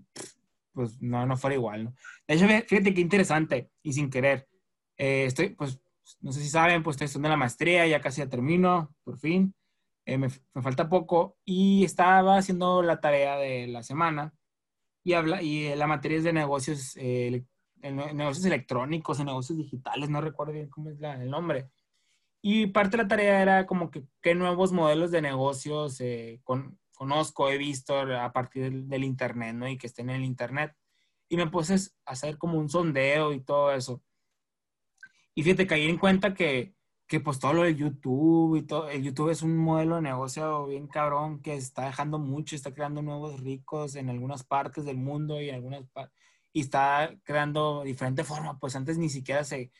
pues 0.71 1.02
no, 1.02 1.26
no 1.26 1.38
fuera 1.38 1.56
igual, 1.56 1.84
¿no? 1.84 1.95
De 2.28 2.36
hecho, 2.36 2.47
fíjate 2.47 2.93
qué 2.93 3.02
interesante 3.02 3.69
y 3.84 3.93
sin 3.93 4.10
querer. 4.10 4.47
Eh, 4.97 5.26
estoy, 5.26 5.49
pues, 5.49 5.80
no 6.21 6.32
sé 6.32 6.41
si 6.41 6.49
saben, 6.49 6.84
pues 6.84 6.95
estoy 6.95 7.06
estudiando 7.06 7.30
la 7.30 7.38
maestría, 7.38 7.86
ya 7.86 8.02
casi 8.02 8.21
ya 8.21 8.30
termino, 8.30 8.95
por 9.04 9.19
fin. 9.19 9.54
Eh, 10.06 10.17
me, 10.17 10.30
me, 10.54 10.62
falta 10.62 10.89
poco 10.89 11.38
y 11.45 11.84
estaba 11.84 12.38
haciendo 12.38 12.82
la 12.82 12.99
tarea 12.99 13.38
de 13.38 13.67
la 13.67 13.84
semana 13.84 14.34
y, 15.04 15.13
habla, 15.13 15.41
y 15.41 15.65
eh, 15.65 15.76
la 15.76 15.88
materia 15.88 16.17
es 16.17 16.23
de 16.23 16.34
negocios, 16.34 16.95
eh, 16.97 17.43
negocios 17.82 18.45
electrónicos, 18.45 19.19
en 19.19 19.26
negocios 19.26 19.58
digitales, 19.58 20.10
no 20.10 20.21
recuerdo 20.21 20.54
bien 20.54 20.69
cómo 20.69 20.89
es 20.89 20.99
la, 20.99 21.21
el 21.21 21.30
nombre. 21.30 21.69
Y 22.45 22.67
parte 22.67 22.97
de 22.97 23.03
la 23.03 23.08
tarea 23.08 23.41
era 23.41 23.65
como 23.65 23.89
que 23.89 24.03
qué 24.21 24.36
nuevos 24.36 24.73
modelos 24.73 25.12
de 25.12 25.21
negocios 25.21 26.03
con, 26.43 26.77
conozco, 26.93 27.49
he 27.49 27.58
visto 27.58 27.97
a 27.97 28.34
partir 28.34 28.84
del, 28.84 29.03
Internet, 29.05 29.55
¿no? 29.55 29.68
Y 29.68 29.78
que 29.78 29.88
estén 29.88 30.09
en 30.09 30.18
el 30.18 30.26
Internet. 30.26 30.76
Y 31.30 31.38
me 31.38 31.47
puse 31.47 31.76
a 31.76 32.11
hacer 32.11 32.38
como 32.38 32.59
un 32.59 32.70
sondeo 32.70 33.32
y 33.32 33.39
todo 33.39 33.72
eso. 33.74 34.03
Y 35.34 35.43
fíjate, 35.43 35.65
caí 35.68 35.88
en 35.88 35.97
cuenta 35.97 36.34
que, 36.34 36.76
que 37.07 37.22
pues 37.22 37.39
todo 37.39 37.53
lo 37.53 37.63
de 37.63 37.76
YouTube 37.76 38.57
y 38.57 38.63
todo, 38.63 38.89
el 38.89 39.03
YouTube 39.03 39.30
es 39.30 39.41
un 39.41 39.57
modelo 39.57 39.95
de 39.95 40.01
negocio 40.01 40.68
bien 40.68 40.88
cabrón 40.88 41.41
que 41.41 41.55
está 41.55 41.86
dejando 41.86 42.20
mucho, 42.20 42.57
está 42.57 42.74
creando 42.74 43.01
nuevos 43.01 43.39
ricos 43.39 43.95
en 43.95 44.09
algunas 44.09 44.43
partes 44.43 44.84
del 44.84 44.97
mundo 44.97 45.41
y 45.41 45.49
en 45.49 45.55
algunas 45.55 45.86
y 46.51 46.59
está 46.61 47.15
creando 47.24 47.84
diferente 47.84 48.24
forma, 48.26 48.59
pues 48.59 48.76
antes 48.76 48.97
ni 48.97 49.09
siquiera 49.09 49.43
se, 49.45 49.72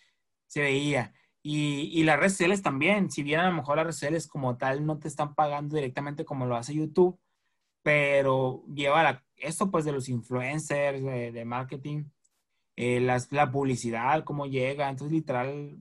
se 0.48 0.62
veía. 0.62 1.14
Y, 1.46 1.90
y, 2.00 2.04
las 2.04 2.18
redes 2.18 2.34
sociales 2.34 2.62
también, 2.62 3.12
si 3.12 3.22
bien 3.22 3.42
a 3.42 3.50
lo 3.50 3.54
mejor 3.54 3.76
las 3.76 3.86
redes 3.86 3.96
sociales 3.98 4.28
como 4.28 4.58
tal 4.58 4.86
no 4.86 4.98
te 4.98 5.10
están 5.10 5.36
pagando 5.36 5.76
directamente 5.76 6.24
como 6.24 6.46
lo 6.46 6.56
hace 6.56 6.74
YouTube, 6.74 7.20
pero 7.84 8.64
lleva 8.74 9.04
la, 9.04 9.26
esto 9.36 9.70
pues 9.70 9.86
de 9.86 9.92
los 9.92 10.08
influencers, 10.10 11.04
de, 11.04 11.46
marketing, 11.46 12.06
eh, 12.78 13.02
las, 13.02 13.32
la 13.32 13.52
publicidad, 13.52 14.24
cómo 14.24 14.46
llega, 14.46 14.90
entonces 14.90 15.14
literal, 15.14 15.78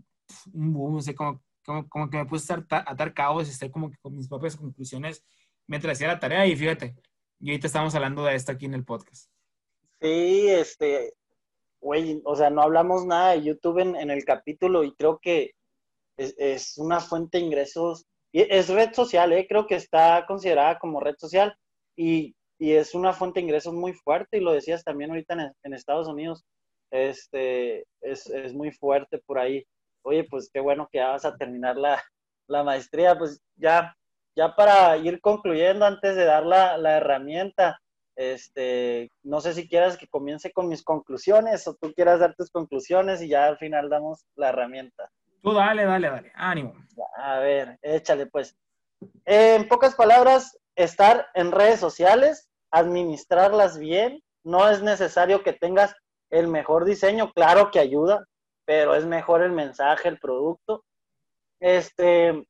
un 0.53 0.73
boom, 0.73 0.95
no 0.97 1.01
sé, 1.01 1.15
como, 1.15 1.41
como, 1.65 2.11
que 2.11 2.17
me 2.19 2.27
puse 2.27 2.53
a 2.53 2.57
atar, 2.57 2.85
atar 2.87 3.15
cabos 3.15 3.47
y 3.47 3.53
estar 3.53 3.71
como 3.71 3.89
que 3.91 3.99
con 3.99 4.17
mis 4.17 4.29
propias 4.29 4.57
conclusiones 4.57 5.25
mientras 5.69 5.97
hacía 5.97 6.09
la 6.09 6.19
tarea 6.19 6.45
y 6.47 6.57
fíjate, 6.57 6.97
y 7.39 7.51
ahorita 7.51 7.69
estamos 7.69 7.95
hablando 7.95 8.25
de 8.25 8.35
esto 8.35 8.53
aquí 8.53 8.67
en 8.67 8.75
el 8.75 8.85
podcast. 8.85 9.31
Sí, 10.01 10.49
este, 10.49 11.15
güey, 11.83 12.23
o 12.25 12.37
sea, 12.37 12.49
no 12.49 12.63
hablamos 12.63 13.05
nada 13.05 13.33
de 13.33 13.43
YouTube 13.43 13.81
en, 13.81 14.11
el 14.11 14.25
capítulo 14.25 14.85
y 14.85 14.95
creo 14.95 15.19
que 15.21 15.53
es, 16.17 16.79
una 16.79 17.01
fuente 17.01 17.39
de 17.39 17.45
ingresos 17.45 18.07
Y 18.33 18.43
es 18.43 18.69
red 18.69 18.93
social, 18.95 19.33
¿eh? 19.33 19.47
creo 19.49 19.67
que 19.67 19.75
está 19.75 20.25
considerada 20.27 20.79
como 20.79 21.01
red 21.01 21.17
social 21.19 21.55
y, 21.97 22.35
y, 22.59 22.73
es 22.73 22.95
una 22.95 23.13
fuente 23.13 23.41
de 23.41 23.45
ingresos 23.45 23.75
muy 23.75 23.93
fuerte 23.95 24.39
y 24.39 24.41
lo 24.41 24.53
decías 24.53 24.85
también 24.85 25.11
ahorita 25.11 25.55
en, 25.65 25.75
Estados 25.75 26.09
Unidos, 26.09 26.45
este, 26.91 27.85
es, 28.01 28.27
es, 28.29 28.55
muy 28.55 28.71
fuerte 28.71 29.19
por 29.19 29.39
ahí. 29.39 29.65
Oye, 30.03 30.25
pues 30.25 30.51
qué 30.53 30.61
bueno 30.61 30.89
que 30.91 30.99
ya 30.99 31.09
vas 31.09 31.25
a 31.25 31.37
terminar 31.37 31.77
la, 31.77 32.03
la 32.49 32.63
maestría, 32.63 33.19
pues 33.19 33.41
ya, 33.57 33.95
ya 34.37 34.55
para 34.55 34.97
ir 34.99 35.21
concluyendo 35.21 35.85
antes 35.85 36.17
de 36.17 36.25
dar 36.25 36.47
la, 36.47 36.79
la 36.79 36.97
herramienta, 36.99 37.81
este, 38.23 39.11
no 39.23 39.41
sé 39.41 39.55
si 39.55 39.69
quieras 39.69 39.97
que 39.97 40.07
comience 40.07 40.53
con 40.53 40.69
mis 40.69 40.83
conclusiones 40.83 41.67
o 41.67 41.75
tú 41.75 41.93
quieras 41.93 42.21
dar 42.21 42.35
tus 42.35 42.51
conclusiones 42.51 43.21
y 43.23 43.29
ya 43.29 43.47
al 43.47 43.59
final 43.59 43.89
damos 43.89 44.25
la 44.37 44.51
herramienta. 44.51 45.11
Tú 45.43 45.53
dale, 45.53 45.85
dale, 45.85 46.09
dale, 46.09 46.33
ánimo. 46.35 46.75
A 47.17 47.39
ver, 47.39 47.79
échale 47.83 48.27
pues. 48.27 48.57
en 49.25 49.67
pocas 49.69 49.95
palabras, 49.95 50.57
estar 50.77 51.27
en 51.35 51.51
redes 51.51 51.81
sociales, 51.81 52.49
administrarlas 52.71 53.79
bien, 53.79 54.23
no 54.45 54.69
es 54.69 54.83
necesario 54.83 55.43
que 55.43 55.53
tengas 55.53 55.95
el 56.31 56.49
mejor 56.49 56.85
diseño, 56.85 57.33
claro 57.33 57.71
que 57.71 57.81
ayuda, 57.81 58.25
pero 58.65 58.95
es 58.95 59.05
mejor 59.05 59.43
el 59.43 59.53
mensaje, 59.53 60.09
el 60.09 60.19
producto. 60.19 60.85
Este, 61.61 62.45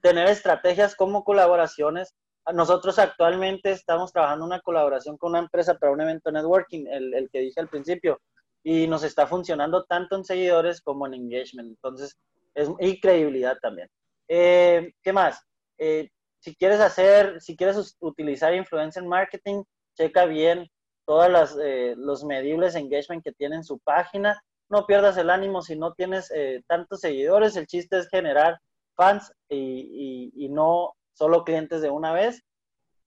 tener 0.00 0.28
estrategias 0.28 0.94
como 0.94 1.24
colaboraciones, 1.24 2.14
nosotros 2.52 2.98
actualmente 2.98 3.72
estamos 3.72 4.12
trabajando 4.12 4.44
una 4.44 4.60
colaboración 4.60 5.16
con 5.16 5.30
una 5.30 5.40
empresa 5.40 5.74
para 5.74 5.92
un 5.92 6.00
evento 6.00 6.30
networking, 6.30 6.86
el, 6.86 7.28
que 7.32 7.40
dije 7.40 7.60
al 7.60 7.68
principio, 7.68 8.20
y 8.62 8.86
nos 8.86 9.02
está 9.02 9.26
funcionando 9.26 9.84
tanto 9.84 10.16
en 10.16 10.24
seguidores 10.24 10.80
como 10.80 11.06
en 11.06 11.14
engagement. 11.14 11.68
Entonces, 11.68 12.16
es, 12.54 12.68
y 12.80 13.00
credibilidad 13.00 13.56
también. 13.60 13.88
Eh, 14.28 14.92
¿Qué 15.02 15.12
más? 15.12 15.44
Eh, 15.78 16.08
si 16.38 16.54
quieres 16.54 16.80
hacer, 16.80 17.40
si 17.40 17.56
quieres 17.56 17.96
utilizar 18.00 18.54
influencer 18.54 19.04
marketing, 19.04 19.62
checa 19.96 20.24
bien 20.26 20.68
todos 21.04 21.56
eh, 21.62 21.94
los 21.96 22.24
medibles 22.24 22.74
engagement 22.74 23.22
que 23.22 23.32
tiene 23.32 23.56
en 23.56 23.64
su 23.64 23.78
página. 23.80 24.40
No 24.68 24.86
pierdas 24.86 25.16
el 25.16 25.30
ánimo 25.30 25.62
si 25.62 25.76
no 25.76 25.92
tienes 25.94 26.28
tantos 26.66 27.00
seguidores. 27.00 27.54
El 27.54 27.68
chiste 27.68 27.98
es 27.98 28.08
generar 28.08 28.58
fans 28.96 29.32
y, 29.48 30.32
y, 30.34 30.44
y 30.44 30.48
no 30.48 30.96
solo 31.16 31.44
clientes 31.44 31.80
de 31.80 31.90
una 31.90 32.12
vez. 32.12 32.42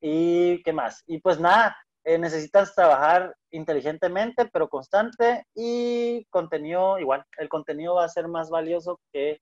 ¿Y 0.02 0.64
qué 0.64 0.74
más? 0.74 1.04
Y 1.08 1.20
pues 1.20 1.40
nada, 1.40 1.78
eh, 2.04 2.18
necesitas 2.18 2.74
trabajar 2.74 3.36
inteligentemente, 3.52 4.46
pero 4.46 4.70
constante 4.70 5.46
y 5.54 6.26
contenido 6.30 6.98
igual. 7.00 7.24
El 7.38 7.50
contenido 7.50 7.96
va 7.96 8.06
a 8.06 8.10
ser 8.10 8.28
más 8.28 8.50
valioso 8.50 9.00
que 9.12 9.40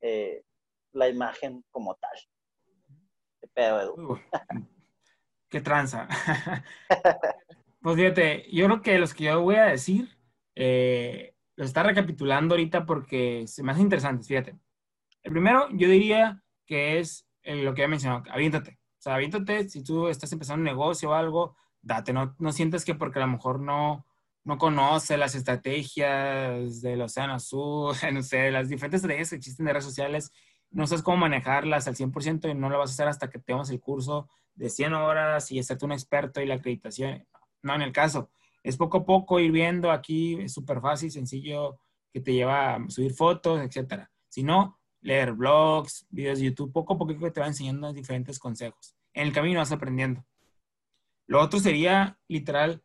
eh, 0.00 0.42
la 0.92 1.08
imagen 1.08 1.64
como 1.70 1.94
tal. 1.94 2.18
Qué 3.40 3.48
pedo, 3.48 3.80
Edu. 3.80 4.20
qué 5.48 5.60
tranza. 5.60 6.08
pues 7.80 7.96
fíjate, 7.96 8.46
yo 8.52 8.66
creo 8.66 8.82
que 8.82 8.98
los 8.98 9.14
que 9.14 9.24
yo 9.24 9.40
voy 9.40 9.56
a 9.56 9.64
decir, 9.64 10.08
eh, 10.54 11.34
los 11.56 11.68
está 11.68 11.82
recapitulando 11.82 12.54
ahorita 12.54 12.84
porque 12.84 13.46
se 13.46 13.62
me 13.62 13.72
hace 13.72 13.80
interesantes, 13.80 14.26
fíjate. 14.26 14.58
El 15.22 15.32
primero, 15.32 15.68
yo 15.70 15.88
diría 15.88 16.42
que 16.66 16.98
es 16.98 17.26
lo 17.44 17.74
que 17.74 17.84
he 17.84 17.88
mencionado, 17.88 18.24
aviéntate. 18.30 18.78
O 18.98 19.02
sea, 19.02 19.14
aviéntate 19.14 19.68
si 19.68 19.82
tú 19.82 20.08
estás 20.08 20.32
empezando 20.32 20.60
un 20.60 20.64
negocio 20.64 21.10
o 21.10 21.14
algo, 21.14 21.56
date, 21.80 22.12
no, 22.12 22.36
no 22.38 22.52
sientes 22.52 22.84
que 22.84 22.94
porque 22.94 23.18
a 23.18 23.22
lo 23.26 23.32
mejor 23.32 23.60
no, 23.60 24.06
no 24.44 24.58
conoce 24.58 25.16
las 25.16 25.34
estrategias 25.34 26.82
del 26.82 27.02
Océano 27.02 27.34
Azul, 27.34 27.94
no 28.12 28.22
sé, 28.22 28.50
las 28.50 28.68
diferentes 28.68 28.98
estrategias 28.98 29.30
que 29.30 29.36
existen 29.36 29.66
de 29.66 29.72
redes 29.72 29.84
sociales, 29.84 30.32
no 30.70 30.86
sabes 30.86 31.02
cómo 31.02 31.18
manejarlas 31.18 31.86
al 31.86 31.96
100% 31.96 32.50
y 32.50 32.54
no 32.54 32.70
lo 32.70 32.78
vas 32.78 32.90
a 32.90 32.94
hacer 32.94 33.08
hasta 33.08 33.28
que 33.28 33.38
tengas 33.38 33.70
el 33.70 33.80
curso 33.80 34.28
de 34.54 34.70
100 34.70 34.94
horas 34.94 35.50
y 35.52 35.58
estás 35.58 35.82
un 35.82 35.92
experto 35.92 36.40
y 36.40 36.46
la 36.46 36.54
acreditación. 36.54 37.26
No, 37.62 37.74
en 37.74 37.82
el 37.82 37.92
caso. 37.92 38.30
Es 38.62 38.76
poco 38.76 38.98
a 38.98 39.04
poco 39.04 39.40
ir 39.40 39.50
viendo 39.50 39.90
aquí, 39.90 40.40
es 40.40 40.52
súper 40.52 40.80
fácil, 40.80 41.10
sencillo, 41.10 41.78
que 42.12 42.20
te 42.20 42.32
lleva 42.32 42.76
a 42.76 42.90
subir 42.90 43.12
fotos, 43.12 43.60
etcétera. 43.60 44.10
Si 44.28 44.44
no, 44.44 44.78
leer 45.02 45.32
blogs, 45.32 46.06
videos 46.10 46.38
de 46.38 46.46
YouTube, 46.46 46.72
poco 46.72 46.94
a 46.94 46.98
poco 46.98 47.32
te 47.32 47.40
va 47.40 47.46
enseñando 47.46 47.92
diferentes 47.92 48.38
consejos. 48.38 48.96
En 49.12 49.26
el 49.26 49.32
camino 49.32 49.58
vas 49.58 49.72
aprendiendo. 49.72 50.24
Lo 51.26 51.40
otro 51.40 51.58
sería, 51.58 52.18
literal, 52.28 52.82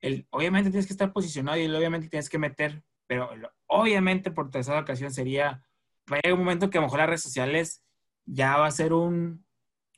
el, 0.00 0.26
obviamente 0.30 0.70
tienes 0.70 0.86
que 0.86 0.92
estar 0.92 1.12
posicionado 1.12 1.58
y 1.58 1.66
obviamente 1.66 2.08
tienes 2.08 2.28
que 2.28 2.38
meter, 2.38 2.82
pero 3.06 3.30
obviamente 3.66 4.30
por 4.30 4.50
tercera 4.50 4.80
ocasión 4.80 5.12
sería, 5.12 5.64
va 6.10 6.16
a 6.16 6.20
llegar 6.22 6.38
un 6.38 6.44
momento 6.44 6.70
que 6.70 6.78
a 6.78 6.80
lo 6.80 6.86
mejor 6.86 7.00
las 7.00 7.08
redes 7.08 7.22
sociales 7.22 7.82
ya 8.24 8.56
va 8.56 8.66
a 8.66 8.70
ser 8.70 8.92
un, 8.92 9.44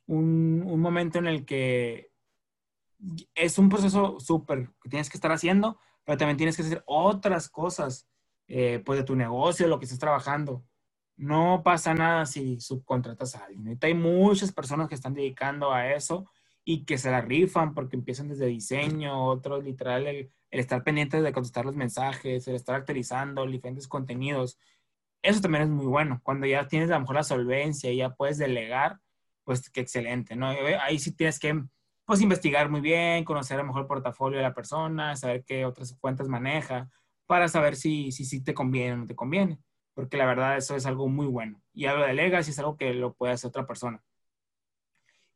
un, 0.06 0.62
un 0.66 0.80
momento 0.80 1.18
en 1.18 1.26
el 1.26 1.44
que 1.44 2.10
es 3.34 3.58
un 3.58 3.68
proceso 3.68 4.18
súper 4.20 4.70
que 4.82 4.88
tienes 4.88 5.08
que 5.08 5.16
estar 5.16 5.32
haciendo, 5.32 5.78
pero 6.04 6.18
también 6.18 6.36
tienes 6.36 6.56
que 6.56 6.62
hacer 6.62 6.82
otras 6.86 7.48
cosas, 7.48 8.08
eh, 8.48 8.82
pues 8.84 8.98
de 8.98 9.04
tu 9.04 9.14
negocio, 9.14 9.68
lo 9.68 9.78
que 9.78 9.84
estés 9.84 9.98
trabajando 9.98 10.64
no 11.20 11.62
pasa 11.62 11.92
nada 11.92 12.24
si 12.24 12.58
subcontratas 12.60 13.34
a 13.34 13.44
alguien. 13.44 13.78
hay 13.82 13.94
muchas 13.94 14.52
personas 14.52 14.88
que 14.88 14.94
están 14.94 15.12
dedicando 15.12 15.70
a 15.70 15.92
eso 15.92 16.26
y 16.64 16.86
que 16.86 16.96
se 16.96 17.10
la 17.10 17.20
rifan 17.20 17.74
porque 17.74 17.96
empiezan 17.96 18.28
desde 18.28 18.46
diseño, 18.46 19.26
otros 19.26 19.62
literal, 19.62 20.06
el, 20.06 20.32
estar 20.50 20.82
pendientes 20.82 21.22
de 21.22 21.32
contestar 21.32 21.66
los 21.66 21.76
mensajes, 21.76 22.48
el 22.48 22.54
estar 22.54 22.74
actualizando 22.76 23.46
diferentes 23.46 23.86
contenidos. 23.86 24.58
Eso 25.22 25.42
también 25.42 25.64
es 25.64 25.68
muy 25.68 25.84
bueno. 25.84 26.20
Cuando 26.22 26.46
ya 26.46 26.66
tienes 26.66 26.90
a 26.90 26.94
lo 26.94 27.00
mejor 27.00 27.16
la 27.16 27.22
solvencia 27.22 27.92
y 27.92 27.98
ya 27.98 28.14
puedes 28.14 28.38
delegar, 28.38 28.98
pues 29.44 29.68
qué 29.68 29.82
excelente, 29.82 30.36
¿no? 30.36 30.48
Ahí 30.80 30.98
sí 30.98 31.12
tienes 31.12 31.38
que 31.38 31.62
pues 32.06 32.22
investigar 32.22 32.70
muy 32.70 32.80
bien, 32.80 33.24
conocer 33.24 33.56
a 33.56 33.60
lo 33.60 33.66
mejor 33.66 33.82
el 33.82 33.88
portafolio 33.88 34.38
de 34.38 34.44
la 34.44 34.54
persona, 34.54 35.16
saber 35.16 35.44
qué 35.44 35.66
otras 35.66 35.94
cuentas 36.00 36.28
maneja, 36.28 36.88
para 37.26 37.46
saber 37.48 37.76
si, 37.76 38.10
si, 38.10 38.24
si 38.24 38.42
te 38.42 38.54
conviene 38.54 38.94
o 38.94 38.96
no 38.96 39.06
te 39.06 39.14
conviene 39.14 39.60
porque 39.94 40.16
la 40.16 40.26
verdad 40.26 40.56
eso 40.56 40.76
es 40.76 40.86
algo 40.86 41.08
muy 41.08 41.26
bueno. 41.26 41.60
Y 41.72 41.86
algo 41.86 42.04
de 42.04 42.14
Legacy 42.14 42.50
es 42.50 42.58
algo 42.58 42.76
que 42.76 42.94
lo 42.94 43.14
puede 43.14 43.32
hacer 43.32 43.48
otra 43.48 43.66
persona. 43.66 44.02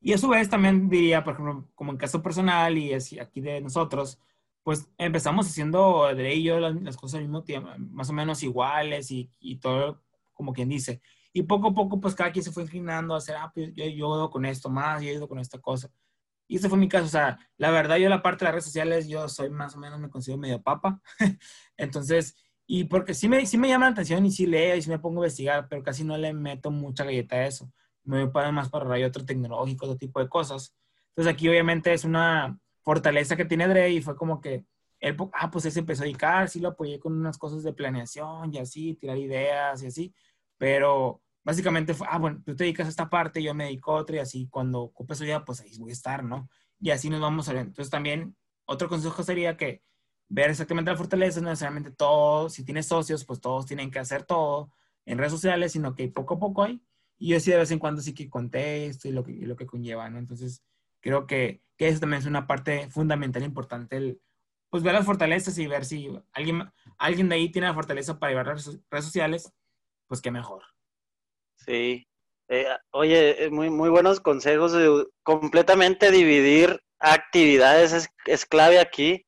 Y 0.00 0.12
a 0.12 0.18
su 0.18 0.28
vez 0.28 0.50
también 0.50 0.88
diría, 0.88 1.24
por 1.24 1.34
ejemplo, 1.34 1.68
como 1.74 1.92
en 1.92 1.98
caso 1.98 2.22
personal 2.22 2.76
y 2.76 2.92
aquí 2.92 3.40
de 3.40 3.60
nosotros, 3.62 4.18
pues 4.62 4.88
empezamos 4.98 5.46
haciendo 5.46 6.14
de 6.14 6.32
ello 6.32 6.58
las, 6.58 6.96
cosas 6.96 7.18
al 7.18 7.22
mismo 7.22 7.44
tiempo, 7.44 7.70
más 7.78 8.10
o 8.10 8.12
menos 8.12 8.42
iguales 8.42 9.10
y, 9.10 9.30
y, 9.38 9.56
todo 9.56 10.02
como 10.32 10.52
quien 10.52 10.68
dice. 10.68 11.00
Y 11.32 11.42
poco 11.42 11.68
a 11.68 11.74
poco, 11.74 12.00
pues 12.00 12.14
cada 12.14 12.32
quien 12.32 12.44
se 12.44 12.52
fue 12.52 12.64
inclinando 12.64 13.14
a 13.14 13.18
hacer, 13.18 13.36
ah, 13.36 13.50
pues 13.54 13.72
yo, 13.74 13.84
yo 13.86 14.30
con 14.30 14.44
esto 14.46 14.70
más, 14.70 15.02
yo 15.02 15.10
ido 15.10 15.28
con 15.28 15.38
esta 15.38 15.58
cosa. 15.58 15.90
Y 16.46 16.56
ese 16.56 16.68
fue 16.68 16.78
mi 16.78 16.88
caso. 16.88 17.06
O 17.06 17.08
sea, 17.08 17.38
la 17.56 17.70
verdad, 17.70 17.96
yo 17.96 18.08
la 18.08 18.22
parte 18.22 18.44
de 18.44 18.46
las 18.46 18.54
redes 18.54 18.64
sociales, 18.64 19.08
yo 19.08 19.28
soy 19.28 19.50
más 19.50 19.74
o 19.74 19.78
menos, 19.78 19.98
me 20.00 20.10
considero 20.10 20.38
medio 20.38 20.62
papa. 20.62 21.00
Entonces, 21.76 22.36
y 22.66 22.84
porque 22.84 23.14
sí 23.14 23.28
me, 23.28 23.44
sí 23.46 23.58
me 23.58 23.68
llama 23.68 23.86
la 23.86 23.92
atención 23.92 24.24
y 24.24 24.30
sí 24.30 24.46
leo 24.46 24.76
y 24.76 24.82
sí 24.82 24.88
me 24.90 24.98
pongo 24.98 25.20
a 25.20 25.24
investigar, 25.24 25.68
pero 25.68 25.82
casi 25.82 26.04
no 26.04 26.16
le 26.16 26.32
meto 26.32 26.70
mucha 26.70 27.04
galleta 27.04 27.36
a 27.36 27.46
eso. 27.46 27.70
Me 28.04 28.24
voy 28.24 28.52
más 28.52 28.68
para 28.70 28.84
rayo 28.86 29.06
otro 29.06 29.24
tecnológico, 29.24 29.86
otro 29.86 29.98
tipo 29.98 30.20
de 30.20 30.28
cosas. 30.28 30.74
Entonces 31.10 31.32
aquí 31.32 31.48
obviamente 31.48 31.92
es 31.92 32.04
una 32.04 32.58
fortaleza 32.82 33.36
que 33.36 33.44
tiene 33.44 33.68
Dre 33.68 33.90
y 33.90 34.02
fue 34.02 34.16
como 34.16 34.40
que 34.40 34.64
él, 35.00 35.16
ah, 35.34 35.50
pues 35.50 35.66
él 35.66 35.72
se 35.72 35.80
empezó 35.80 36.02
a 36.02 36.06
dedicar, 36.06 36.48
sí 36.48 36.60
lo 36.60 36.70
apoyé 36.70 36.98
con 36.98 37.12
unas 37.14 37.36
cosas 37.38 37.62
de 37.62 37.72
planeación 37.74 38.52
y 38.54 38.58
así, 38.58 38.94
tirar 38.94 39.18
ideas 39.18 39.82
y 39.82 39.86
así, 39.86 40.14
pero 40.56 41.22
básicamente 41.42 41.92
fue, 41.94 42.06
ah, 42.10 42.18
bueno, 42.18 42.42
tú 42.44 42.56
te 42.56 42.64
dedicas 42.64 42.86
a 42.86 42.90
esta 42.90 43.10
parte, 43.10 43.42
yo 43.42 43.54
me 43.54 43.64
dedico 43.64 43.92
a 43.92 43.96
otra 43.96 44.16
y 44.16 44.18
así 44.20 44.48
cuando 44.48 44.80
ocupes 44.80 45.18
ya 45.20 45.44
pues 45.44 45.60
ahí 45.60 45.76
voy 45.78 45.90
a 45.90 45.92
estar, 45.92 46.24
¿no? 46.24 46.48
Y 46.80 46.90
así 46.90 47.10
nos 47.10 47.20
vamos 47.20 47.48
a 47.48 47.52
ver. 47.52 47.66
Entonces 47.66 47.90
también 47.90 48.36
otro 48.64 48.88
consejo 48.88 49.22
sería 49.22 49.56
que 49.56 49.82
ver 50.28 50.50
exactamente 50.50 50.90
la 50.90 50.96
fortaleza, 50.96 51.40
no 51.40 51.50
necesariamente 51.50 51.90
todo, 51.90 52.48
si 52.48 52.64
tienes 52.64 52.86
socios, 52.86 53.24
pues 53.24 53.40
todos 53.40 53.66
tienen 53.66 53.90
que 53.90 53.98
hacer 53.98 54.24
todo 54.24 54.70
en 55.06 55.18
redes 55.18 55.32
sociales, 55.32 55.72
sino 55.72 55.94
que 55.94 56.08
poco 56.08 56.34
a 56.34 56.38
poco 56.38 56.64
hay. 56.64 56.80
Y 57.18 57.28
yo 57.28 57.40
sí 57.40 57.50
de 57.50 57.58
vez 57.58 57.70
en 57.70 57.78
cuando 57.78 58.02
sí 58.02 58.14
que 58.14 58.28
contesto 58.28 59.08
y 59.08 59.12
lo 59.12 59.24
que, 59.24 59.32
lo 59.32 59.56
que 59.56 59.66
conlleva, 59.66 60.08
¿no? 60.10 60.18
Entonces, 60.18 60.62
creo 61.00 61.26
que, 61.26 61.62
que 61.76 61.88
eso 61.88 62.00
también 62.00 62.20
es 62.20 62.26
una 62.26 62.46
parte 62.46 62.88
fundamental, 62.90 63.42
importante, 63.42 63.96
el, 63.96 64.20
pues 64.70 64.82
ver 64.82 64.94
las 64.94 65.06
fortalezas 65.06 65.56
y 65.58 65.66
ver 65.66 65.84
si 65.84 66.10
alguien, 66.32 66.70
alguien 66.98 67.28
de 67.28 67.36
ahí 67.36 67.50
tiene 67.50 67.68
la 67.68 67.74
fortaleza 67.74 68.18
para 68.18 68.32
llevar 68.32 68.46
redes, 68.46 68.80
redes 68.90 69.04
sociales, 69.04 69.52
pues 70.08 70.20
qué 70.20 70.30
mejor. 70.30 70.62
Sí. 71.56 72.06
Eh, 72.48 72.66
oye, 72.90 73.44
eh, 73.44 73.50
muy, 73.50 73.70
muy 73.70 73.88
buenos 73.88 74.20
consejos. 74.20 74.74
Completamente 75.22 76.10
dividir 76.10 76.82
actividades 76.98 77.92
es, 77.92 78.08
es 78.26 78.46
clave 78.46 78.80
aquí 78.80 79.24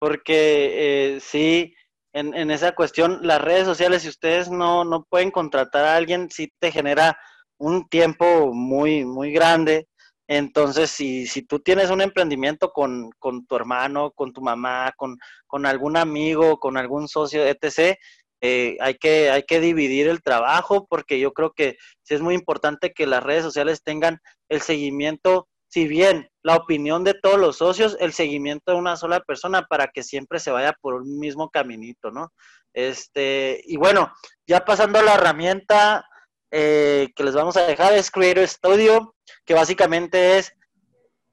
porque 0.00 1.14
eh, 1.14 1.20
sí, 1.20 1.74
en, 2.12 2.34
en, 2.34 2.50
esa 2.50 2.72
cuestión, 2.74 3.20
las 3.22 3.40
redes 3.40 3.66
sociales, 3.66 4.02
si 4.02 4.08
ustedes 4.08 4.50
no, 4.50 4.84
no 4.84 5.04
pueden 5.04 5.30
contratar 5.30 5.84
a 5.84 5.96
alguien, 5.96 6.28
sí 6.30 6.52
te 6.58 6.72
genera 6.72 7.16
un 7.58 7.88
tiempo 7.88 8.52
muy, 8.52 9.04
muy 9.04 9.30
grande. 9.32 9.86
Entonces, 10.26 10.90
si, 10.90 11.26
si 11.26 11.42
tú 11.42 11.60
tienes 11.60 11.90
un 11.90 12.00
emprendimiento 12.00 12.70
con, 12.72 13.10
con 13.18 13.46
tu 13.46 13.56
hermano, 13.56 14.12
con 14.12 14.32
tu 14.32 14.40
mamá, 14.40 14.92
con, 14.96 15.18
con 15.46 15.66
algún 15.66 15.96
amigo, 15.96 16.58
con 16.58 16.76
algún 16.76 17.06
socio, 17.06 17.44
etc., 17.46 17.98
eh, 18.42 18.78
hay, 18.80 18.94
que, 18.94 19.30
hay 19.30 19.42
que 19.42 19.60
dividir 19.60 20.08
el 20.08 20.22
trabajo 20.22 20.86
porque 20.88 21.20
yo 21.20 21.34
creo 21.34 21.52
que 21.52 21.76
sí 22.02 22.14
es 22.14 22.22
muy 22.22 22.34
importante 22.34 22.94
que 22.94 23.06
las 23.06 23.22
redes 23.22 23.42
sociales 23.42 23.82
tengan 23.82 24.18
el 24.48 24.62
seguimiento, 24.62 25.49
si 25.70 25.86
bien 25.86 26.28
la 26.42 26.56
opinión 26.56 27.04
de 27.04 27.14
todos 27.14 27.38
los 27.38 27.58
socios, 27.58 27.96
el 28.00 28.12
seguimiento 28.12 28.72
de 28.72 28.78
una 28.78 28.96
sola 28.96 29.20
persona 29.20 29.62
para 29.62 29.86
que 29.86 30.02
siempre 30.02 30.40
se 30.40 30.50
vaya 30.50 30.74
por 30.80 30.94
un 30.94 31.18
mismo 31.18 31.48
caminito, 31.48 32.10
¿no? 32.10 32.32
Este, 32.72 33.62
y 33.64 33.76
bueno, 33.76 34.12
ya 34.46 34.64
pasando 34.64 34.98
a 34.98 35.02
la 35.02 35.14
herramienta 35.14 36.04
eh, 36.50 37.08
que 37.14 37.22
les 37.22 37.34
vamos 37.34 37.56
a 37.56 37.66
dejar 37.66 37.92
es 37.92 38.10
Creator 38.10 38.48
Studio, 38.48 39.14
que 39.44 39.54
básicamente 39.54 40.38
es 40.38 40.52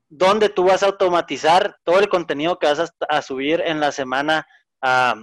donde 0.08 0.50
tú 0.50 0.66
vas 0.66 0.84
a 0.84 0.88
automatizar 0.88 1.76
todo 1.84 2.00
el 2.00 2.08
contenido 2.08 2.60
que 2.60 2.68
vas 2.68 2.94
a, 3.10 3.22
subir 3.24 3.62
en 3.66 3.80
la 3.80 3.92
semana 3.92 4.48
a, 4.82 5.16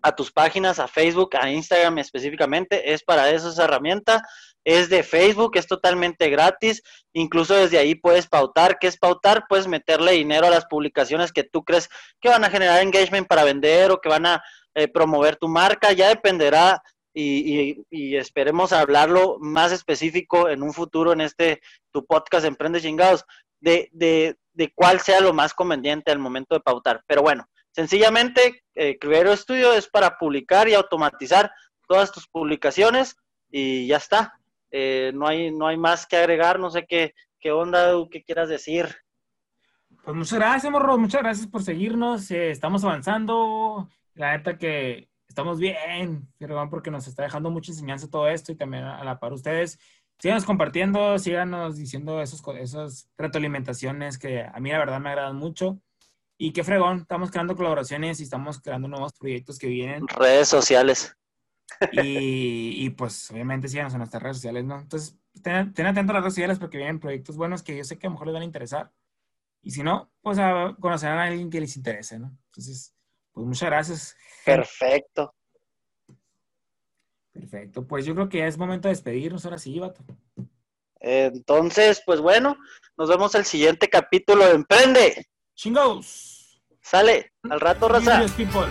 a, 0.00 0.16
tus 0.16 0.32
páginas, 0.32 0.78
a 0.78 0.88
Facebook, 0.88 1.36
a 1.36 1.50
Instagram 1.50 1.98
específicamente. 1.98 2.94
Es 2.94 3.04
para 3.04 3.30
eso 3.30 3.50
esa 3.50 3.64
herramienta. 3.64 4.22
Es 4.68 4.90
de 4.90 5.02
Facebook, 5.02 5.52
es 5.56 5.66
totalmente 5.66 6.28
gratis. 6.28 6.82
Incluso 7.14 7.54
desde 7.54 7.78
ahí 7.78 7.94
puedes 7.94 8.26
pautar. 8.26 8.78
¿Qué 8.78 8.86
es 8.86 8.98
pautar? 8.98 9.46
Puedes 9.48 9.66
meterle 9.66 10.12
dinero 10.12 10.46
a 10.46 10.50
las 10.50 10.66
publicaciones 10.66 11.32
que 11.32 11.42
tú 11.42 11.64
crees 11.64 11.88
que 12.20 12.28
van 12.28 12.44
a 12.44 12.50
generar 12.50 12.82
engagement 12.82 13.26
para 13.26 13.44
vender 13.44 13.90
o 13.90 13.98
que 13.98 14.10
van 14.10 14.26
a 14.26 14.44
eh, 14.74 14.86
promover 14.86 15.36
tu 15.36 15.48
marca. 15.48 15.92
Ya 15.92 16.08
dependerá 16.10 16.82
y, 17.14 17.82
y, 17.88 18.16
esperemos 18.16 18.74
hablarlo 18.74 19.38
más 19.40 19.72
específico 19.72 20.50
en 20.50 20.62
un 20.62 20.74
futuro 20.74 21.14
en 21.14 21.22
este 21.22 21.62
tu 21.90 22.04
podcast 22.04 22.44
Emprende 22.44 22.82
Chingados 22.82 23.24
de, 23.60 23.88
de, 23.92 24.36
de 24.52 24.70
cuál 24.74 25.00
sea 25.00 25.22
lo 25.22 25.32
más 25.32 25.54
conveniente 25.54 26.12
al 26.12 26.18
momento 26.18 26.54
de 26.54 26.60
pautar. 26.60 27.02
Pero 27.06 27.22
bueno, 27.22 27.48
sencillamente, 27.72 28.62
eh, 28.74 28.98
Studio 29.34 29.72
es 29.72 29.88
para 29.88 30.18
publicar 30.18 30.68
y 30.68 30.74
automatizar 30.74 31.50
todas 31.88 32.12
tus 32.12 32.28
publicaciones 32.28 33.16
y 33.50 33.86
ya 33.86 33.96
está. 33.96 34.37
Eh, 34.70 35.12
no, 35.14 35.26
hay, 35.26 35.50
no 35.50 35.66
hay 35.66 35.76
más 35.76 36.06
que 36.06 36.16
agregar, 36.16 36.58
no 36.58 36.70
sé 36.70 36.86
qué, 36.86 37.14
qué 37.40 37.52
onda, 37.52 37.92
qué 38.10 38.22
quieras 38.22 38.48
decir. 38.48 38.86
Pues 40.04 40.16
muchas 40.16 40.38
gracias, 40.38 40.72
Morro, 40.72 40.98
muchas 40.98 41.22
gracias 41.22 41.46
por 41.46 41.62
seguirnos. 41.62 42.30
Eh, 42.30 42.50
estamos 42.50 42.84
avanzando. 42.84 43.88
La 44.14 44.36
neta 44.36 44.58
que 44.58 45.08
estamos 45.28 45.60
bien, 45.60 46.28
porque 46.70 46.90
nos 46.90 47.06
está 47.06 47.22
dejando 47.22 47.50
mucha 47.50 47.70
enseñanza 47.70 48.10
todo 48.10 48.28
esto 48.28 48.50
y 48.50 48.56
también 48.56 48.84
a 48.84 49.04
la 49.04 49.20
par 49.20 49.32
ustedes 49.32 49.78
síganos 50.18 50.44
compartiendo, 50.44 51.18
síganos 51.18 51.76
diciendo 51.76 52.20
esos, 52.20 52.42
esas 52.58 53.08
retroalimentaciones 53.16 54.18
que 54.18 54.42
a 54.42 54.58
mí 54.60 54.70
la 54.70 54.78
verdad 54.78 55.00
me 55.00 55.10
agradan 55.10 55.36
mucho. 55.36 55.80
Y 56.36 56.52
qué 56.52 56.62
fregón, 56.62 57.00
estamos 57.00 57.30
creando 57.30 57.56
colaboraciones 57.56 58.20
y 58.20 58.22
estamos 58.22 58.60
creando 58.60 58.86
nuevos 58.86 59.12
proyectos 59.12 59.58
que 59.58 59.66
vienen. 59.66 60.06
Redes 60.06 60.48
sociales. 60.48 61.16
Y, 61.92 62.84
y 62.84 62.90
pues 62.90 63.30
obviamente 63.30 63.68
síganos 63.68 63.92
en 63.92 63.98
nuestras 63.98 64.22
redes 64.22 64.38
sociales, 64.38 64.64
¿no? 64.64 64.80
Entonces, 64.80 65.16
ten, 65.42 65.72
ten 65.72 65.86
atento 65.86 66.12
a 66.12 66.14
las 66.14 66.22
redes 66.22 66.34
sociales 66.34 66.58
porque 66.58 66.78
vienen 66.78 67.00
proyectos 67.00 67.36
buenos 67.36 67.62
que 67.62 67.76
yo 67.76 67.84
sé 67.84 67.98
que 67.98 68.06
a 68.06 68.10
lo 68.10 68.14
mejor 68.14 68.28
les 68.28 68.34
van 68.34 68.42
a 68.42 68.46
interesar. 68.46 68.92
Y 69.62 69.70
si 69.70 69.82
no, 69.82 70.10
pues 70.22 70.38
a 70.38 70.76
conocerán 70.80 71.18
a 71.18 71.24
alguien 71.24 71.50
que 71.50 71.60
les 71.60 71.76
interese, 71.76 72.18
¿no? 72.18 72.36
Entonces, 72.46 72.94
pues 73.32 73.46
muchas 73.46 73.68
gracias. 73.68 74.16
Perfecto. 74.44 75.34
Perfecto, 77.32 77.86
pues 77.86 78.04
yo 78.04 78.14
creo 78.14 78.28
que 78.28 78.38
ya 78.38 78.46
es 78.46 78.58
momento 78.58 78.88
de 78.88 78.94
despedirnos 78.94 79.44
ahora 79.44 79.58
sí, 79.58 79.78
Vato. 79.78 80.02
Entonces, 81.00 82.02
pues 82.04 82.20
bueno, 82.20 82.56
nos 82.96 83.08
vemos 83.08 83.34
el 83.36 83.44
siguiente 83.44 83.88
capítulo 83.88 84.44
de 84.44 84.54
Emprende. 84.54 85.26
Chingos. 85.54 86.60
Sale, 86.80 87.32
al 87.48 87.60
rato, 87.60 87.88
raza. 87.88 88.24
people. 88.36 88.66